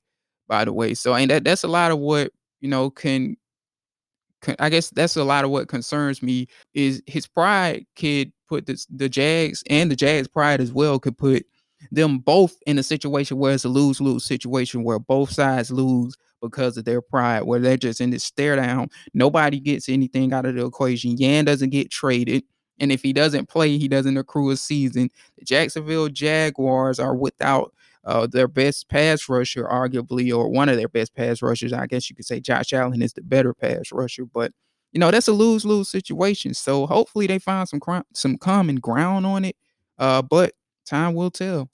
by 0.49 0.65
the 0.65 0.73
way. 0.73 0.95
So 0.95 1.15
and 1.15 1.31
that 1.31 1.45
that's 1.45 1.65
a 1.65 1.69
lot 1.69 1.91
of 1.91 1.99
what 1.99 2.31
you 2.61 2.69
know, 2.69 2.91
can, 2.91 3.37
I 4.59 4.69
guess 4.71 4.91
that's 4.91 5.17
a 5.17 5.25
lot 5.25 5.45
of 5.45 5.51
what 5.51 5.69
concerns 5.69 6.23
me 6.23 6.47
is 6.75 7.03
his 7.07 7.27
pride 7.27 7.87
could 7.97 8.33
put 8.49 8.67
this, 8.67 8.87
the 8.87 9.09
Jags 9.09 9.63
and 9.69 9.91
the 9.91 9.97
Jags 9.97 10.29
pride 10.29 10.61
as 10.61 10.73
well 10.73 10.99
could 10.99 11.19
put 11.19 11.45
them 11.91 12.19
both 12.19 12.57
in 12.67 12.79
a 12.79 12.83
situation 12.83 13.39
where 13.39 13.55
it's 13.55 13.65
a 13.65 13.69
lose 13.69 14.01
lose 14.01 14.25
situation 14.25 14.83
where 14.83 14.99
both 14.99 15.31
sides 15.31 15.71
lose 15.71 16.17
because 16.49 16.77
of 16.77 16.85
their 16.85 17.01
pride, 17.01 17.43
where 17.43 17.61
they're 17.61 17.77
just 17.77 18.01
in 18.01 18.11
this 18.11 18.25
stare 18.25 18.57
down. 18.57 18.89
Nobody 19.15 19.61
gets 19.61 19.89
anything 19.89 20.33
out 20.33 20.47
of 20.47 20.55
the 20.55 20.65
equation. 20.67 21.17
Yan 21.17 21.45
doesn't 21.45 21.71
get 21.71 21.91
traded. 21.91 22.45
And 22.79 22.93
if 22.93 23.03
he 23.03 23.13
doesn't 23.13 23.49
play, 23.49 23.79
he 23.79 23.89
doesn't 23.89 24.17
accrue 24.17 24.51
a 24.51 24.57
season. 24.57 25.11
The 25.39 25.45
Jacksonville 25.45 26.09
Jaguars 26.09 27.01
are 27.01 27.15
without 27.15 27.73
uh, 28.05 28.27
their 28.27 28.49
best 28.49 28.89
pass 28.89 29.29
rusher, 29.29 29.65
arguably, 29.65 30.37
or 30.37 30.49
one 30.49 30.69
of 30.69 30.77
their 30.77 30.89
best 30.89 31.15
pass 31.15 31.43
rushers. 31.43 31.73
I 31.73 31.87
guess 31.87 32.09
you 32.09 32.17
could 32.17 32.27
say 32.27 32.41
Josh 32.41 32.73
Allen 32.73 33.03
is 33.03 33.13
the 33.13 33.23
better 33.23 33.53
pass 33.53 33.91
rusher, 33.93 34.25
but 34.25 34.53
you 34.93 35.01
know 35.01 35.11
that's 35.11 35.29
a 35.29 35.33
lose 35.33 35.65
lose 35.65 35.89
situation. 35.89 36.55
So 36.55 36.87
hopefully 36.87 37.27
they 37.27 37.39
find 37.39 37.69
some 37.69 37.81
some 38.15 38.39
common 38.39 38.77
ground 38.77 39.27
on 39.27 39.45
it. 39.45 39.57
Uh, 39.99 40.23
but 40.23 40.53
time 40.85 41.15
will 41.15 41.31
tell. 41.31 41.69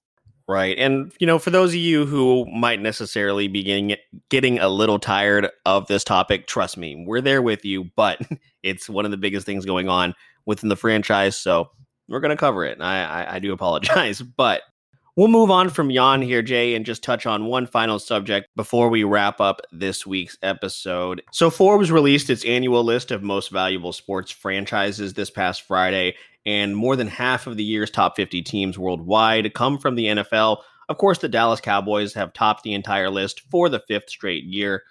Right. 0.49 0.77
And, 0.79 1.13
you 1.21 1.27
know, 1.27 1.39
for 1.39 1.51
those 1.51 1.71
of 1.71 1.77
you 1.77 2.05
who 2.05 2.47
might 2.47 2.81
necessarily 2.81 3.49
be 3.49 3.63
getting, 3.63 3.97
getting 4.29 4.59
a 4.59 4.69
little 4.69 4.99
tired 4.99 5.49
of 5.65 5.87
this 5.87 6.05
topic, 6.05 6.47
trust 6.47 6.77
me, 6.77 7.05
we're 7.07 7.21
there 7.21 7.43
with 7.43 7.65
you, 7.65 7.91
but 7.97 8.21
it's 8.63 8.89
one 8.89 9.05
of 9.05 9.11
the 9.11 9.17
biggest 9.17 9.47
things 9.47 9.65
going 9.65 9.89
on 9.89 10.15
within 10.45 10.69
the 10.69 10.77
franchise. 10.77 11.39
So 11.39 11.71
we're 12.09 12.21
going 12.21 12.31
to 12.31 12.37
cover 12.37 12.65
it. 12.65 12.81
I, 12.81 13.05
I, 13.05 13.35
I 13.35 13.39
do 13.39 13.53
apologize. 13.53 14.23
But 14.37 14.63
We'll 15.15 15.29
move 15.29 15.51
on 15.51 15.69
from 15.69 15.91
Jan 15.91 16.23
here, 16.23 16.41
Jay, 16.41 16.75
and 16.75 16.87
just 16.87 17.03
touch 17.03 17.27
on 17.27 17.45
one 17.45 17.67
final 17.67 17.99
subject 17.99 18.49
before 18.57 18.89
we 18.89 19.05
wrap 19.05 19.43
up 19.43 19.61
this 19.71 20.07
week's 20.07 20.39
episode. 20.43 21.23
So, 21.33 21.51
Forbes 21.51 21.93
released 21.93 22.31
its 22.31 22.47
annual 22.47 22.83
list 22.83 23.11
of 23.11 23.23
most 23.23 23.51
valuable 23.51 23.93
sports 23.93 24.31
franchises 24.31 25.13
this 25.13 25.29
past 25.29 25.63
Friday, 25.63 26.15
and 26.45 26.77
more 26.77 26.97
than 26.97 27.09
half 27.09 27.47
of 27.47 27.57
the 27.57 27.65
year's 27.65 27.91
top 27.91 28.17
50 28.17 28.43
teams 28.43 28.79
worldwide 28.79 29.55
come 29.55 29.79
from 29.79 29.95
the 29.95 30.07
NFL. 30.07 30.63
Of 30.89 30.99
course, 30.99 31.19
the 31.19 31.29
Dallas 31.29 31.61
Cowboys 31.61 32.13
have 32.15 32.33
topped 32.33 32.63
the 32.65 32.75
entire 32.75 33.11
list 33.11 33.41
for 33.51 33.69
the 33.69 33.81
fifth 33.81 34.11
straight 34.11 34.45
year. 34.45 34.83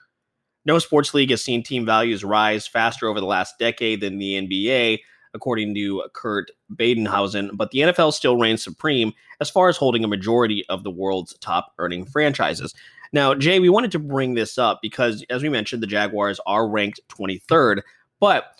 No 0.65 0.79
sports 0.79 1.13
league 1.13 1.31
has 1.31 1.43
seen 1.43 1.63
team 1.63 1.85
values 1.85 2.23
rise 2.23 2.67
faster 2.67 3.07
over 3.07 3.19
the 3.19 3.25
last 3.25 3.57
decade 3.59 4.01
than 4.01 4.17
the 4.17 4.35
NBA, 4.35 4.99
according 5.33 5.73
to 5.75 6.03
Kurt 6.13 6.51
Badenhausen, 6.75 7.51
but 7.53 7.71
the 7.71 7.79
NFL 7.79 8.13
still 8.13 8.37
reigns 8.37 8.63
supreme 8.63 9.13
as 9.39 9.49
far 9.49 9.69
as 9.69 9.77
holding 9.77 10.03
a 10.03 10.07
majority 10.07 10.63
of 10.69 10.83
the 10.83 10.91
world's 10.91 11.37
top 11.39 11.73
earning 11.79 12.05
franchises. 12.05 12.73
Now, 13.13 13.33
Jay, 13.33 13.59
we 13.59 13.69
wanted 13.69 13.91
to 13.91 13.99
bring 13.99 14.35
this 14.35 14.57
up 14.57 14.79
because, 14.81 15.25
as 15.29 15.43
we 15.43 15.49
mentioned, 15.49 15.83
the 15.83 15.87
Jaguars 15.87 16.39
are 16.45 16.67
ranked 16.67 17.01
23rd, 17.09 17.81
but 18.19 18.55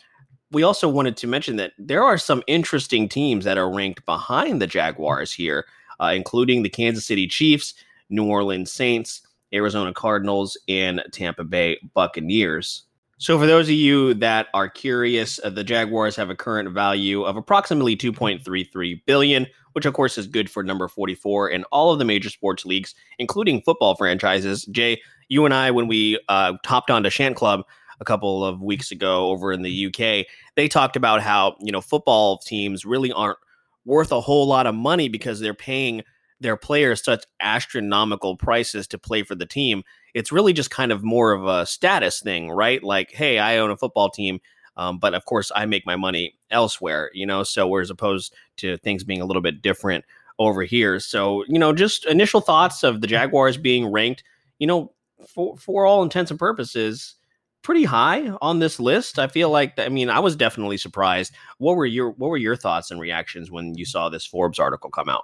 we 0.52 0.64
also 0.64 0.90
wanted 0.90 1.18
to 1.18 1.28
mention 1.28 1.56
that 1.58 1.74
there 1.78 2.04
are 2.04 2.18
some 2.18 2.44
interesting 2.48 3.08
teams 3.08 3.46
that 3.46 3.58
are 3.58 3.74
ranked 3.74 4.06
behind 4.06 4.62
the 4.62 4.68
Jaguars 4.68 5.32
here, 5.32 5.66
uh, 6.00 6.12
including 6.16 6.64
the 6.64 6.70
Kansas 6.70 7.06
City 7.06 7.28
Chiefs, 7.28 7.74
New 8.10 8.26
Orleans 8.26 8.72
Saints, 8.72 9.22
Arizona 9.54 9.94
Cardinals, 9.94 10.58
and 10.68 11.02
Tampa 11.12 11.44
Bay 11.44 11.80
Buccaneers. 11.94 12.84
So, 13.18 13.38
for 13.38 13.46
those 13.46 13.68
of 13.68 13.76
you 13.76 14.16
that 14.16 14.48
are 14.54 14.68
curious, 14.68 15.40
uh, 15.44 15.52
the 15.52 15.64
Jaguars 15.64 16.16
have 16.16 16.32
a 16.32 16.36
current 16.36 16.70
value 16.72 17.24
of 17.24 17.38
approximately 17.38 17.96
2.33 17.96 19.02
billion, 19.06 19.46
which 19.74 19.86
of 19.86 19.94
course 19.94 20.18
is 20.18 20.26
good 20.26 20.50
for 20.50 20.64
number 20.64 20.88
44 20.88 21.50
in 21.50 21.64
all 21.66 21.94
of 21.94 22.00
the 22.00 22.06
major 22.06 22.30
sports 22.30 22.66
leagues, 22.66 22.96
including 23.20 23.62
football 23.62 23.96
franchises. 23.96 24.66
Jay, 24.66 25.00
you 25.30 25.46
and 25.46 25.54
I, 25.54 25.70
when 25.70 25.88
we 25.88 26.20
uh, 26.30 26.54
topped 26.64 26.90
onto 26.90 27.12
Shant 27.12 27.36
Club 27.36 27.64
a 28.02 28.06
couple 28.06 28.44
of 28.44 28.62
weeks 28.62 28.92
ago 28.92 29.30
over 29.30 29.54
in 29.54 29.62
the 29.62 29.86
UK, 29.86 30.26
they 30.58 30.68
talked 30.68 30.98
about 30.98 31.22
how 31.22 31.56
you 31.62 31.72
know 31.72 31.82
football 31.82 32.38
teams 32.38 32.84
really 32.84 33.14
aren't 33.14 33.38
worth 33.86 34.12
a 34.12 34.20
whole 34.20 34.46
lot 34.46 34.68
of 34.68 34.76
money 34.76 35.08
because 35.08 35.40
they're 35.40 35.54
paying 35.54 36.04
their 36.42 36.58
players 36.58 37.04
such 37.04 37.24
astronomical 37.40 38.36
prices 38.36 38.88
to 38.88 38.98
play 38.98 39.24
for 39.24 39.36
the 39.36 39.46
team 39.46 39.84
it's 40.14 40.32
really 40.32 40.54
just 40.54 40.72
kind 40.72 40.92
of 40.92 41.04
more 41.04 41.32
of 41.32 41.46
a 41.46 41.66
status 41.66 42.22
thing, 42.22 42.50
right? 42.52 42.84
Like, 42.84 43.12
hey, 43.12 43.40
I 43.40 43.58
own 43.58 43.72
a 43.72 43.78
football 43.78 44.10
team. 44.10 44.40
Um, 44.78 45.00
but 45.00 45.14
of 45.14 45.26
course, 45.26 45.52
I 45.56 45.66
make 45.66 45.86
my 45.86 45.96
money 45.96 46.36
elsewhere, 46.50 47.12
you 47.14 47.26
know. 47.26 47.44
So, 47.44 47.68
whereas 47.68 47.90
opposed 47.90 48.34
to 48.58 48.78
things 48.78 49.04
being 49.04 49.22
a 49.22 49.26
little 49.26 49.42
bit 49.42 49.62
different 49.62 50.06
over 50.40 50.64
here. 50.64 51.00
So, 51.00 51.44
you 51.48 51.60
know, 51.60 51.74
just 51.74 52.06
initial 52.06 52.42
thoughts 52.42 52.84
of 52.84 53.02
the 53.02 53.08
Jaguars 53.08 53.58
being 53.58 53.92
ranked, 53.92 54.24
you 54.60 54.68
know, 54.68 54.94
for 55.28 55.58
for 55.58 55.86
all 55.86 56.04
intents 56.04 56.32
and 56.32 56.40
purposes, 56.40 57.16
pretty 57.64 57.84
high 57.84 58.30
on 58.42 58.60
this 58.60 58.80
list. 58.80 59.20
I 59.20 59.28
feel 59.28 59.50
like, 59.50 59.78
I 59.80 59.90
mean, 59.90 60.10
I 60.10 60.20
was 60.20 60.36
definitely 60.36 60.78
surprised. 60.78 61.34
What 61.58 61.76
were 61.76 61.86
your 61.86 62.12
What 62.12 62.30
were 62.30 62.38
your 62.38 62.56
thoughts 62.56 62.92
and 62.92 63.00
reactions 63.00 63.52
when 63.52 63.76
you 63.76 63.86
saw 63.86 64.10
this 64.10 64.26
Forbes 64.26 64.60
article 64.60 64.90
come 64.90 65.10
out? 65.10 65.24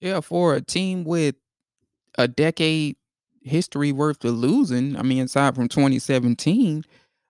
Yeah, 0.00 0.20
for 0.20 0.54
a 0.54 0.60
team 0.60 1.04
with 1.04 1.36
a 2.18 2.28
decade 2.28 2.96
history 3.42 3.92
worth 3.92 4.24
of 4.24 4.34
losing. 4.34 4.96
I 4.96 5.02
mean, 5.02 5.24
aside 5.24 5.54
from 5.54 5.68
2017, 5.68 6.84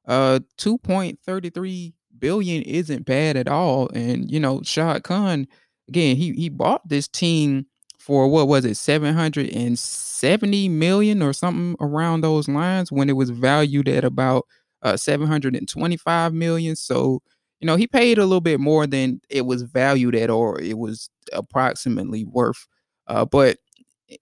uh, 0.06 0.40
2.33 0.58 1.92
billion 2.18 2.62
isn't 2.62 3.04
bad 3.04 3.36
at 3.36 3.48
all. 3.48 3.88
And 3.90 4.30
you 4.30 4.40
know, 4.40 4.62
Shad 4.62 5.04
Khan, 5.04 5.46
again, 5.88 6.16
he 6.16 6.32
he 6.32 6.48
bought 6.48 6.88
this 6.88 7.08
team 7.08 7.66
for 8.04 8.28
what 8.28 8.48
was 8.48 8.64
it, 8.64 8.76
770 8.76 10.68
million 10.68 11.22
or 11.22 11.32
something 11.32 11.76
around 11.80 12.20
those 12.22 12.48
lines 12.48 12.92
when 12.92 13.08
it 13.10 13.14
was 13.14 13.30
valued 13.30 13.88
at 13.88 14.04
about 14.04 14.44
uh 14.82 14.96
725 14.96 16.34
million. 16.34 16.76
So 16.76 17.20
you 17.60 17.66
know, 17.66 17.76
he 17.76 17.86
paid 17.86 18.18
a 18.18 18.26
little 18.26 18.40
bit 18.42 18.60
more 18.60 18.86
than 18.86 19.20
it 19.30 19.46
was 19.46 19.62
valued 19.62 20.14
at, 20.14 20.28
or 20.30 20.60
it 20.60 20.76
was 20.78 21.08
approximately 21.32 22.24
worth. 22.24 22.66
Uh, 23.06 23.24
but 23.24 23.56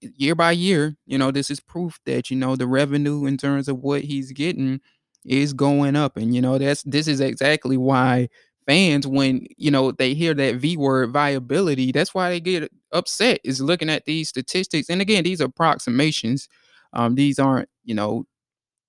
year 0.00 0.34
by 0.34 0.52
year, 0.52 0.96
you 1.06 1.18
know, 1.18 1.30
this 1.30 1.50
is 1.50 1.60
proof 1.60 1.98
that 2.06 2.30
you 2.30 2.36
know 2.36 2.56
the 2.56 2.66
revenue 2.66 3.26
in 3.26 3.36
terms 3.36 3.68
of 3.68 3.78
what 3.78 4.02
he's 4.02 4.32
getting 4.32 4.80
is 5.24 5.52
going 5.52 5.96
up, 5.96 6.16
and 6.16 6.34
you 6.34 6.40
know 6.40 6.58
that's 6.58 6.82
this 6.84 7.08
is 7.08 7.20
exactly 7.20 7.76
why 7.76 8.28
fans, 8.66 9.06
when 9.06 9.46
you 9.56 9.70
know 9.70 9.92
they 9.92 10.14
hear 10.14 10.34
that 10.34 10.56
V 10.56 10.76
word 10.76 11.10
viability, 11.10 11.92
that's 11.92 12.14
why 12.14 12.30
they 12.30 12.40
get 12.40 12.70
upset. 12.92 13.40
Is 13.44 13.60
looking 13.60 13.90
at 13.90 14.04
these 14.04 14.28
statistics, 14.28 14.88
and 14.88 15.00
again, 15.00 15.24
these 15.24 15.40
are 15.40 15.46
approximations. 15.46 16.48
Um, 16.92 17.14
these 17.14 17.38
aren't 17.38 17.68
you 17.84 17.94
know 17.94 18.26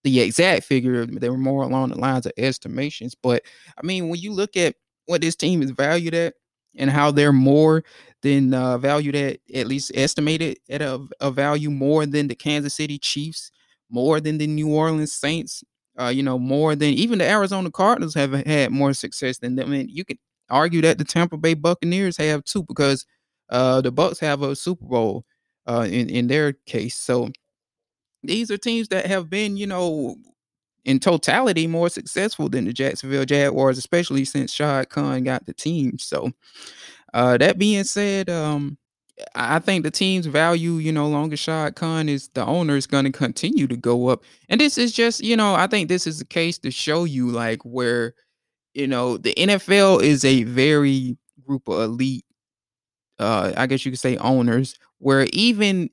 the 0.03 0.21
exact 0.21 0.65
figure; 0.65 1.05
they 1.05 1.29
were 1.29 1.37
more 1.37 1.63
along 1.63 1.89
the 1.89 1.99
lines 1.99 2.25
of 2.25 2.33
estimations. 2.37 3.15
But 3.15 3.43
I 3.77 3.85
mean, 3.85 4.09
when 4.09 4.19
you 4.19 4.33
look 4.33 4.57
at 4.57 4.75
what 5.05 5.21
this 5.21 5.35
team 5.35 5.61
is 5.61 5.71
valued 5.71 6.13
at 6.13 6.35
and 6.75 6.89
how 6.89 7.11
they're 7.11 7.33
more 7.33 7.83
than 8.21 8.53
uh, 8.53 8.77
valued 8.77 9.15
at 9.15 9.39
at 9.53 9.67
least 9.67 9.91
estimated 9.95 10.57
at 10.69 10.81
a, 10.81 11.05
a, 11.19 11.29
value 11.29 11.69
more 11.69 12.05
than 12.05 12.27
the 12.27 12.35
Kansas 12.35 12.73
City 12.73 12.97
Chiefs, 12.97 13.51
more 13.89 14.19
than 14.19 14.37
the 14.37 14.47
New 14.47 14.73
Orleans 14.73 15.11
Saints, 15.11 15.63
uh, 15.99 16.07
you 16.07 16.23
know, 16.23 16.39
more 16.39 16.75
than 16.75 16.89
even 16.93 17.19
the 17.19 17.29
Arizona 17.29 17.69
Cardinals 17.69 18.13
have 18.15 18.31
had 18.31 18.71
more 18.71 18.93
success 18.93 19.37
than 19.37 19.55
them. 19.55 19.71
Mean, 19.71 19.87
you 19.89 20.05
could 20.05 20.17
argue 20.49 20.81
that 20.81 20.97
the 20.97 21.03
Tampa 21.03 21.37
Bay 21.37 21.53
Buccaneers 21.53 22.17
have 22.17 22.43
too 22.43 22.63
because 22.63 23.05
uh, 23.53 23.81
the 23.81 23.91
Bucks 23.91 24.19
have 24.19 24.41
a 24.41 24.55
Super 24.55 24.85
Bowl 24.85 25.25
uh, 25.67 25.87
in 25.89 26.09
in 26.09 26.27
their 26.27 26.53
case. 26.65 26.95
So 26.97 27.29
these 28.23 28.49
are 28.51 28.57
teams 28.57 28.87
that 28.89 29.05
have 29.05 29.29
been, 29.29 29.55
you 29.57 29.67
know, 29.67 30.15
in 30.85 30.99
totality 30.99 31.67
more 31.67 31.89
successful 31.89 32.49
than 32.49 32.65
the 32.65 32.73
Jacksonville 32.73 33.25
Jaguars, 33.25 33.77
especially 33.77 34.25
since 34.25 34.51
Shad 34.51 34.89
Khan 34.89 35.23
got 35.23 35.45
the 35.45 35.53
team. 35.53 35.97
So, 35.99 36.31
uh, 37.13 37.37
that 37.37 37.57
being 37.57 37.83
said, 37.83 38.29
um, 38.29 38.77
I 39.35 39.59
think 39.59 39.83
the 39.83 39.91
team's 39.91 40.25
value, 40.25 40.73
you 40.73 40.91
know, 40.91 41.07
longer 41.07 41.37
Shad 41.37 41.75
Khan 41.75 42.09
is 42.09 42.29
the 42.29 42.45
owner, 42.45 42.75
is 42.75 42.87
going 42.87 43.05
to 43.05 43.11
continue 43.11 43.67
to 43.67 43.77
go 43.77 44.07
up. 44.07 44.23
And 44.49 44.59
this 44.59 44.77
is 44.77 44.91
just, 44.91 45.23
you 45.23 45.37
know, 45.37 45.53
I 45.53 45.67
think 45.67 45.87
this 45.87 46.07
is 46.07 46.19
a 46.19 46.25
case 46.25 46.57
to 46.59 46.71
show 46.71 47.03
you 47.03 47.29
like 47.29 47.61
where, 47.63 48.15
you 48.73 48.87
know, 48.87 49.17
the 49.17 49.33
NFL 49.35 50.01
is 50.01 50.25
a 50.25 50.43
very 50.43 51.17
group 51.45 51.67
of 51.67 51.81
elite, 51.81 52.25
uh, 53.23 53.53
I 53.57 53.67
guess 53.67 53.85
you 53.85 53.91
could 53.91 53.99
say 53.99 54.17
owners, 54.17 54.77
where 54.99 55.27
even 55.33 55.89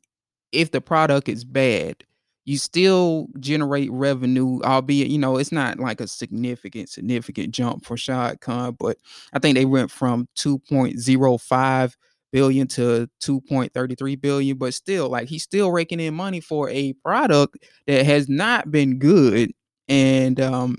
if 0.53 0.71
the 0.71 0.81
product 0.81 1.29
is 1.29 1.45
bad, 1.45 2.05
you 2.45 2.59
still 2.59 3.29
generate 3.39 3.91
revenue, 3.93 4.61
albeit, 4.63 5.09
you 5.09 5.19
know, 5.19 5.37
it's 5.37 5.53
not 5.53 5.79
like 5.79 6.01
a 6.01 6.07
significant, 6.09 6.89
significant 6.89 7.53
jump 7.53 7.85
for 7.85 7.97
Shad 7.97 8.41
Khan, 8.41 8.77
but 8.79 8.97
I 9.33 9.39
think 9.39 9.55
they 9.57 9.67
went 9.67 9.91
from 9.91 10.27
2.05 10.37 11.97
billion 12.33 12.67
to 12.69 13.09
2.33 13.21 14.21
billion, 14.21 14.57
but 14.57 14.75
still, 14.75 15.09
like 15.09 15.29
he's 15.29 15.43
still 15.43 15.71
raking 15.71 16.01
in 16.01 16.15
money 16.15 16.41
for 16.41 16.69
a 16.71 16.93
product 17.05 17.59
that 17.87 18.07
has 18.07 18.29
not 18.29 18.71
been 18.71 18.99
good. 18.99 19.53
And 19.89 20.41
um, 20.41 20.77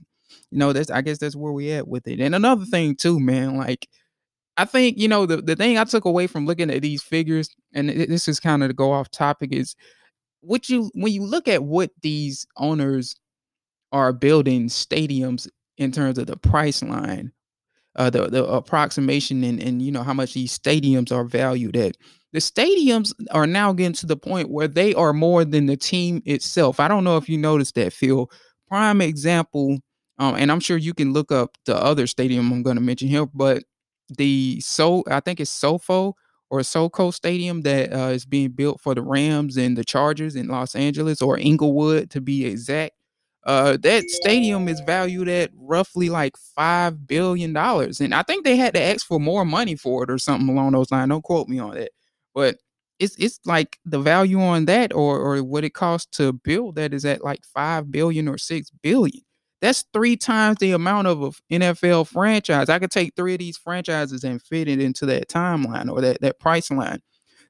you 0.51 0.57
know, 0.57 0.73
that's 0.73 0.89
I 0.89 1.01
guess 1.01 1.17
that's 1.19 1.35
where 1.35 1.53
we 1.53 1.71
at 1.71 1.87
with 1.87 2.07
it. 2.07 2.19
And 2.19 2.35
another 2.35 2.65
thing 2.65 2.95
too, 2.95 3.19
man, 3.19 3.57
like 3.57 3.87
I 4.61 4.65
think, 4.65 4.99
you 4.99 5.07
know, 5.07 5.25
the, 5.25 5.37
the 5.37 5.55
thing 5.55 5.79
I 5.79 5.85
took 5.85 6.05
away 6.05 6.27
from 6.27 6.45
looking 6.45 6.69
at 6.69 6.83
these 6.83 7.01
figures, 7.01 7.49
and 7.73 7.89
this 7.89 8.27
is 8.27 8.39
kind 8.39 8.61
of 8.61 8.69
to 8.69 8.75
go 8.75 8.91
off 8.91 9.09
topic, 9.09 9.51
is 9.51 9.75
what 10.41 10.69
you 10.69 10.91
when 10.93 11.11
you 11.11 11.23
look 11.23 11.47
at 11.47 11.63
what 11.63 11.89
these 12.03 12.45
owners 12.57 13.15
are 13.91 14.13
building 14.13 14.67
stadiums 14.67 15.49
in 15.77 15.91
terms 15.91 16.19
of 16.19 16.27
the 16.27 16.37
price 16.37 16.83
line, 16.83 17.31
uh, 17.95 18.11
the 18.11 18.27
the 18.27 18.45
approximation 18.45 19.43
and 19.43 19.59
and 19.59 19.81
you 19.81 19.91
know 19.91 20.03
how 20.03 20.13
much 20.13 20.35
these 20.35 20.55
stadiums 20.55 21.11
are 21.11 21.23
valued 21.23 21.75
at. 21.75 21.97
The 22.31 22.39
stadiums 22.39 23.13
are 23.31 23.47
now 23.47 23.73
getting 23.73 23.93
to 23.93 24.05
the 24.05 24.15
point 24.15 24.51
where 24.51 24.67
they 24.67 24.93
are 24.93 25.11
more 25.11 25.43
than 25.43 25.65
the 25.65 25.75
team 25.75 26.21
itself. 26.27 26.79
I 26.79 26.87
don't 26.87 27.03
know 27.03 27.17
if 27.17 27.27
you 27.27 27.39
noticed 27.39 27.73
that, 27.75 27.93
Phil. 27.93 28.29
Prime 28.69 29.01
example, 29.01 29.79
um, 30.19 30.35
and 30.35 30.51
I'm 30.51 30.59
sure 30.59 30.77
you 30.77 30.93
can 30.93 31.13
look 31.13 31.31
up 31.31 31.57
the 31.65 31.75
other 31.75 32.05
stadium 32.05 32.51
I'm 32.51 32.61
going 32.61 32.77
to 32.77 32.81
mention 32.81 33.07
here, 33.07 33.25
but 33.25 33.63
the 34.17 34.59
so 34.61 35.03
I 35.09 35.19
think 35.19 35.39
it's 35.39 35.51
SoFo 35.51 36.13
or 36.49 36.59
SoCo 36.59 37.13
Stadium 37.13 37.61
that 37.61 37.93
uh, 37.93 38.09
is 38.09 38.25
being 38.25 38.51
built 38.51 38.81
for 38.81 38.93
the 38.93 39.01
Rams 39.01 39.57
and 39.57 39.77
the 39.77 39.85
Chargers 39.85 40.35
in 40.35 40.47
Los 40.47 40.75
Angeles 40.75 41.21
or 41.21 41.37
Inglewood 41.37 42.09
to 42.11 42.21
be 42.21 42.45
exact. 42.45 42.93
Uh, 43.43 43.75
that 43.81 44.07
stadium 44.09 44.67
is 44.67 44.79
valued 44.81 45.27
at 45.27 45.49
roughly 45.55 46.09
like 46.09 46.37
five 46.37 47.07
billion 47.07 47.53
dollars, 47.53 47.99
and 47.99 48.13
I 48.13 48.21
think 48.21 48.43
they 48.43 48.55
had 48.55 48.75
to 48.75 48.81
ask 48.81 49.05
for 49.07 49.19
more 49.19 49.45
money 49.45 49.75
for 49.75 50.03
it 50.03 50.11
or 50.11 50.19
something 50.19 50.49
along 50.49 50.73
those 50.73 50.91
lines. 50.91 51.09
Don't 51.09 51.23
quote 51.23 51.47
me 51.47 51.57
on 51.57 51.73
that, 51.75 51.91
but 52.35 52.57
it's 52.99 53.15
it's 53.17 53.39
like 53.45 53.79
the 53.83 53.99
value 53.99 54.39
on 54.39 54.65
that 54.65 54.93
or 54.93 55.17
or 55.19 55.43
what 55.43 55.63
it 55.63 55.73
costs 55.73 56.17
to 56.17 56.33
build 56.33 56.75
that 56.75 56.93
is 56.93 57.03
at 57.03 57.23
like 57.23 57.43
five 57.45 57.91
billion 57.91 58.27
or 58.27 58.37
six 58.37 58.69
billion. 58.83 59.23
That's 59.61 59.85
three 59.93 60.17
times 60.17 60.57
the 60.59 60.71
amount 60.71 61.07
of 61.07 61.39
an 61.51 61.61
NFL 61.61 62.07
franchise. 62.07 62.67
I 62.69 62.79
could 62.79 62.91
take 62.91 63.15
three 63.15 63.33
of 63.33 63.39
these 63.39 63.57
franchises 63.57 64.23
and 64.23 64.41
fit 64.41 64.67
it 64.67 64.81
into 64.81 65.05
that 65.07 65.29
timeline 65.29 65.89
or 65.89 66.01
that 66.01 66.21
that 66.21 66.39
price 66.39 66.71
line. 66.71 66.99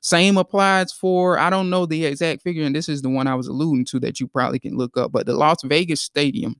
Same 0.01 0.37
applies 0.37 0.91
for, 0.91 1.37
I 1.37 1.49
don't 1.51 1.69
know 1.69 1.85
the 1.85 2.05
exact 2.05 2.41
figure, 2.41 2.65
and 2.65 2.75
this 2.75 2.89
is 2.89 3.03
the 3.03 3.09
one 3.09 3.27
I 3.27 3.35
was 3.35 3.47
alluding 3.47 3.85
to 3.85 3.99
that 3.99 4.19
you 4.19 4.27
probably 4.27 4.57
can 4.59 4.75
look 4.75 4.97
up, 4.97 5.11
but 5.11 5.27
the 5.27 5.33
Las 5.33 5.57
Vegas 5.63 6.01
Stadium, 6.01 6.55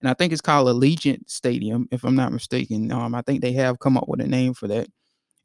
and 0.00 0.08
I 0.08 0.14
think 0.14 0.32
it's 0.32 0.40
called 0.40 0.66
Allegiant 0.68 1.28
Stadium, 1.28 1.88
if 1.90 2.04
I'm 2.04 2.16
not 2.16 2.32
mistaken. 2.32 2.90
Um, 2.90 3.14
I 3.14 3.20
think 3.20 3.42
they 3.42 3.52
have 3.52 3.80
come 3.80 3.98
up 3.98 4.08
with 4.08 4.22
a 4.22 4.26
name 4.26 4.54
for 4.54 4.66
that. 4.68 4.88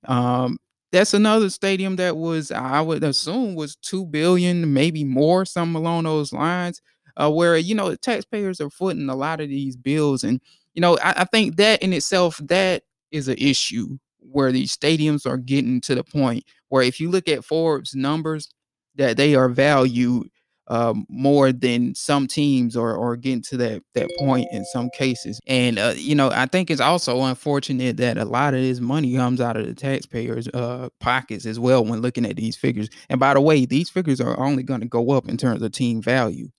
Um, 0.05 0.59
that's 0.93 1.14
another 1.14 1.49
stadium 1.49 1.97
that 1.97 2.16
was, 2.16 2.51
I 2.51 2.80
would 2.82 3.03
assume, 3.03 3.55
was 3.55 3.76
two 3.76 4.05
billion, 4.05 4.74
maybe 4.74 5.03
more, 5.03 5.45
something 5.45 5.76
along 5.76 6.05
those 6.05 6.32
lines. 6.34 6.82
Uh, 7.18 7.32
where 7.32 7.57
you 7.57 7.76
know 7.76 7.95
taxpayers 7.95 8.62
are 8.62 8.70
footing 8.70 9.09
a 9.09 9.16
lot 9.16 9.41
of 9.41 9.49
these 9.49 9.76
bills, 9.76 10.24
and 10.24 10.41
you 10.74 10.82
know 10.82 10.97
I, 10.99 11.22
I 11.22 11.24
think 11.26 11.57
that 11.57 11.82
in 11.82 11.93
itself 11.93 12.39
that 12.43 12.84
is 13.12 13.28
an 13.28 13.38
issue 13.38 13.97
where 14.20 14.51
these 14.51 14.76
stadiums 14.76 15.26
are 15.26 15.38
getting 15.38 15.82
to 15.82 15.95
the 15.95 16.03
point 16.03 16.45
where 16.70 16.84
if 16.84 16.99
you 16.99 17.09
look 17.09 17.28
at 17.28 17.43
Forbes 17.43 17.93
numbers, 17.95 18.49
that 18.95 19.18
they 19.18 19.36
are 19.36 19.49
valued 19.49 20.28
um, 20.68 21.05
more 21.09 21.51
than 21.51 21.93
some 21.95 22.28
teams 22.28 22.78
or 22.78 22.95
or 22.95 23.18
getting 23.18 23.41
to 23.41 23.57
that 23.57 23.82
that 23.93 24.09
point 24.18 24.47
in 24.51 24.64
some 24.66 24.89
cases. 24.89 25.39
And 25.45 25.78
uh, 25.78 25.93
you 25.97 26.16
know, 26.16 26.30
I 26.32 26.45
think 26.45 26.72
it's 26.72 26.80
also 26.82 27.22
unfortunate 27.24 27.97
that 27.97 28.18
a 28.18 28.26
lot 28.26 28.53
of 28.53 28.62
this 28.62 28.80
money 28.80 29.16
comes 29.16 29.41
out 29.41 29.57
of 29.57 29.66
the 29.66 29.74
taxpayers' 29.74 30.47
uh, 30.47 30.88
pockets 30.99 31.45
as 31.45 31.59
well 31.59 31.84
when 31.84 32.01
looking 32.01 32.26
at 32.26 32.38
these 32.38 32.55
figures. 32.55 32.89
And 33.09 33.20
by 33.20 33.34
the 33.34 33.41
way, 33.41 33.66
these 33.66 33.89
figures 33.89 34.22
are 34.22 34.39
only 34.39 34.64
going 34.64 34.82
to 34.82 34.88
go 34.88 35.12
up 35.12 35.28
in 35.28 35.36
terms 35.36 35.62
of 35.62 35.72
team 35.74 36.01
value. 36.01 36.49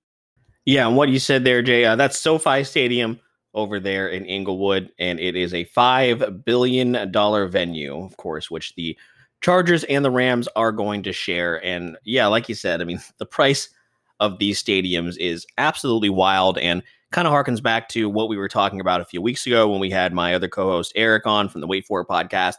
Yeah, 0.64 0.86
and 0.86 0.96
what 0.96 1.08
you 1.08 1.18
said 1.18 1.44
there, 1.44 1.62
Jay, 1.62 1.84
uh, 1.84 1.96
that's 1.96 2.18
SoFi 2.18 2.62
Stadium 2.64 3.18
over 3.54 3.80
there 3.80 4.08
in 4.08 4.24
Inglewood, 4.24 4.90
and 4.98 5.18
it 5.18 5.36
is 5.36 5.52
a 5.52 5.64
five 5.64 6.44
billion 6.44 7.10
dollar 7.10 7.46
venue, 7.48 8.02
of 8.02 8.16
course, 8.16 8.50
which 8.50 8.74
the 8.76 8.96
Chargers 9.40 9.82
and 9.84 10.04
the 10.04 10.10
Rams 10.10 10.48
are 10.54 10.70
going 10.72 11.02
to 11.02 11.12
share. 11.12 11.62
And 11.64 11.96
yeah, 12.04 12.26
like 12.28 12.48
you 12.48 12.54
said, 12.54 12.80
I 12.80 12.84
mean, 12.84 13.00
the 13.18 13.26
price 13.26 13.68
of 14.20 14.38
these 14.38 14.62
stadiums 14.62 15.16
is 15.18 15.46
absolutely 15.58 16.10
wild 16.10 16.58
and 16.58 16.82
kind 17.10 17.26
of 17.26 17.34
harkens 17.34 17.62
back 17.62 17.88
to 17.90 18.08
what 18.08 18.28
we 18.28 18.36
were 18.36 18.48
talking 18.48 18.80
about 18.80 19.00
a 19.00 19.04
few 19.04 19.20
weeks 19.20 19.46
ago 19.46 19.68
when 19.68 19.80
we 19.80 19.90
had 19.90 20.14
my 20.14 20.32
other 20.34 20.48
co-host 20.48 20.92
Eric 20.94 21.26
on 21.26 21.48
from 21.48 21.60
the 21.60 21.66
Wait 21.66 21.84
For 21.84 22.00
It 22.00 22.06
podcast. 22.06 22.54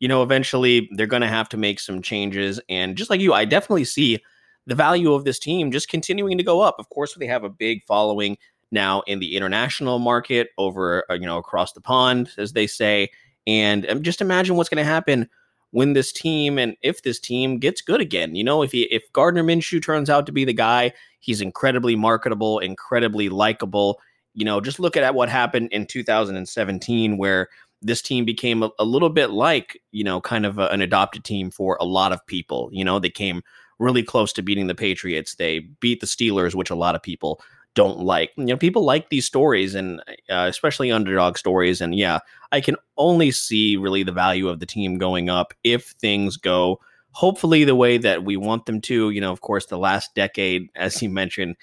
You 0.00 0.08
know, 0.08 0.22
eventually 0.22 0.88
they're 0.92 1.06
going 1.06 1.22
to 1.22 1.28
have 1.28 1.48
to 1.50 1.56
make 1.56 1.80
some 1.80 2.02
changes, 2.02 2.60
and 2.68 2.96
just 2.96 3.10
like 3.10 3.20
you, 3.20 3.32
I 3.32 3.44
definitely 3.44 3.84
see 3.84 4.22
the 4.68 4.74
value 4.74 5.14
of 5.14 5.24
this 5.24 5.38
team 5.38 5.72
just 5.72 5.88
continuing 5.88 6.36
to 6.36 6.44
go 6.44 6.60
up. 6.60 6.76
Of 6.78 6.90
course, 6.90 7.14
they 7.14 7.26
have 7.26 7.42
a 7.42 7.48
big 7.48 7.82
following 7.84 8.36
now 8.70 9.00
in 9.06 9.18
the 9.18 9.34
international 9.34 9.98
market 9.98 10.50
over 10.58 11.04
uh, 11.10 11.14
you 11.14 11.26
know 11.26 11.38
across 11.38 11.72
the 11.72 11.80
pond 11.80 12.30
as 12.38 12.52
they 12.52 12.66
say. 12.66 13.08
And 13.46 13.88
um, 13.90 14.02
just 14.02 14.20
imagine 14.20 14.56
what's 14.56 14.68
going 14.68 14.84
to 14.84 14.90
happen 14.90 15.28
when 15.70 15.94
this 15.94 16.12
team 16.12 16.58
and 16.58 16.76
if 16.82 17.02
this 17.02 17.18
team 17.18 17.58
gets 17.58 17.80
good 17.80 18.02
again. 18.02 18.34
You 18.34 18.44
know 18.44 18.62
if 18.62 18.72
he 18.72 18.82
if 18.82 19.10
Gardner 19.14 19.42
Minshew 19.42 19.82
turns 19.82 20.10
out 20.10 20.26
to 20.26 20.32
be 20.32 20.44
the 20.44 20.52
guy 20.52 20.92
he's 21.20 21.40
incredibly 21.40 21.96
marketable 21.96 22.58
incredibly 22.58 23.30
likable. 23.30 23.98
You 24.34 24.44
know 24.44 24.60
just 24.60 24.78
look 24.78 24.98
at 24.98 25.14
what 25.14 25.30
happened 25.30 25.70
in 25.72 25.86
2017 25.86 27.16
where 27.16 27.48
this 27.80 28.02
team 28.02 28.24
became 28.24 28.62
a, 28.62 28.70
a 28.78 28.84
little 28.84 29.08
bit 29.08 29.30
like 29.30 29.80
you 29.92 30.04
know 30.04 30.20
kind 30.20 30.44
of 30.44 30.58
a, 30.58 30.68
an 30.68 30.82
adopted 30.82 31.24
team 31.24 31.50
for 31.50 31.78
a 31.80 31.86
lot 31.86 32.12
of 32.12 32.26
people. 32.26 32.68
You 32.70 32.84
know 32.84 32.98
they 32.98 33.08
came 33.08 33.40
really 33.78 34.02
close 34.02 34.32
to 34.32 34.42
beating 34.42 34.66
the 34.66 34.74
Patriots 34.74 35.36
they 35.36 35.60
beat 35.80 36.00
the 36.00 36.06
Steelers 36.06 36.54
which 36.54 36.70
a 36.70 36.74
lot 36.74 36.94
of 36.94 37.02
people 37.02 37.40
don't 37.78 38.00
like. 38.00 38.32
You 38.36 38.46
know, 38.46 38.56
people 38.56 38.84
like 38.84 39.08
these 39.08 39.24
stories 39.24 39.76
and 39.76 40.00
uh, 40.28 40.46
especially 40.48 40.90
underdog 40.90 41.38
stories. 41.38 41.80
And 41.80 41.94
yeah, 41.94 42.18
I 42.50 42.60
can 42.60 42.74
only 42.96 43.30
see 43.30 43.76
really 43.76 44.02
the 44.02 44.10
value 44.10 44.48
of 44.48 44.58
the 44.58 44.66
team 44.66 44.98
going 44.98 45.28
up 45.28 45.54
if 45.62 45.90
things 46.00 46.36
go 46.36 46.80
hopefully 47.12 47.62
the 47.64 47.76
way 47.76 47.96
that 47.98 48.24
we 48.24 48.36
want 48.36 48.66
them 48.66 48.80
to. 48.80 49.10
You 49.10 49.20
know, 49.20 49.30
of 49.30 49.42
course, 49.42 49.66
the 49.66 49.78
last 49.78 50.12
decade, 50.16 50.68
as 50.74 51.00
you 51.00 51.08
mentioned, 51.08 51.54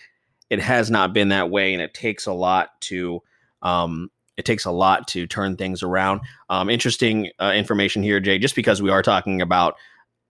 it 0.49 0.61
has 0.61 0.89
not 0.89 1.11
been 1.11 1.29
that 1.29 1.49
way, 1.49 1.73
and 1.73 1.81
it 1.81 1.93
takes 1.93 2.25
a 2.25 2.33
lot 2.33 2.79
to. 2.81 3.21
Um, 3.61 4.09
it 4.37 4.45
takes 4.45 4.65
a 4.65 4.71
lot 4.71 5.07
to 5.09 5.27
turn 5.27 5.55
things 5.55 5.81
around. 5.81 6.19
Um, 6.49 6.69
interesting 6.69 7.29
uh, 7.39 7.53
information 7.55 8.03
here, 8.03 8.19
Jay. 8.19 8.37
Just 8.37 8.55
because 8.55 8.81
we 8.81 8.89
are 8.89 9.01
talking 9.01 9.41
about 9.41 9.75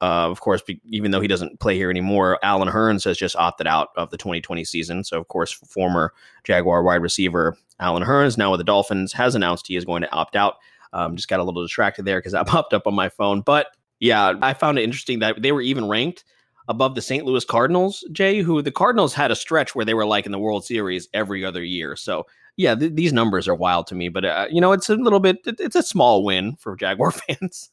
uh, 0.02 0.30
of 0.30 0.42
course, 0.42 0.62
even 0.90 1.12
though 1.12 1.22
he 1.22 1.28
doesn't 1.28 1.60
play 1.60 1.76
here 1.76 1.90
anymore, 1.90 2.38
Allen 2.44 2.68
Hurns 2.68 3.06
has 3.06 3.18
just 3.18 3.36
opted 3.36 3.66
out 3.66 3.90
of 3.96 4.10
the 4.10 4.18
2020 4.18 4.64
season. 4.66 5.04
So, 5.04 5.20
of 5.20 5.28
course, 5.30 5.52
former 5.52 6.14
Jaguar 6.44 6.84
wide 6.84 7.02
receiver 7.02 7.58
Allen 7.80 8.04
Hurns, 8.04 8.38
now 8.38 8.52
with 8.52 8.60
the 8.60 8.66
Dolphins, 8.66 9.14
has 9.14 9.36
announced 9.36 9.68
he 9.68 9.76
is 9.76 9.86
going 9.86 10.02
to 10.02 10.12
opt 10.12 10.36
out. 10.36 10.56
Um, 10.94 11.16
just 11.16 11.28
got 11.28 11.40
a 11.40 11.44
little 11.44 11.62
distracted 11.62 12.06
there 12.06 12.20
because 12.20 12.34
that 12.34 12.48
popped 12.48 12.74
up 12.74 12.88
on 12.88 12.94
my 12.94 13.10
phone. 13.10 13.42
But 13.42 13.68
yeah, 14.00 14.34
I 14.42 14.54
found 14.54 14.78
it 14.78 14.84
interesting 14.84 15.20
that 15.20 15.42
they 15.42 15.52
were 15.52 15.62
even 15.62 15.88
ranked 15.88 16.26
above 16.68 16.96
the 16.96 17.02
St. 17.02 17.26
Louis 17.26 17.46
Cardinals, 17.46 18.04
Jay, 18.12 18.42
who 18.42 18.62
the 18.62 18.72
Cardinals 18.72 19.14
had 19.14 19.32
a 19.32 19.36
stretch 19.36 19.76
where 19.76 19.86
they 19.86 19.94
were 19.94 20.06
like 20.06 20.26
in 20.26 20.32
the 20.32 20.40
World 20.40 20.66
Series 20.66 21.08
every 21.14 21.46
other 21.46 21.64
year. 21.64 21.96
So, 21.96 22.26
yeah, 22.58 22.76
th- 22.76 22.96
these 22.96 23.14
numbers 23.14 23.48
are 23.48 23.56
wild 23.56 23.88
to 23.88 23.96
me. 23.96 24.10
But, 24.10 24.26
uh, 24.26 24.48
you 24.50 24.60
know, 24.60 24.72
it's 24.72 24.90
a 24.90 24.96
little 24.96 25.20
bit, 25.20 25.38
it, 25.46 25.60
it's 25.60 25.76
a 25.76 25.84
small 25.84 26.24
win 26.24 26.56
for 26.56 26.76
Jaguar 26.76 27.12
fans. 27.12 27.70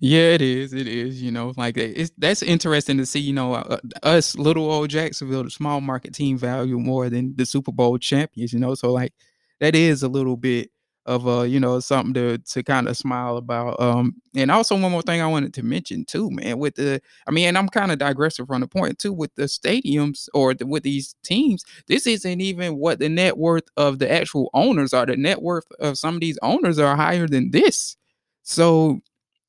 Yeah, 0.00 0.34
it 0.34 0.42
is. 0.42 0.72
It 0.72 0.86
is. 0.86 1.22
You 1.22 1.30
know, 1.32 1.52
like 1.56 1.76
it's 1.76 2.10
that's 2.18 2.42
interesting 2.42 2.98
to 2.98 3.06
see. 3.06 3.20
You 3.20 3.32
know, 3.32 3.54
uh, 3.54 3.78
us 4.02 4.36
little 4.36 4.70
old 4.70 4.90
Jacksonville, 4.90 5.44
the 5.44 5.50
small 5.50 5.80
market 5.80 6.14
team, 6.14 6.36
value 6.38 6.78
more 6.78 7.08
than 7.08 7.34
the 7.36 7.46
Super 7.46 7.72
Bowl 7.72 7.98
champions. 7.98 8.52
You 8.52 8.60
know, 8.60 8.74
so 8.74 8.92
like 8.92 9.12
that 9.60 9.74
is 9.74 10.02
a 10.02 10.08
little 10.08 10.36
bit 10.36 10.70
of 11.06 11.26
uh 11.26 11.42
you 11.42 11.58
know 11.58 11.80
something 11.80 12.12
to 12.12 12.36
to 12.38 12.62
kind 12.62 12.86
of 12.86 12.94
smile 12.94 13.38
about 13.38 13.80
um 13.80 14.14
and 14.36 14.50
also 14.50 14.78
one 14.78 14.92
more 14.92 15.00
thing 15.00 15.22
i 15.22 15.26
wanted 15.26 15.52
to 15.54 15.62
mention 15.62 16.04
too 16.04 16.28
man 16.30 16.58
with 16.58 16.74
the 16.74 17.00
i 17.26 17.30
mean 17.30 17.48
and 17.48 17.56
i'm 17.56 17.70
kind 17.70 17.90
of 17.90 17.96
digressing 17.98 18.44
from 18.44 18.60
the 18.60 18.66
point 18.68 18.98
too 18.98 19.10
with 19.10 19.34
the 19.34 19.44
stadiums 19.44 20.28
or 20.34 20.52
the, 20.52 20.66
with 20.66 20.82
these 20.82 21.14
teams 21.24 21.64
this 21.88 22.06
isn't 22.06 22.42
even 22.42 22.76
what 22.76 22.98
the 22.98 23.08
net 23.08 23.38
worth 23.38 23.64
of 23.78 23.98
the 23.98 24.12
actual 24.12 24.50
owners 24.52 24.92
are 24.92 25.06
the 25.06 25.16
net 25.16 25.40
worth 25.40 25.64
of 25.80 25.96
some 25.96 26.16
of 26.16 26.20
these 26.20 26.38
owners 26.42 26.78
are 26.78 26.94
higher 26.96 27.26
than 27.26 27.50
this 27.50 27.96
so 28.42 29.00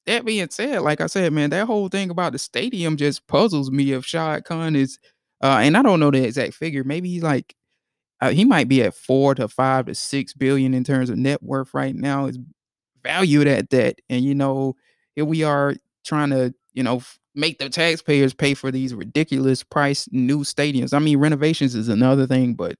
that 0.05 0.25
being 0.25 0.49
said 0.49 0.81
like 0.81 1.01
i 1.01 1.07
said 1.07 1.31
man 1.33 1.49
that 1.49 1.67
whole 1.67 1.89
thing 1.89 2.09
about 2.09 2.33
the 2.33 2.39
stadium 2.39 2.97
just 2.97 3.25
puzzles 3.27 3.71
me 3.71 3.91
if 3.91 4.05
shad 4.05 4.43
khan 4.45 4.75
is 4.75 4.99
uh 5.43 5.59
and 5.61 5.77
i 5.77 5.81
don't 5.81 5.99
know 5.99 6.11
the 6.11 6.23
exact 6.23 6.53
figure 6.53 6.83
maybe 6.83 7.09
he's 7.09 7.23
like 7.23 7.55
uh, 8.21 8.29
he 8.29 8.45
might 8.45 8.67
be 8.67 8.83
at 8.83 8.93
four 8.93 9.35
to 9.35 9.47
five 9.47 9.87
to 9.87 9.95
six 9.95 10.33
billion 10.33 10.73
in 10.73 10.83
terms 10.83 11.09
of 11.09 11.17
net 11.17 11.41
worth 11.41 11.73
right 11.73 11.95
now. 11.95 12.27
Is 12.27 12.37
valued 13.03 13.47
at 13.47 13.69
that, 13.71 13.99
and 14.09 14.23
you 14.23 14.35
know 14.35 14.75
here 15.15 15.25
we 15.25 15.43
are 15.43 15.75
trying 16.05 16.29
to 16.29 16.53
you 16.73 16.83
know 16.83 17.01
make 17.35 17.57
the 17.59 17.69
taxpayers 17.69 18.33
pay 18.33 18.53
for 18.53 18.71
these 18.71 18.93
ridiculous 18.93 19.63
price 19.63 20.07
new 20.11 20.39
stadiums. 20.39 20.93
I 20.93 20.99
mean 20.99 21.17
renovations 21.17 21.75
is 21.75 21.89
another 21.89 22.27
thing, 22.27 22.53
but 22.53 22.75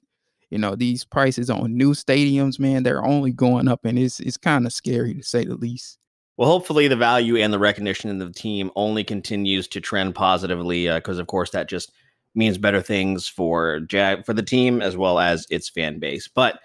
you 0.51 0.59
know 0.59 0.75
these 0.75 1.03
prices 1.03 1.49
on 1.49 1.75
new 1.75 1.93
stadiums, 1.93 2.59
man, 2.59 2.83
they're 2.83 3.03
only 3.03 3.31
going 3.31 3.67
up, 3.67 3.83
and 3.85 3.97
it's 3.97 4.19
it's 4.19 4.37
kind 4.37 4.65
of 4.67 4.73
scary 4.73 5.15
to 5.15 5.23
say 5.23 5.45
the 5.45 5.55
least. 5.55 5.97
Well, 6.37 6.49
hopefully 6.49 6.87
the 6.87 6.95
value 6.95 7.37
and 7.37 7.53
the 7.53 7.59
recognition 7.59 8.09
in 8.09 8.17
the 8.17 8.31
team 8.31 8.71
only 8.75 9.03
continues 9.03 9.67
to 9.69 9.81
trend 9.81 10.15
positively, 10.15 10.87
because 10.87 11.19
uh, 11.19 11.21
of 11.21 11.27
course 11.27 11.51
that 11.51 11.69
just 11.69 11.91
means 12.33 12.57
better 12.57 12.81
things 12.81 13.27
for 13.27 13.81
Jag 13.81 14.25
for 14.25 14.33
the 14.33 14.43
team 14.43 14.81
as 14.81 14.95
well 14.95 15.19
as 15.19 15.45
its 15.49 15.69
fan 15.69 15.99
base. 15.99 16.27
But 16.27 16.59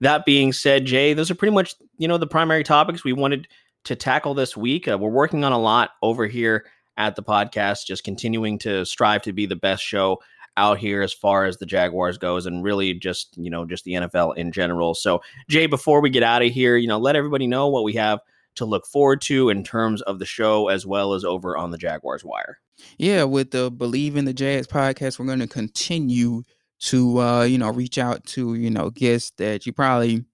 that 0.00 0.24
being 0.24 0.52
said, 0.52 0.86
Jay, 0.86 1.12
those 1.12 1.30
are 1.30 1.34
pretty 1.34 1.54
much 1.54 1.74
you 1.98 2.08
know 2.08 2.18
the 2.18 2.26
primary 2.26 2.64
topics 2.64 3.04
we 3.04 3.12
wanted 3.12 3.48
to 3.84 3.96
tackle 3.96 4.34
this 4.34 4.56
week. 4.56 4.88
Uh, 4.88 4.98
we're 4.98 5.10
working 5.10 5.44
on 5.44 5.52
a 5.52 5.58
lot 5.58 5.90
over 6.02 6.26
here 6.26 6.64
at 6.96 7.16
the 7.16 7.22
podcast, 7.22 7.86
just 7.86 8.04
continuing 8.04 8.58
to 8.58 8.84
strive 8.84 9.22
to 9.22 9.32
be 9.32 9.46
the 9.46 9.56
best 9.56 9.82
show 9.82 10.18
out 10.56 10.78
here 10.78 11.00
as 11.00 11.12
far 11.12 11.46
as 11.46 11.56
the 11.56 11.66
Jaguars 11.66 12.18
goes 12.18 12.44
and 12.44 12.62
really 12.62 12.92
just, 12.92 13.36
you 13.38 13.48
know, 13.48 13.64
just 13.64 13.84
the 13.84 13.92
NFL 13.92 14.36
in 14.36 14.52
general. 14.52 14.94
So, 14.94 15.22
Jay, 15.48 15.66
before 15.66 16.02
we 16.02 16.10
get 16.10 16.22
out 16.22 16.42
of 16.42 16.50
here, 16.50 16.76
you 16.76 16.88
know, 16.88 16.98
let 16.98 17.16
everybody 17.16 17.46
know 17.46 17.68
what 17.68 17.84
we 17.84 17.94
have 17.94 18.20
to 18.56 18.64
look 18.64 18.86
forward 18.86 19.20
to 19.22 19.48
in 19.48 19.64
terms 19.64 20.02
of 20.02 20.18
the 20.18 20.26
show 20.26 20.68
as 20.68 20.86
well 20.86 21.14
as 21.14 21.24
over 21.24 21.56
on 21.56 21.70
the 21.70 21.78
Jaguars 21.78 22.24
Wire. 22.24 22.58
Yeah, 22.98 23.24
with 23.24 23.50
the 23.50 23.70
Bleav 23.70 24.16
in 24.16 24.24
the 24.24 24.32
Jazz 24.32 24.66
podcast, 24.66 25.18
we're 25.18 25.26
going 25.26 25.40
to 25.40 25.46
continue 25.46 26.42
to 26.80 27.20
uh, 27.20 27.42
you 27.42 27.58
know, 27.58 27.70
reach 27.70 27.98
out 27.98 28.24
to, 28.24 28.54
you 28.54 28.70
know, 28.70 28.90
guests 28.90 29.32
that 29.36 29.66
you 29.66 29.72
probably 29.72 30.24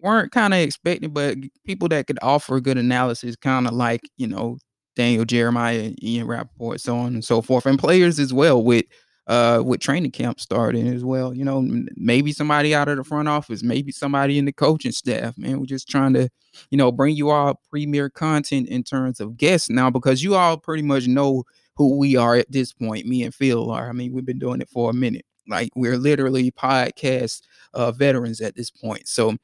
weren't 0.00 0.32
kind 0.32 0.54
of 0.54 0.60
expecting, 0.60 1.10
but 1.10 1.36
people 1.64 1.88
that 1.88 2.06
could 2.06 2.18
offer 2.22 2.60
good 2.60 2.78
analysis, 2.78 3.36
kind 3.36 3.66
of 3.66 3.74
like, 3.74 4.00
you 4.16 4.26
know, 4.26 4.58
Daniel 4.96 5.24
Jeremiah, 5.24 5.92
Ian 6.02 6.26
Rapoport, 6.26 6.80
so 6.80 6.96
on 6.96 7.14
and 7.14 7.24
so 7.24 7.42
forth, 7.42 7.66
and 7.66 7.78
players 7.78 8.18
as 8.18 8.32
well 8.32 8.62
with 8.62 8.84
uh 9.26 9.62
with 9.64 9.80
training 9.80 10.10
camp 10.10 10.40
starting 10.40 10.88
as 10.88 11.04
well. 11.04 11.34
You 11.34 11.44
know, 11.44 11.66
maybe 11.96 12.32
somebody 12.32 12.74
out 12.74 12.88
of 12.88 12.96
the 12.96 13.04
front 13.04 13.28
office, 13.28 13.62
maybe 13.62 13.92
somebody 13.92 14.38
in 14.38 14.44
the 14.44 14.52
coaching 14.52 14.92
staff. 14.92 15.36
Man, 15.38 15.60
we're 15.60 15.66
just 15.66 15.88
trying 15.88 16.12
to, 16.14 16.28
you 16.70 16.78
know, 16.78 16.92
bring 16.92 17.16
you 17.16 17.30
all 17.30 17.60
premier 17.70 18.10
content 18.10 18.68
in 18.68 18.82
terms 18.82 19.20
of 19.20 19.36
guests 19.36 19.70
now 19.70 19.90
because 19.90 20.22
you 20.22 20.34
all 20.34 20.56
pretty 20.56 20.82
much 20.82 21.06
know 21.06 21.44
who 21.76 21.96
we 21.96 22.16
are 22.16 22.36
at 22.36 22.50
this 22.50 22.72
point. 22.72 23.06
Me 23.06 23.22
and 23.22 23.34
Phil 23.34 23.70
are. 23.70 23.88
I 23.88 23.92
mean, 23.92 24.12
we've 24.12 24.26
been 24.26 24.38
doing 24.38 24.60
it 24.60 24.68
for 24.68 24.90
a 24.90 24.94
minute. 24.94 25.24
Like 25.48 25.70
we're 25.74 25.98
literally 25.98 26.50
podcast 26.50 27.42
uh, 27.74 27.92
veterans 27.92 28.40
at 28.40 28.56
this 28.56 28.70
point. 28.70 29.08
So, 29.08 29.36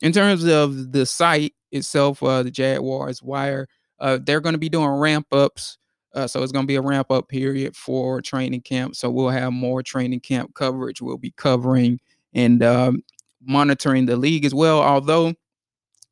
in 0.00 0.12
terms 0.12 0.44
of 0.46 0.92
the 0.92 1.04
site 1.04 1.54
itself, 1.72 2.22
uh, 2.22 2.44
the 2.44 2.50
Jaguars 2.50 3.22
Wire, 3.22 3.66
uh, 3.98 4.18
they're 4.22 4.40
going 4.40 4.52
to 4.52 4.58
be 4.58 4.68
doing 4.68 4.88
ramp 4.88 5.26
ups 5.32 5.78
uh, 6.18 6.26
so 6.26 6.42
it's 6.42 6.52
going 6.52 6.64
to 6.64 6.68
be 6.68 6.74
a 6.74 6.82
ramp 6.82 7.10
up 7.10 7.28
period 7.28 7.76
for 7.76 8.20
training 8.20 8.62
camp. 8.62 8.96
So 8.96 9.08
we'll 9.08 9.28
have 9.28 9.52
more 9.52 9.82
training 9.82 10.20
camp 10.20 10.54
coverage. 10.54 11.00
We'll 11.00 11.16
be 11.16 11.30
covering 11.30 12.00
and 12.34 12.62
um, 12.62 13.04
monitoring 13.40 14.06
the 14.06 14.16
league 14.16 14.44
as 14.44 14.52
well. 14.52 14.82
Although 14.82 15.34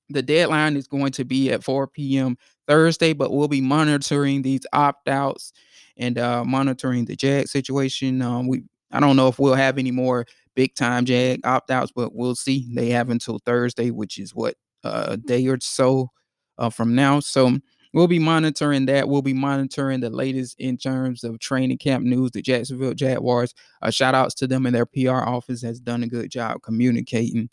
the 0.08 0.22
deadline 0.22 0.76
is 0.76 0.86
going 0.86 1.10
to 1.12 1.24
be 1.24 1.50
at 1.50 1.64
4 1.64 1.88
p.m. 1.88 2.38
Thursday, 2.68 3.12
but 3.12 3.32
we'll 3.32 3.48
be 3.48 3.60
monitoring 3.60 4.42
these 4.42 4.60
opt 4.72 5.08
outs 5.08 5.52
and 5.96 6.18
uh, 6.18 6.44
monitoring 6.44 7.04
the 7.04 7.16
Jag 7.16 7.48
situation. 7.48 8.22
Um, 8.22 8.46
we 8.46 8.62
I 8.92 9.00
don't 9.00 9.16
know 9.16 9.26
if 9.26 9.40
we'll 9.40 9.54
have 9.54 9.78
any 9.78 9.90
more 9.90 10.26
big 10.54 10.76
time 10.76 11.04
Jag 11.04 11.40
opt 11.44 11.70
outs, 11.72 11.90
but 11.94 12.14
we'll 12.14 12.36
see. 12.36 12.68
They 12.72 12.90
have 12.90 13.10
until 13.10 13.40
Thursday, 13.40 13.90
which 13.90 14.18
is 14.18 14.34
what 14.34 14.54
a 14.84 15.16
day 15.16 15.46
or 15.48 15.58
so 15.60 16.10
uh, 16.58 16.70
from 16.70 16.94
now. 16.94 17.18
So 17.18 17.58
we'll 17.96 18.06
be 18.06 18.18
monitoring 18.18 18.84
that. 18.84 19.08
We'll 19.08 19.22
be 19.22 19.32
monitoring 19.32 20.00
the 20.00 20.10
latest 20.10 20.60
in 20.60 20.76
terms 20.76 21.24
of 21.24 21.38
training 21.38 21.78
camp 21.78 22.04
news. 22.04 22.32
The 22.32 22.42
Jacksonville 22.42 22.92
Jaguars, 22.92 23.54
uh, 23.80 23.90
shout 23.90 24.14
outs 24.14 24.34
to 24.34 24.46
them 24.46 24.66
and 24.66 24.76
their 24.76 24.84
PR 24.84 25.24
office 25.24 25.62
has 25.62 25.80
done 25.80 26.02
a 26.02 26.06
good 26.06 26.30
job 26.30 26.60
communicating 26.60 27.48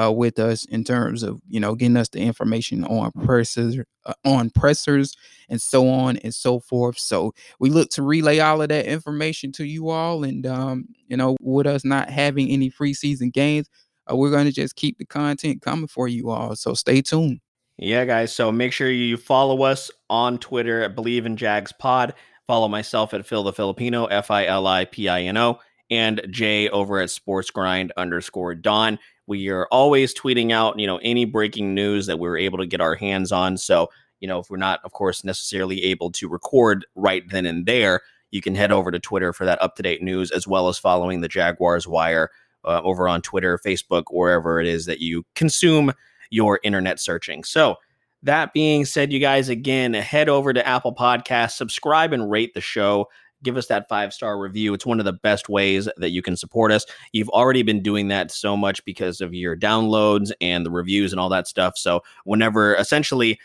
uh, 0.00 0.12
with 0.12 0.38
us 0.38 0.64
in 0.66 0.84
terms 0.84 1.24
of 1.24 1.40
you 1.48 1.58
know 1.58 1.74
getting 1.74 1.96
us 1.96 2.08
the 2.10 2.20
information 2.20 2.84
on 2.84 3.10
pressers, 3.24 3.76
uh, 4.06 4.12
on 4.24 4.50
pressers, 4.50 5.16
and 5.48 5.60
so 5.60 5.88
on 5.88 6.16
and 6.18 6.32
so 6.32 6.60
forth. 6.60 6.96
So 6.96 7.34
we 7.58 7.68
look 7.68 7.90
to 7.90 8.02
relay 8.02 8.38
all 8.38 8.62
of 8.62 8.68
that 8.68 8.86
information 8.86 9.50
to 9.52 9.64
you 9.64 9.88
all, 9.88 10.22
and 10.22 10.46
um, 10.46 10.86
you 11.08 11.16
know, 11.16 11.36
with 11.40 11.66
us 11.66 11.84
not 11.84 12.08
having 12.08 12.48
any 12.50 12.70
preseason 12.70 13.32
games, 13.32 13.68
uh, 14.08 14.14
we're 14.14 14.30
going 14.30 14.46
to 14.46 14.52
just 14.52 14.76
keep 14.76 14.98
the 14.98 15.06
content 15.06 15.60
coming 15.60 15.88
for 15.88 16.06
you 16.06 16.30
all. 16.30 16.54
So 16.54 16.74
stay 16.74 17.02
tuned. 17.02 17.40
Yeah, 17.78 18.04
guys. 18.04 18.32
So 18.32 18.50
make 18.50 18.72
sure 18.72 18.90
you 18.90 19.16
follow 19.16 19.62
us 19.62 19.90
on 20.10 20.38
Twitter 20.38 20.82
at 20.82 20.96
Bleav 20.96 21.26
in 21.26 21.36
Jags 21.36 21.72
Pod. 21.72 22.12
Follow 22.48 22.66
myself 22.66 23.14
at 23.14 23.24
Phil 23.24 23.44
the 23.44 23.52
Filipino, 23.52 24.06
F 24.06 24.32
I 24.32 24.46
L 24.46 24.66
I 24.66 24.84
P 24.84 25.08
I 25.08 25.22
N 25.22 25.36
O, 25.36 25.60
and 25.88 26.20
Jay 26.28 26.68
over 26.70 26.98
at 26.98 27.10
Sports 27.10 27.50
Grind 27.50 27.92
underscore 27.96 28.56
Don. 28.56 28.98
We 29.28 29.48
are 29.50 29.68
always 29.70 30.12
tweeting 30.12 30.50
out, 30.50 30.78
you 30.78 30.86
know, 30.88 30.96
any 30.98 31.24
breaking 31.24 31.74
news 31.74 32.06
that 32.06 32.18
we're 32.18 32.38
able 32.38 32.58
to 32.58 32.66
get 32.66 32.80
our 32.80 32.96
hands 32.96 33.30
on. 33.30 33.58
So, 33.58 33.90
you 34.18 34.26
know, 34.26 34.40
if 34.40 34.50
we're 34.50 34.56
not, 34.56 34.80
of 34.82 34.92
course, 34.92 35.22
necessarily 35.22 35.84
able 35.84 36.10
to 36.12 36.28
record 36.28 36.84
right 36.96 37.22
then 37.28 37.46
and 37.46 37.64
there, 37.64 38.00
you 38.32 38.42
can 38.42 38.56
head 38.56 38.72
over 38.72 38.90
to 38.90 38.98
Twitter 38.98 39.32
for 39.32 39.44
that 39.44 39.62
up 39.62 39.76
to 39.76 39.82
date 39.82 40.02
news, 40.02 40.32
as 40.32 40.48
well 40.48 40.68
as 40.68 40.78
following 40.78 41.20
the 41.20 41.28
Jaguars 41.28 41.86
Wire 41.86 42.30
uh, 42.64 42.80
over 42.82 43.06
on 43.06 43.22
Twitter, 43.22 43.58
Facebook, 43.64 44.04
wherever 44.10 44.60
it 44.60 44.66
is 44.66 44.86
that 44.86 45.00
you 45.00 45.24
consume 45.36 45.92
your 46.30 46.60
internet 46.62 47.00
searching. 47.00 47.44
So, 47.44 47.76
that 48.24 48.52
being 48.52 48.84
said, 48.84 49.12
you 49.12 49.20
guys, 49.20 49.48
again, 49.48 49.94
head 49.94 50.28
over 50.28 50.52
to 50.52 50.66
Apple 50.66 50.94
Podcasts, 50.94 51.52
subscribe 51.52 52.12
and 52.12 52.28
rate 52.28 52.52
the 52.52 52.60
show. 52.60 53.06
Give 53.44 53.56
us 53.56 53.68
that 53.68 53.88
five 53.88 54.12
star 54.12 54.38
review. 54.38 54.74
It's 54.74 54.84
one 54.84 54.98
of 54.98 55.04
the 55.04 55.12
best 55.12 55.48
ways 55.48 55.88
that 55.96 56.10
you 56.10 56.22
can 56.22 56.36
support 56.36 56.72
us. 56.72 56.84
You've 57.12 57.28
already 57.28 57.62
been 57.62 57.80
doing 57.80 58.08
that 58.08 58.32
so 58.32 58.56
much 58.56 58.84
because 58.84 59.20
of 59.20 59.32
your 59.34 59.56
downloads 59.56 60.32
and 60.40 60.66
the 60.66 60.70
reviews 60.72 61.12
and 61.12 61.20
all 61.20 61.28
that 61.28 61.46
stuff. 61.46 61.78
So, 61.78 62.02
whenever 62.24 62.74
essentially 62.74 63.38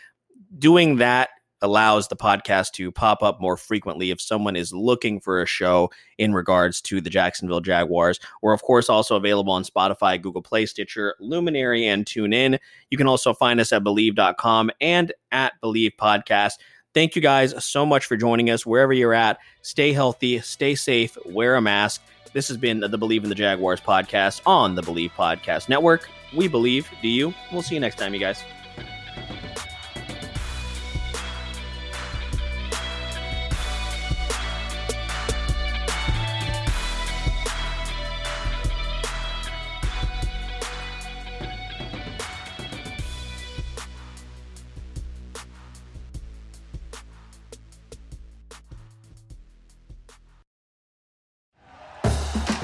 doing 0.58 0.96
that 0.96 1.30
allows 1.64 2.06
the 2.08 2.16
podcast 2.16 2.72
to 2.72 2.92
pop 2.92 3.22
up 3.22 3.40
more 3.40 3.56
frequently 3.56 4.10
if 4.10 4.20
someone 4.20 4.54
is 4.54 4.72
looking 4.72 5.18
for 5.18 5.42
a 5.42 5.46
show 5.46 5.90
in 6.18 6.34
regards 6.34 6.80
to 6.82 7.00
the 7.00 7.10
Jacksonville 7.10 7.60
Jaguars. 7.60 8.20
We're, 8.42 8.52
of 8.52 8.62
course, 8.62 8.88
also 8.88 9.16
available 9.16 9.52
on 9.52 9.64
Spotify, 9.64 10.20
Google 10.20 10.42
Play, 10.42 10.66
Stitcher, 10.66 11.16
Luminary, 11.18 11.86
and 11.86 12.04
TuneIn. 12.04 12.58
You 12.90 12.98
can 12.98 13.08
also 13.08 13.34
find 13.34 13.58
us 13.58 13.72
at 13.72 13.82
Bleav.com 13.82 14.70
and 14.80 15.12
at 15.32 15.54
Bleav 15.62 15.92
Podcast. 16.00 16.52
Thank 16.92 17.16
you 17.16 17.22
guys 17.22 17.64
so 17.64 17.84
much 17.84 18.04
for 18.06 18.16
joining 18.16 18.50
us 18.50 18.64
wherever 18.64 18.92
you're 18.92 19.14
at. 19.14 19.38
Stay 19.62 19.92
healthy, 19.92 20.40
stay 20.40 20.76
safe, 20.76 21.18
wear 21.26 21.56
a 21.56 21.60
mask. 21.60 22.00
This 22.34 22.48
has 22.48 22.56
been 22.56 22.80
the 22.80 22.98
Bleav 22.98 23.22
in 23.22 23.28
the 23.28 23.34
Jaguars 23.34 23.80
podcast 23.80 24.42
on 24.44 24.74
the 24.74 24.82
Bleav 24.82 25.12
Podcast 25.12 25.68
Network. 25.68 26.08
We 26.36 26.48
believe. 26.48 26.88
Do 27.00 27.08
you? 27.08 27.32
We'll 27.52 27.62
see 27.62 27.74
you 27.74 27.80
next 27.80 27.96
time, 27.96 28.12
you 28.12 28.20
guys. 28.20 28.42